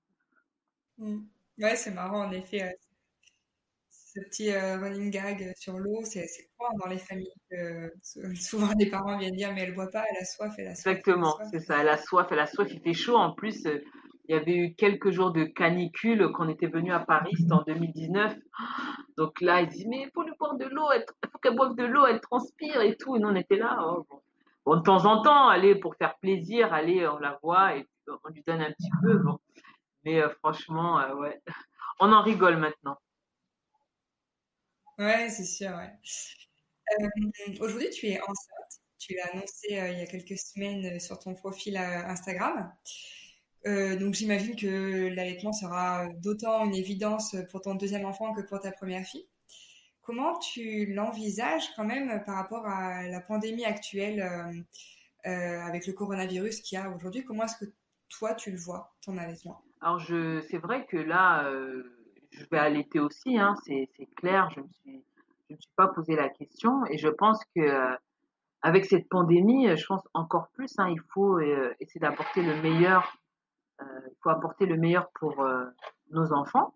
Mmh. 0.97 1.19
Ouais, 1.59 1.75
c'est 1.75 1.91
marrant, 1.91 2.25
en 2.25 2.31
effet 2.31 2.77
ce 4.17 4.23
petit 4.23 4.51
euh, 4.51 4.77
running 4.77 5.11
gag 5.11 5.53
sur 5.57 5.77
l'eau, 5.77 6.01
c'est 6.03 6.27
quoi 6.57 6.69
dans 6.79 6.87
les 6.87 6.97
familles 6.97 7.31
Souvent, 8.35 8.69
les 8.77 8.89
parents 8.89 9.17
viennent 9.17 9.35
dire, 9.35 9.53
mais 9.53 9.61
elle 9.61 9.75
boit 9.75 9.89
pas, 9.89 10.05
elle 10.09 10.17
a 10.17 10.25
soif, 10.25 10.53
elle 10.57 10.67
a 10.67 10.75
soif. 10.75 10.87
Exactement, 10.87 11.37
c'est 11.51 11.59
ça, 11.59 11.81
elle 11.81 11.89
a 11.89 11.97
soif, 11.97 12.27
elle 12.31 12.39
a 12.39 12.47
soif, 12.47 12.67
il 12.71 12.81
fait 12.81 12.93
chaud. 12.93 13.15
En 13.15 13.33
plus, 13.33 13.65
euh, 13.65 13.83
il 14.27 14.35
y 14.35 14.37
avait 14.37 14.55
eu 14.55 14.75
quelques 14.75 15.11
jours 15.11 15.31
de 15.31 15.43
canicule 15.43 16.31
quand 16.33 16.45
on 16.45 16.49
était 16.49 16.67
venu 16.67 16.91
à 16.91 16.99
Paris, 16.99 17.35
en 17.51 17.61
2019. 17.63 18.35
Donc 19.17 19.41
là, 19.41 19.61
il 19.61 19.67
dit, 19.67 19.87
mais 19.87 20.03
il 20.03 20.11
faut 20.13 20.23
lui 20.23 20.33
boire 20.39 20.55
de 20.55 20.65
l'eau, 20.65 20.87
il 20.93 21.05
faut 21.31 21.37
qu'elle 21.39 21.55
boive 21.55 21.75
de 21.75 21.85
l'eau, 21.85 22.05
elle 22.05 22.21
transpire 22.21 22.81
et 22.81 22.95
tout. 22.95 23.15
Et 23.15 23.19
nous, 23.19 23.29
on 23.29 23.35
était 23.35 23.57
là. 23.57 23.77
Oh, 24.65 24.75
de 24.75 24.81
temps 24.81 25.05
en 25.05 25.21
temps, 25.21 25.47
allez, 25.47 25.75
pour 25.75 25.95
faire 25.95 26.17
plaisir, 26.17 26.73
allez, 26.73 27.07
on 27.07 27.17
la 27.17 27.39
voit 27.41 27.77
et 27.77 27.87
on 28.07 28.29
lui 28.29 28.43
donne 28.45 28.61
un 28.61 28.71
petit 28.71 28.89
peu. 29.01 29.21
Mais 30.03 30.21
euh, 30.21 30.29
franchement, 30.39 31.01
ouais, 31.19 31.41
on 31.99 32.11
en 32.11 32.21
rigole 32.21 32.57
maintenant. 32.57 32.97
Ouais, 34.97 35.29
c'est 35.29 35.45
sûr. 35.45 35.69
Euh, 36.99 37.07
aujourd'hui, 37.59 37.89
tu 37.91 38.07
es 38.07 38.19
enceinte. 38.19 38.81
Tu 38.97 39.13
l'as 39.13 39.31
annoncé 39.31 39.79
euh, 39.79 39.89
il 39.89 39.99
y 39.99 40.01
a 40.01 40.07
quelques 40.07 40.39
semaines 40.39 40.95
euh, 40.95 40.99
sur 40.99 41.19
ton 41.19 41.35
profil 41.35 41.77
Instagram. 41.77 42.73
Donc 43.65 44.13
j'imagine 44.13 44.55
que 44.55 45.13
l'allaitement 45.13 45.53
sera 45.53 46.07
d'autant 46.23 46.65
une 46.65 46.75
évidence 46.75 47.35
pour 47.51 47.61
ton 47.61 47.75
deuxième 47.75 48.05
enfant 48.05 48.33
que 48.33 48.41
pour 48.41 48.59
ta 48.59 48.71
première 48.71 49.05
fille. 49.05 49.27
Comment 50.01 50.37
tu 50.39 50.85
l'envisages 50.93 51.73
quand 51.75 51.83
même 51.83 52.23
par 52.25 52.35
rapport 52.35 52.65
à 52.65 53.07
la 53.07 53.19
pandémie 53.19 53.65
actuelle 53.65 54.21
avec 55.23 55.85
le 55.85 55.91
coronavirus 55.91 56.61
qu'il 56.61 56.77
y 56.77 56.81
a 56.81 56.89
aujourd'hui? 56.89 57.25
Comment 57.25 57.43
est-ce 57.43 57.57
que 57.57 57.71
toi 58.07 58.33
tu 58.35 58.51
le 58.51 58.57
vois, 58.57 58.95
ton 59.01 59.17
allaitement? 59.17 59.61
Alors 59.81 60.01
c'est 60.01 60.59
vrai 60.59 60.85
que 60.85 60.95
là, 60.95 61.51
je 62.31 62.45
vais 62.49 62.59
allaiter 62.59 63.01
aussi, 63.01 63.37
hein, 63.37 63.55
c'est 63.65 63.89
clair. 64.15 64.49
Je 64.55 64.61
je 65.49 65.55
me 65.55 65.59
suis 65.59 65.71
pas 65.75 65.87
posé 65.87 66.15
la 66.15 66.29
question 66.29 66.85
et 66.85 66.97
je 66.97 67.07
pense 67.07 67.43
que 67.55 67.61
euh, 67.61 67.95
avec 68.61 68.85
cette 68.85 69.07
pandémie, 69.07 69.75
je 69.75 69.85
pense 69.85 70.01
encore 70.13 70.49
plus, 70.49 70.73
hein, 70.77 70.89
il 70.89 70.99
faut 71.13 71.39
euh, 71.39 71.73
essayer 71.79 72.01
d'apporter 72.01 72.41
le 72.41 72.61
meilleur. 72.61 73.17
Euh, 73.81 73.85
il 74.07 74.15
faut 74.21 74.29
apporter 74.29 74.65
le 74.65 74.77
meilleur 74.77 75.09
pour 75.19 75.45
nos 76.11 76.33
enfants. 76.33 76.73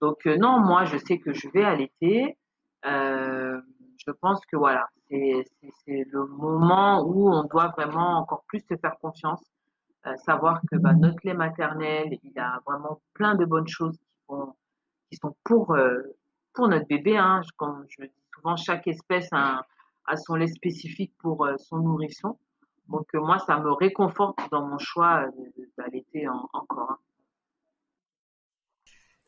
Donc 0.00 0.24
non, 0.26 0.60
moi, 0.60 0.84
je 0.84 0.96
sais 0.96 1.18
que 1.18 1.32
je 1.32 1.48
vais 1.48 1.64
allaiter. 1.64 2.36
je 2.84 4.10
pense 4.20 4.40
que 4.46 4.56
voilà, 4.56 4.88
c'est 5.08 5.44
le 5.88 6.26
moment 6.26 7.02
où 7.02 7.30
on 7.30 7.44
doit 7.44 7.68
vraiment 7.76 8.18
encore 8.18 8.44
plus 8.48 8.60
se 8.60 8.76
faire 8.76 8.96
confiance, 9.00 9.42
savoir 10.24 10.60
que 10.70 10.76
bah, 10.76 10.94
notre 10.94 11.18
lait 11.24 11.34
maternel, 11.34 12.18
il 12.22 12.38
a 12.38 12.60
vraiment 12.66 13.00
plein 13.14 13.34
de 13.34 13.44
bonnes 13.44 13.68
choses 13.68 13.96
qui 13.98 14.22
vont 14.28 14.54
qui 15.10 15.16
sont 15.16 15.36
pour, 15.44 15.72
euh, 15.72 16.00
pour 16.54 16.68
notre 16.68 16.86
bébé. 16.86 17.16
Hein. 17.16 17.42
Comme 17.56 17.84
je 17.88 18.04
dis 18.04 18.12
souvent, 18.34 18.56
chaque 18.56 18.86
espèce 18.86 19.28
a, 19.32 19.66
a 20.06 20.16
son 20.16 20.36
lait 20.36 20.46
spécifique 20.46 21.12
pour 21.18 21.44
euh, 21.44 21.56
son 21.58 21.78
nourrisson. 21.78 22.38
Donc 22.90 23.06
euh, 23.14 23.20
moi, 23.20 23.38
ça 23.38 23.58
me 23.58 23.72
réconforte 23.72 24.38
dans 24.50 24.66
mon 24.66 24.78
choix 24.78 25.26
d'allaiter 25.78 26.28
encore. 26.28 26.98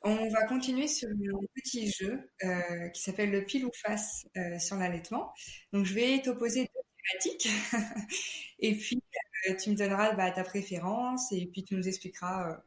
On 0.05 0.29
va 0.31 0.46
continuer 0.46 0.88
sur 0.88 1.09
un 1.09 1.46
petit 1.55 1.90
jeu 1.90 2.29
euh, 2.44 2.88
qui 2.88 3.03
s'appelle 3.03 3.31
le 3.31 3.44
pile 3.44 3.64
ou 3.64 3.70
face 3.72 4.27
euh, 4.37 4.59
sur 4.59 4.77
l'allaitement. 4.77 5.33
Donc 5.72 5.85
je 5.87 5.94
vais 5.94 6.20
t'opposer 6.20 6.62
deux 6.62 6.81
thématiques 7.22 7.48
et 8.59 8.77
puis 8.77 9.01
euh, 9.48 9.57
tu 9.57 9.70
me 9.70 9.77
donneras 9.77 10.12
bah, 10.14 10.33
ta 10.33 10.42
préférence 10.42 11.31
et 11.31 11.46
puis 11.46 11.62
tu 11.62 11.77
nous 11.77 11.87
expliqueras. 11.87 12.59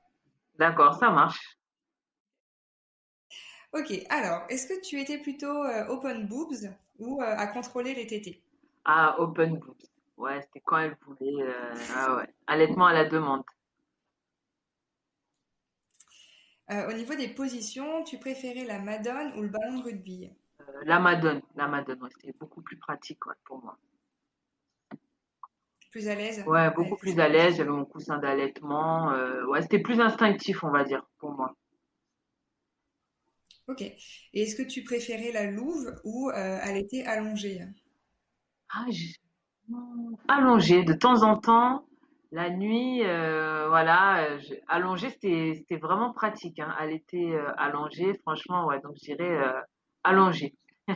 D'accord, 0.58 0.97
ça 0.97 1.10
marche. 1.10 1.58
Ok, 3.75 3.91
alors, 4.10 4.45
est-ce 4.47 4.67
que 4.67 4.79
tu 4.79 5.01
étais 5.01 5.17
plutôt 5.17 5.65
euh, 5.65 5.86
open 5.88 6.27
boobs 6.27 6.73
ou 6.97 7.21
euh, 7.21 7.25
à 7.25 7.45
contrôler 7.47 7.93
les 7.93 8.08
tétés? 8.08 8.41
Ah, 8.86 9.17
open 9.19 9.60
boobs. 9.60 9.75
Ouais, 10.17 10.41
c'était 10.41 10.62
quand 10.65 10.78
elle 10.78 10.97
voulait. 11.06 11.43
Euh, 11.43 11.73
ah 11.95 12.15
ouais, 12.17 12.34
allaitement 12.47 12.86
à 12.86 12.93
la 12.93 13.06
demande. 13.06 13.43
au 16.69 16.93
niveau 16.93 17.13
des 17.15 17.28
positions, 17.28 18.04
tu 18.04 18.17
préférais 18.17 18.65
la 18.65 18.80
madone 18.80 19.34
ou 19.38 19.43
le 19.43 19.49
ballon 19.49 19.78
de 19.78 19.84
rugby? 19.84 20.32
La 20.84 20.99
madone, 20.99 21.41
la 21.56 21.67
madone, 21.67 22.01
ouais, 22.01 22.10
c'était 22.12 22.36
beaucoup 22.39 22.62
plus 22.62 22.78
pratique 22.78 23.19
pour 23.45 23.62
moi. 23.62 23.78
Plus 25.91 26.08
à 26.08 26.15
l'aise? 26.15 26.43
Ouais, 26.47 26.71
beaucoup 26.71 26.97
plus 26.97 27.19
à 27.19 27.30
l'aise. 27.30 27.58
J'avais 27.58 27.69
mon 27.69 27.86
coussin 27.86 28.17
d'allaitement. 28.17 29.12
ouais, 29.48 29.62
c'était 29.62 29.79
plus 29.79 30.00
instinctif, 30.00 30.63
on 30.63 30.71
va 30.71 30.83
dire, 30.83 31.06
pour 31.19 31.31
moi. 31.33 31.56
Ok. 33.67 33.81
Et 33.81 33.98
est-ce 34.33 34.56
que 34.56 34.62
tu 34.62 34.83
préférais 34.83 35.31
la 35.31 35.50
louve 35.50 36.00
ou 36.04 36.29
euh, 36.29 36.60
elle 36.63 36.77
était 36.77 37.04
allongée 37.04 37.62
ah, 38.69 38.85
Allongée, 40.27 40.83
de 40.83 40.93
temps 40.93 41.23
en 41.23 41.37
temps. 41.37 41.85
La 42.31 42.49
nuit, 42.49 43.03
euh, 43.03 43.67
voilà, 43.69 44.27
allongée, 44.67 45.09
c'était 45.09 45.77
vraiment 45.77 46.11
pratique. 46.11 46.59
Hein. 46.59 46.75
Elle 46.81 46.91
était 46.91 47.31
euh, 47.31 47.51
allongée, 47.57 48.13
franchement, 48.21 48.65
ouais. 48.65 48.79
Donc, 48.81 48.95
je 48.99 49.13
dirais 49.13 49.39
allongée. 50.03 50.53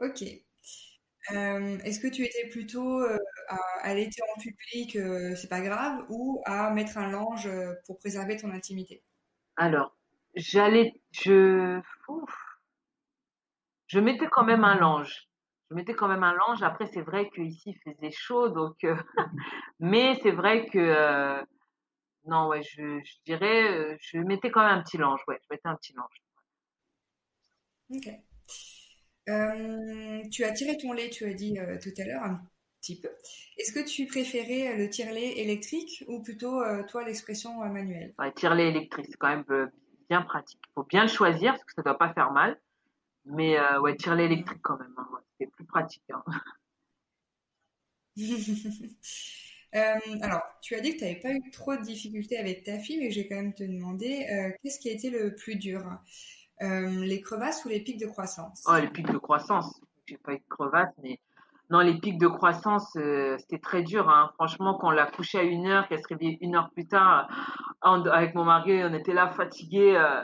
ok. 0.00 0.22
Est-ce 1.28 2.00
que 2.00 2.08
tu 2.08 2.22
étais 2.22 2.48
plutôt 2.48 3.00
à 3.48 3.58
allaiter 3.82 4.22
en 4.34 4.40
public, 4.40 4.98
c'est 5.36 5.48
pas 5.48 5.60
grave, 5.60 6.06
ou 6.08 6.40
à 6.46 6.70
mettre 6.70 6.98
un 6.98 7.10
linge 7.10 7.50
pour 7.86 7.98
préserver 7.98 8.36
ton 8.36 8.50
intimité? 8.52 9.02
Alors, 9.56 9.96
J'allais, 10.36 10.92
je, 11.12 11.80
ouf. 12.08 12.34
Je 13.86 13.98
mettais 13.98 14.26
quand 14.30 14.44
même 14.44 14.64
un 14.64 14.78
linge. 14.78 15.28
Je 15.70 15.74
mettais 15.74 15.94
quand 15.94 16.08
même 16.08 16.22
un 16.22 16.34
linge. 16.34 16.62
Après, 16.62 16.86
c'est 16.86 17.02
vrai 17.02 17.28
qu'ici, 17.30 17.76
il 17.84 17.94
faisait 17.94 18.12
chaud, 18.12 18.48
donc. 18.48 18.76
mais 19.80 20.18
c'est 20.22 20.30
vrai 20.30 20.66
que. 20.66 21.42
non, 22.26 22.48
ouais, 22.48 22.62
je, 22.62 23.00
je 23.04 23.14
dirais, 23.24 23.96
je 24.00 24.18
mettais 24.18 24.50
quand 24.50 24.64
même 24.66 24.78
un 24.78 24.82
petit 24.82 24.98
linge. 24.98 25.20
Ouais, 25.28 25.38
je 25.42 25.46
mettais 25.50 25.68
un 25.68 25.76
petit 25.76 25.92
linge. 25.94 26.22
Ok. 27.90 28.08
Euh, 29.28 30.22
tu 30.30 30.44
as 30.44 30.52
tiré 30.52 30.76
ton 30.76 30.92
lait, 30.92 31.10
tu 31.10 31.24
as 31.24 31.34
dit 31.34 31.58
euh, 31.58 31.78
tout 31.82 31.90
à 31.98 32.04
l'heure 32.04 32.22
un 32.22 32.40
petit 32.80 33.00
peu. 33.00 33.08
Est-ce 33.58 33.72
que 33.72 33.84
tu 33.84 34.06
préférais 34.06 34.74
euh, 34.74 34.76
le 34.76 34.88
tire-lait 34.88 35.38
électrique 35.38 36.04
ou 36.06 36.22
plutôt, 36.22 36.62
toi, 36.88 37.04
l'expression 37.04 37.58
manuelle? 37.66 38.14
Ouais, 38.18 38.32
Tire-lait 38.32 38.68
électrique, 38.68 39.06
c'est 39.10 39.16
quand 39.18 39.28
même 39.28 39.70
bien 40.08 40.22
pratique. 40.22 40.60
Il 40.68 40.72
faut 40.74 40.84
bien 40.84 41.02
le 41.02 41.08
choisir 41.08 41.52
parce 41.52 41.64
que 41.64 41.72
ça 41.74 41.82
ne 41.82 41.84
doit 41.84 41.98
pas 41.98 42.12
faire 42.12 42.30
mal. 42.30 42.56
Mais 43.26 43.56
ouais, 43.80 43.96
tire-lait 43.96 44.26
électrique 44.26 44.60
quand 44.62 44.78
même, 44.78 44.94
hein, 44.96 45.08
c'est 45.38 45.50
plus 45.50 45.64
pratique. 45.64 46.04
Hein. 46.12 46.22
alors, 50.22 50.42
tu 50.62 50.74
as 50.74 50.80
dit 50.80 50.92
que 50.92 50.98
tu 50.98 51.04
n'avais 51.04 51.20
pas 51.20 51.32
eu 51.32 51.50
trop 51.50 51.76
de 51.76 51.82
difficultés 51.82 52.38
avec 52.38 52.64
ta 52.64 52.78
fille, 52.78 52.98
mais 52.98 53.10
je 53.10 53.20
vais 53.20 53.28
quand 53.28 53.36
même 53.36 53.54
te 53.54 53.64
demander 53.64 54.54
qu'est-ce 54.62 54.78
qui 54.78 54.88
a 54.88 54.92
été 54.92 55.10
le 55.10 55.34
plus 55.34 55.56
dur? 55.56 55.82
Euh, 56.62 57.04
les 57.04 57.20
crevasses 57.20 57.64
ou 57.64 57.68
les 57.68 57.80
pics 57.80 58.00
de 58.00 58.06
croissance? 58.06 58.64
Oh, 58.66 58.76
les 58.80 58.88
pics 58.88 59.10
de 59.10 59.18
croissance. 59.18 59.80
J'ai 60.06 60.16
pas 60.16 60.32
eu 60.32 60.38
de 60.38 60.44
crevasses, 60.48 60.94
mais 61.02 61.18
non, 61.70 61.80
les 61.80 61.98
pics 61.98 62.18
de 62.18 62.28
croissance, 62.28 62.96
euh, 62.96 63.36
c'était 63.38 63.58
très 63.58 63.82
dur. 63.82 64.08
Hein. 64.08 64.30
Franchement, 64.34 64.78
quand 64.78 64.88
on 64.88 64.90
l'a 64.90 65.06
couché 65.06 65.38
à 65.38 65.42
une 65.42 65.66
heure, 65.66 65.86
qu'elle 65.88 66.00
se 66.00 66.08
réveillait 66.08 66.38
une 66.40 66.56
heure 66.56 66.70
plus 66.70 66.86
tard, 66.86 67.28
avec 67.82 68.34
mon 68.34 68.44
mari, 68.44 68.82
on 68.84 68.94
était 68.94 69.12
là 69.12 69.28
fatigués. 69.28 69.96
Euh, 69.96 70.22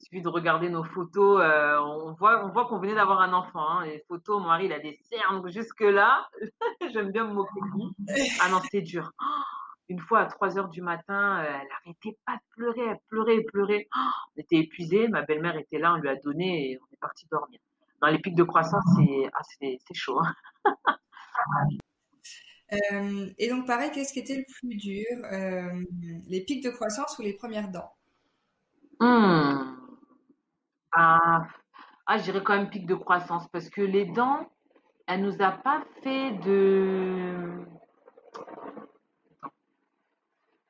il 0.00 0.04
suffit 0.04 0.22
de 0.22 0.28
regarder 0.28 0.70
nos 0.70 0.84
photos. 0.84 1.42
on 1.42 2.12
voit, 2.14 2.44
on 2.44 2.50
voit 2.50 2.66
qu'on 2.66 2.78
venait 2.78 2.94
d'avoir 2.94 3.20
un 3.20 3.32
enfant. 3.32 3.68
Hein. 3.68 3.86
Les 3.86 4.02
photos, 4.08 4.40
mon 4.40 4.48
mari, 4.48 4.66
il 4.66 4.72
a 4.72 4.78
des 4.78 4.98
cernes 5.10 5.48
jusque 5.50 5.80
là. 5.80 6.28
J'aime 6.92 7.12
bien 7.12 7.26
me 7.26 7.34
moquer 7.34 7.60
de 7.60 7.76
lui. 7.76 8.36
Ah 8.40 8.48
non, 8.48 8.60
c'était 8.60 8.82
dur. 8.82 9.12
Une 9.90 9.98
fois 9.98 10.20
à 10.20 10.26
3 10.26 10.56
heures 10.56 10.68
du 10.68 10.82
matin, 10.82 11.40
euh, 11.40 11.46
elle 11.48 11.68
n'arrêtait 11.68 12.16
pas 12.24 12.34
de 12.34 12.40
pleurer, 12.54 12.80
elle 12.90 12.98
pleurait, 13.08 13.36
elle 13.38 13.44
pleurait. 13.44 13.88
Oh, 13.96 14.10
on 14.36 14.40
était 14.40 14.58
épuisés, 14.58 15.08
ma 15.08 15.22
belle-mère 15.22 15.56
était 15.56 15.78
là, 15.78 15.94
on 15.94 15.96
lui 15.96 16.08
a 16.08 16.14
donné 16.14 16.70
et 16.70 16.78
on 16.78 16.94
est 16.94 17.00
parti 17.00 17.26
dormir. 17.28 17.58
Dans 18.00 18.06
les 18.06 18.20
pics 18.20 18.36
de 18.36 18.44
croissance, 18.44 18.84
c'est 18.96 19.30
ah, 19.32 19.92
chaud. 19.92 20.20
Hein. 20.64 20.74
Euh, 22.92 23.28
et 23.36 23.48
donc, 23.48 23.66
pareil, 23.66 23.90
qu'est-ce 23.90 24.12
qui 24.12 24.20
était 24.20 24.36
le 24.36 24.44
plus 24.44 24.76
dur 24.76 25.04
euh, 25.32 25.82
Les 26.28 26.44
pics 26.44 26.62
de 26.62 26.70
croissance 26.70 27.18
ou 27.18 27.22
les 27.22 27.32
premières 27.32 27.68
dents? 27.68 27.92
Hmm. 29.00 29.79
Ah, 30.92 31.46
ah, 32.06 32.18
je 32.18 32.24
dirais 32.24 32.42
quand 32.42 32.56
même 32.56 32.70
pic 32.70 32.86
de 32.86 32.94
croissance 32.94 33.48
parce 33.48 33.68
que 33.68 33.82
les 33.82 34.06
dents, 34.06 34.48
elle 35.06 35.22
nous 35.22 35.42
a 35.42 35.50
pas 35.52 35.82
fait 36.02 36.32
de 36.32 37.64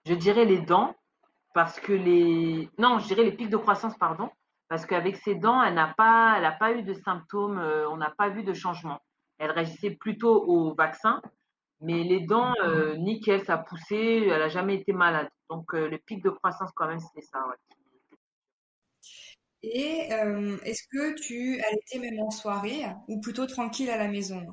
je 0.07 0.15
dirais 0.15 0.45
les 0.45 0.61
dents, 0.61 0.95
parce 1.55 1.79
que 1.81 1.93
les. 1.93 2.69
Non, 2.79 2.99
je 2.99 3.07
dirais 3.07 3.25
les 3.25 3.33
pics 3.33 3.51
de 3.51 3.57
croissance, 3.57 3.97
pardon, 3.97 4.31
parce 4.69 4.87
qu'avec 4.87 5.17
ses 5.17 5.35
dents, 5.35 5.63
elle 5.63 5.75
n'a 5.75 5.95
pas, 5.97 6.37
elle 6.39 6.59
pas 6.59 6.73
eu 6.73 6.83
de 6.83 6.95
symptômes, 6.95 7.59
euh, 7.59 7.89
on 7.91 7.97
n'a 7.97 8.11
pas 8.11 8.29
vu 8.29 8.43
de 8.43 8.53
changement. 8.53 9.01
Elle 9.39 9.51
réagissait 9.53 9.93
plutôt 9.93 10.45
au 10.45 10.75
vaccin, 10.75 11.23
mais 11.81 12.03
les 12.03 12.21
dents, 12.27 12.55
euh, 12.63 12.97
nickel, 12.97 13.45
ça 13.45 13.55
a 13.55 13.59
poussé, 13.59 14.27
elle 14.29 14.41
n'a 14.41 14.49
jamais 14.49 14.77
été 14.77 14.93
malade. 14.93 15.29
Donc, 15.49 15.75
euh, 15.75 15.89
le 15.89 15.99
pic 15.99 16.23
de 16.23 16.31
croissance, 16.31 16.71
quand 16.75 16.87
même, 16.87 17.01
c'était 17.01 17.27
ça. 17.27 17.45
Et 19.63 20.09
est-ce 20.65 20.83
que 20.91 21.15
tu 21.21 21.61
allais 21.61 22.11
même 22.11 22.21
en 22.21 22.31
soirée 22.31 22.85
ou 23.09 23.21
plutôt 23.21 23.47
tranquille 23.47 23.91
à 23.91 23.99
la 23.99 24.09
maison? 24.09 24.47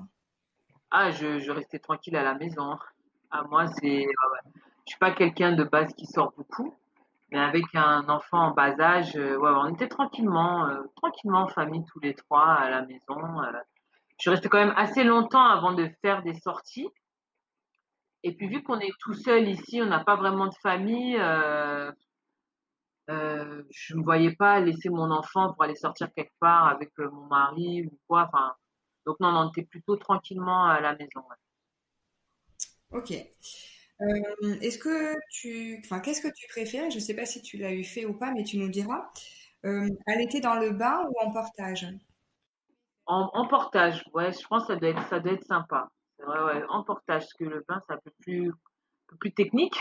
Ah, 0.91 1.12
je, 1.12 1.49
restais 1.51 1.80
tranquille 1.80 2.16
à 2.16 2.24
la 2.24 2.34
maison. 2.34 2.72
À 2.72 2.80
ah, 3.32 3.43
moi, 3.49 3.68
c'est. 3.68 4.05
Je 4.86 4.91
suis 4.91 4.99
pas 4.99 5.12
quelqu'un 5.12 5.51
de 5.51 5.66
base 5.66 5.93
qui 5.95 6.05
sort 6.05 6.32
beaucoup, 6.38 6.74
mais 7.32 7.39
avec 7.39 7.66
un 7.74 8.08
enfant 8.08 8.47
en 8.47 8.51
bas 8.51 8.80
âge, 8.80 9.18
euh, 9.18 9.38
on 9.41 9.74
était 9.74 9.89
tranquillement, 9.89 10.66
euh, 10.68 10.82
tranquillement 10.95 11.41
en 11.41 11.47
famille 11.49 11.84
tous 11.91 11.99
les 11.99 12.14
trois 12.14 12.53
à 12.53 12.70
la 12.70 12.84
maison. 12.84 13.41
Euh. 13.43 13.51
je 14.18 14.30
restée 14.30 14.47
quand 14.47 14.60
même 14.60 14.74
assez 14.78 15.03
longtemps 15.03 15.45
avant 15.45 15.74
de 15.74 15.89
faire 16.01 16.24
des 16.24 16.36
sorties. 16.36 16.88
Et 18.24 18.34
puis 18.34 18.47
vu 18.47 18.64
qu'on 18.64 18.80
est 18.80 18.93
tout 18.99 19.14
seul 19.14 19.49
ici, 19.49 19.82
on 19.82 19.88
n'a 19.88 20.03
pas 20.03 20.16
vraiment 20.16 20.47
de 20.47 20.55
famille. 20.64 21.18
Je 23.08 23.95
ne 23.95 24.03
voyais 24.03 24.36
pas 24.36 24.60
laisser 24.60 24.89
mon 24.89 25.12
enfant 25.12 25.53
pour 25.53 25.64
aller 25.64 25.76
sortir 25.76 26.12
quelque 26.14 26.34
part 26.39 26.68
avec 26.68 26.91
mon 26.97 27.26
mari 27.28 27.84
ou 27.84 27.97
quoi. 28.08 28.30
Enfin, 28.32 28.53
donc 29.05 29.20
non, 29.20 29.30
on 29.30 29.49
était 29.49 29.64
plutôt 29.64 29.95
tranquillement 29.95 30.66
à 30.66 30.82
la 30.82 30.95
maison. 30.95 31.24
Ok. 32.91 33.14
Euh, 34.01 34.60
est-ce 34.62 34.78
que 34.78 35.16
tu, 35.32 35.82
enfin, 35.84 35.99
qu'est-ce 35.99 36.22
que 36.22 36.34
tu 36.34 36.47
préfères? 36.47 36.89
Je 36.91 36.95
ne 36.95 37.01
sais 37.01 37.16
pas 37.16 37.26
si 37.26 37.41
tu 37.41 37.58
l'as 37.58 37.74
eu 37.74 37.84
fait 37.84 38.05
ou 38.05 38.14
pas, 38.14 38.32
mais 38.32 38.43
tu 38.43 38.58
nous 38.58 38.70
diras. 38.70 39.10
Euh, 39.66 39.89
allaiter 40.05 40.39
dans 40.39 40.55
le 40.55 40.72
bain 40.72 41.03
ou 41.10 41.14
en 41.20 41.32
portage? 41.32 41.88
En, 43.05 43.47
portage, 43.47 44.03
ouais, 44.14 44.34
je 44.34 44.45
pense 44.47 44.68
que 44.68 44.74
ça 44.74 44.80
doit 44.80 44.89
être, 44.89 45.08
ça 45.08 45.20
doit 45.20 45.32
être 45.32 45.45
sympa. 45.45 45.89
Ouais, 46.20 46.39
ouais, 46.43 46.64
en 46.68 46.84
portage, 46.84 47.24
parce 47.24 47.34
que 47.34 47.45
le 47.45 47.64
bain, 47.68 47.82
c'est 47.88 47.93
un 47.93 47.99
peu 49.08 49.18
plus, 49.18 49.32
technique. 49.34 49.78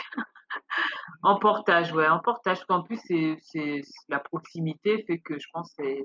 En 1.22 1.38
portage, 1.38 1.92
ouais, 1.92 2.06
en 2.06 2.20
portage, 2.20 2.64
qu'en 2.66 2.82
plus, 2.82 3.00
c'est, 3.06 3.36
c'est, 3.42 3.82
la 4.08 4.20
proximité 4.20 5.02
fait 5.06 5.18
que 5.18 5.38
je 5.38 5.46
pense 5.52 5.72
que 5.74 5.84
c'est, 5.84 6.04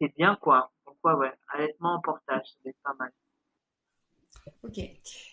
c'est, 0.00 0.14
bien, 0.16 0.36
quoi. 0.40 0.70
Donc, 0.86 0.96
ouais, 1.04 1.14
ouais, 1.14 1.32
allaitement 1.48 1.94
en 1.94 2.00
portage, 2.00 2.46
c'est 2.62 2.76
pas 2.82 2.94
mal. 2.98 3.10
Ok. 4.62 4.78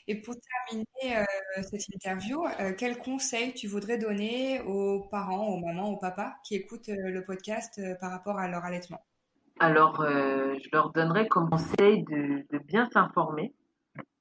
Et 0.07 0.15
pour 0.15 0.35
terminer 0.69 1.17
euh, 1.17 1.63
cette 1.63 1.87
interview, 1.89 2.45
euh, 2.59 2.73
quel 2.77 2.97
conseil 2.97 3.53
tu 3.53 3.67
voudrais 3.67 3.97
donner 3.97 4.61
aux 4.61 5.01
parents, 5.01 5.47
aux 5.47 5.59
mamans, 5.59 5.89
aux 5.91 5.97
papas 5.97 6.33
qui 6.43 6.55
écoutent 6.55 6.89
euh, 6.89 7.09
le 7.09 7.23
podcast 7.23 7.81
par 7.99 8.11
rapport 8.11 8.39
à 8.39 8.47
leur 8.47 8.63
allaitement? 8.63 9.01
Alors, 9.59 10.03
je 10.03 10.67
leur 10.73 10.91
donnerais 10.91 11.27
comme 11.27 11.47
conseil 11.47 12.03
de, 12.03 12.57
bien 12.65 12.89
s'informer 12.91 13.53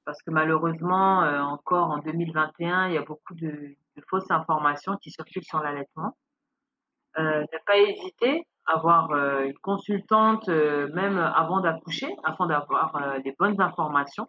parce 0.05 0.21
que 0.21 0.31
malheureusement, 0.31 1.19
encore 1.51 1.91
en 1.91 1.99
2021, 1.99 2.87
il 2.89 2.93
y 2.93 2.97
a 2.97 3.03
beaucoup 3.03 3.33
de, 3.35 3.75
fausses 4.09 4.29
informations 4.31 4.97
qui 4.97 5.11
circulent 5.11 5.43
sur 5.43 5.59
l'allaitement. 5.61 6.17
ne 7.17 7.65
pas 7.65 7.77
hésiter 7.77 8.47
à 8.65 8.73
avoir 8.73 9.11
une 9.41 9.57
consultante 9.59 10.47
même 10.49 11.17
avant 11.17 11.61
d'accoucher 11.61 12.13
afin 12.23 12.47
d'avoir 12.47 13.17
les 13.23 13.33
bonnes 13.37 13.61
informations 13.61 14.27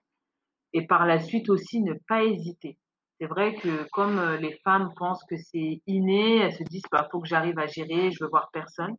et 0.75 0.87
par 0.87 1.07
la 1.07 1.19
suite 1.21 1.49
aussi 1.49 1.81
ne 1.81 1.95
pas 2.09 2.25
hésiter. 2.25 2.77
C'est 3.21 3.27
vrai 3.27 3.55
que 3.55 3.89
comme 3.93 4.19
euh, 4.19 4.37
les 4.37 4.59
femmes 4.65 4.93
pensent 4.97 5.25
que 5.25 5.37
c'est 5.37 5.81
inné, 5.87 6.39
elles 6.39 6.53
se 6.53 6.65
disent 6.65 6.83
bah 6.91 7.09
faut 7.11 7.21
que 7.21 7.29
j'arrive 7.29 7.59
à 7.59 7.67
gérer, 7.67 8.11
je 8.11 8.23
veux 8.23 8.29
voir 8.29 8.51
personne. 8.53 8.97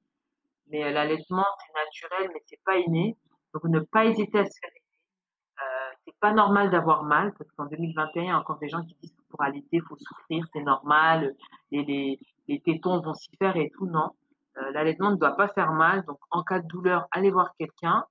Mais 0.67 0.83
euh, 0.85 0.91
l'allaitement 0.91 1.45
c'est 1.59 1.73
naturel, 2.09 2.31
mais 2.33 2.41
c'est 2.45 2.61
pas 2.65 2.77
inné. 2.77 3.17
Donc 3.53 3.65
ne 3.65 3.81
pas 3.81 4.05
hésiter 4.05 4.39
à 4.39 4.45
se 4.45 4.57
faire. 4.59 4.71
Euh, 4.71 4.84
pas 6.19 6.33
normal 6.33 6.71
d'avoir 6.71 7.03
mal 7.03 7.33
parce 7.33 7.51
qu'en 7.51 7.65
2021 7.65 8.23
il 8.23 8.27
y 8.27 8.29
a 8.29 8.39
encore 8.39 8.57
des 8.59 8.69
gens 8.69 8.83
qui 8.83 8.95
disent 9.01 9.13
que 9.13 9.23
pour 9.29 9.41
allaiter 9.41 9.67
il 9.77 9.81
faut 9.81 9.97
souffrir, 9.97 10.45
c'est 10.53 10.63
normal, 10.63 11.35
les, 11.71 11.83
les, 11.83 12.19
les 12.47 12.59
tétons 12.61 13.01
vont 13.01 13.13
s'y 13.13 13.35
faire 13.37 13.57
et 13.57 13.69
tout 13.71 13.85
non. 13.85 14.11
Euh, 14.57 14.71
l'allaitement 14.71 15.11
ne 15.11 15.17
doit 15.17 15.35
pas 15.35 15.49
faire 15.49 15.73
mal, 15.73 16.05
donc 16.05 16.19
en 16.31 16.43
cas 16.43 16.59
de 16.59 16.67
douleur, 16.67 17.07
allez 17.11 17.31
voir 17.31 17.53
quelqu'un. 17.57 18.05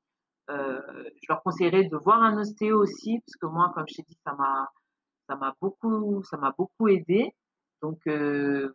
Euh, 0.50 0.80
je 1.22 1.26
leur 1.28 1.42
conseillerais 1.42 1.84
de 1.84 1.96
voir 1.96 2.22
un 2.22 2.36
ostéo 2.38 2.78
aussi, 2.82 3.20
parce 3.20 3.36
que 3.36 3.46
moi, 3.46 3.72
comme 3.74 3.84
je 3.88 3.94
t'ai 3.94 4.02
dit, 4.02 4.18
ça 4.24 4.34
m'a, 4.34 4.70
ça 5.26 5.36
m'a 5.36 5.54
beaucoup, 5.60 6.22
ça 6.24 6.36
m'a 6.36 6.52
beaucoup 6.56 6.88
aidé. 6.88 7.32
Donc, 7.80 7.98
euh, 8.06 8.74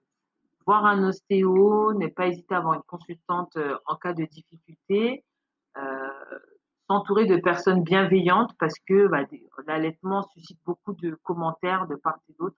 voir 0.65 0.86
un 0.86 1.03
ostéo, 1.07 1.93
ne 1.93 2.07
pas 2.07 2.27
hésiter 2.27 2.55
à 2.55 2.59
avoir 2.59 2.73
une 2.73 2.84
consultante 2.84 3.55
euh, 3.57 3.77
en 3.86 3.95
cas 3.95 4.13
de 4.13 4.25
difficulté, 4.25 5.23
s'entourer 6.89 7.25
de 7.25 7.37
personnes 7.37 7.83
bienveillantes 7.83 8.51
parce 8.59 8.73
que 8.87 9.07
bah, 9.07 9.23
l'allaitement 9.67 10.23
suscite 10.33 10.59
beaucoup 10.65 10.93
de 10.93 11.17
commentaires 11.23 11.87
de 11.87 11.95
part 11.95 12.17
et 12.29 12.33
d'autre 12.39 12.55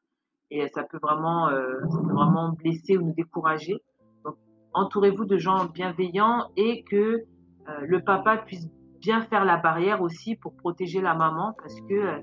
et 0.50 0.68
ça 0.70 0.84
peut 0.84 1.00
vraiment, 1.02 1.50
ça 1.50 1.98
peut 1.98 2.14
vraiment 2.14 2.50
blesser 2.50 2.98
ou 2.98 3.04
nous 3.04 3.14
décourager. 3.14 3.78
Donc, 4.26 4.36
entourez-vous 4.74 5.24
de 5.24 5.38
gens 5.38 5.66
bienveillants 5.66 6.50
et 6.58 6.84
que 6.84 7.24
le 7.84 8.00
papa 8.04 8.38
puisse 8.38 8.68
bien 9.02 9.22
faire 9.22 9.44
la 9.44 9.58
barrière 9.58 10.02
aussi 10.02 10.36
pour 10.36 10.56
protéger 10.56 11.02
la 11.02 11.16
maman 11.16 11.54
parce 11.58 11.76
que 11.82 11.94
euh, 11.94 12.22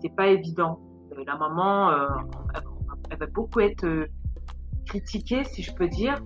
c'est 0.00 0.14
pas 0.14 0.28
évident. 0.28 0.80
Euh, 1.12 1.24
la 1.26 1.36
maman, 1.36 1.90
euh, 1.90 2.08
elle, 3.10 3.18
va 3.18 3.26
beaucoup 3.26 3.60
être 3.60 4.08
critiquée, 4.86 5.44
si 5.44 5.62
je 5.62 5.74
peux 5.74 5.88
dire. 5.88 6.16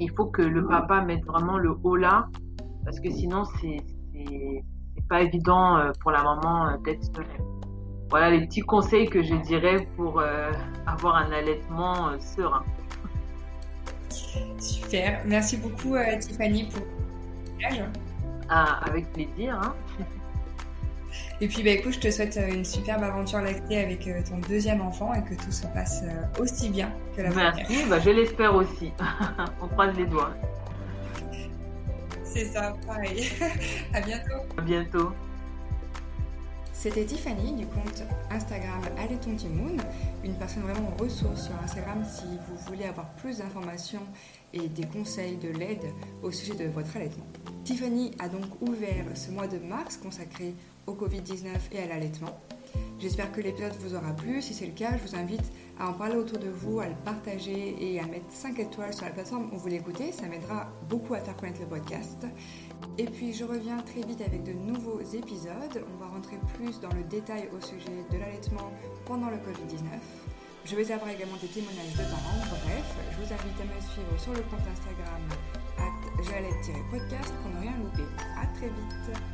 Il 0.00 0.10
faut 0.10 0.26
que 0.26 0.42
le 0.42 0.66
papa 0.66 1.02
mette 1.02 1.24
vraiment 1.24 1.58
le 1.58 1.76
haut 1.84 1.96
là 1.96 2.26
parce 2.84 3.00
que 3.00 3.10
sinon 3.10 3.44
c'est 3.60 3.82
pas 5.08 5.22
évident 5.22 5.92
pour 6.00 6.10
la 6.12 6.22
maman 6.22 6.78
d'être 6.84 7.20
Voilà 8.10 8.30
les 8.30 8.46
petits 8.46 8.60
conseils 8.60 9.08
que 9.08 9.22
je 9.22 9.34
dirais 9.34 9.86
pour 9.96 10.22
avoir 10.86 11.16
un 11.16 11.32
allaitement 11.32 12.18
serein. 12.20 12.64
Super, 14.58 15.22
merci 15.26 15.56
beaucoup 15.56 15.96
Tiffany 16.20 16.68
pour 16.68 16.82
Ah, 18.48 18.80
avec 18.86 19.12
plaisir. 19.12 19.58
Hein. 19.62 19.74
Et 21.40 21.48
puis, 21.48 21.62
bah, 21.62 21.70
écoute, 21.70 21.94
je 21.94 22.00
te 22.00 22.10
souhaite 22.10 22.36
euh, 22.36 22.48
une 22.48 22.64
superbe 22.64 23.02
aventure 23.02 23.40
lactée 23.40 23.78
avec 23.78 24.06
euh, 24.06 24.20
ton 24.28 24.38
deuxième 24.48 24.80
enfant 24.80 25.12
et 25.14 25.22
que 25.22 25.34
tout 25.34 25.50
se 25.50 25.66
passe 25.66 26.02
euh, 26.04 26.42
aussi 26.42 26.70
bien 26.70 26.92
que 27.16 27.22
la 27.22 27.30
première. 27.30 27.54
Merci, 27.56 27.84
bah, 27.88 27.98
je 27.98 28.10
l'espère 28.10 28.54
aussi. 28.54 28.92
On 29.62 29.68
croise 29.68 29.96
les 29.96 30.06
doigts. 30.06 30.30
C'est 32.34 32.46
ça, 32.46 32.76
pareil. 32.84 33.30
à 33.94 34.00
bientôt. 34.00 34.42
À 34.58 34.60
bientôt. 34.60 35.12
C'était 36.72 37.04
Tiffany 37.04 37.52
du 37.52 37.66
compte 37.66 38.02
Instagram 38.28 38.82
Allaiton 38.98 39.36
Timoun, 39.36 39.80
une 40.24 40.34
personne 40.34 40.64
vraiment 40.64 40.92
ressource 40.98 41.44
sur 41.44 41.54
Instagram 41.62 42.04
si 42.04 42.24
vous 42.24 42.56
voulez 42.66 42.86
avoir 42.86 43.08
plus 43.14 43.38
d'informations 43.38 44.02
et 44.52 44.68
des 44.68 44.84
conseils, 44.84 45.36
de 45.36 45.48
l'aide 45.48 45.84
au 46.24 46.32
sujet 46.32 46.54
de 46.54 46.68
votre 46.68 46.96
allaitement. 46.96 47.26
Tiffany 47.62 48.10
a 48.18 48.28
donc 48.28 48.60
ouvert 48.60 49.04
ce 49.14 49.30
mois 49.30 49.46
de 49.46 49.58
mars 49.58 49.96
consacré 49.96 50.54
au 50.88 50.94
Covid-19 50.94 51.46
et 51.70 51.78
à 51.78 51.86
l'allaitement. 51.86 52.36
J'espère 52.98 53.30
que 53.30 53.40
l'épisode 53.40 53.74
vous 53.78 53.94
aura 53.94 54.12
plu. 54.12 54.42
Si 54.42 54.54
c'est 54.54 54.66
le 54.66 54.72
cas, 54.72 54.90
je 54.98 55.08
vous 55.08 55.16
invite 55.16 55.52
à 55.78 55.88
en 55.88 55.92
parler 55.92 56.16
autour 56.16 56.38
de 56.38 56.48
vous, 56.48 56.80
à 56.80 56.88
le 56.88 56.94
partager 57.04 57.76
et 57.80 58.00
à 58.00 58.06
mettre 58.06 58.30
5 58.30 58.58
étoiles 58.58 58.94
sur 58.94 59.04
la 59.04 59.12
plateforme 59.12 59.50
où 59.52 59.56
vous 59.56 59.68
l'écoutez. 59.68 60.12
Ça 60.12 60.26
m'aidera 60.26 60.68
beaucoup 60.88 61.14
à 61.14 61.18
faire 61.18 61.36
connaître 61.36 61.60
le 61.60 61.66
podcast. 61.66 62.26
Et 62.98 63.06
puis 63.06 63.32
je 63.32 63.44
reviens 63.44 63.78
très 63.78 64.02
vite 64.02 64.20
avec 64.20 64.44
de 64.44 64.52
nouveaux 64.52 65.00
épisodes. 65.00 65.84
On 65.94 65.96
va 65.96 66.06
rentrer 66.06 66.38
plus 66.54 66.80
dans 66.80 66.92
le 66.94 67.02
détail 67.04 67.48
au 67.56 67.60
sujet 67.64 68.04
de 68.10 68.18
l'allaitement 68.18 68.70
pendant 69.04 69.30
le 69.30 69.36
Covid-19. 69.36 69.82
Je 70.64 70.76
vais 70.76 70.92
avoir 70.92 71.10
également 71.10 71.36
des 71.42 71.48
témoignages 71.48 71.92
de 71.92 72.04
parents. 72.04 72.40
Bref, 72.48 72.96
je 73.12 73.16
vous 73.16 73.32
invite 73.32 73.60
à 73.60 73.64
me 73.64 73.80
suivre 73.80 74.18
sur 74.18 74.32
le 74.32 74.40
compte 74.42 74.66
Instagram 74.72 75.22
at 75.78 76.22
jalette-podcast 76.22 77.34
pour 77.42 77.50
ne 77.50 77.60
rien 77.60 77.76
louper. 77.82 78.08
A 78.40 78.46
très 78.56 78.68
vite 78.68 79.33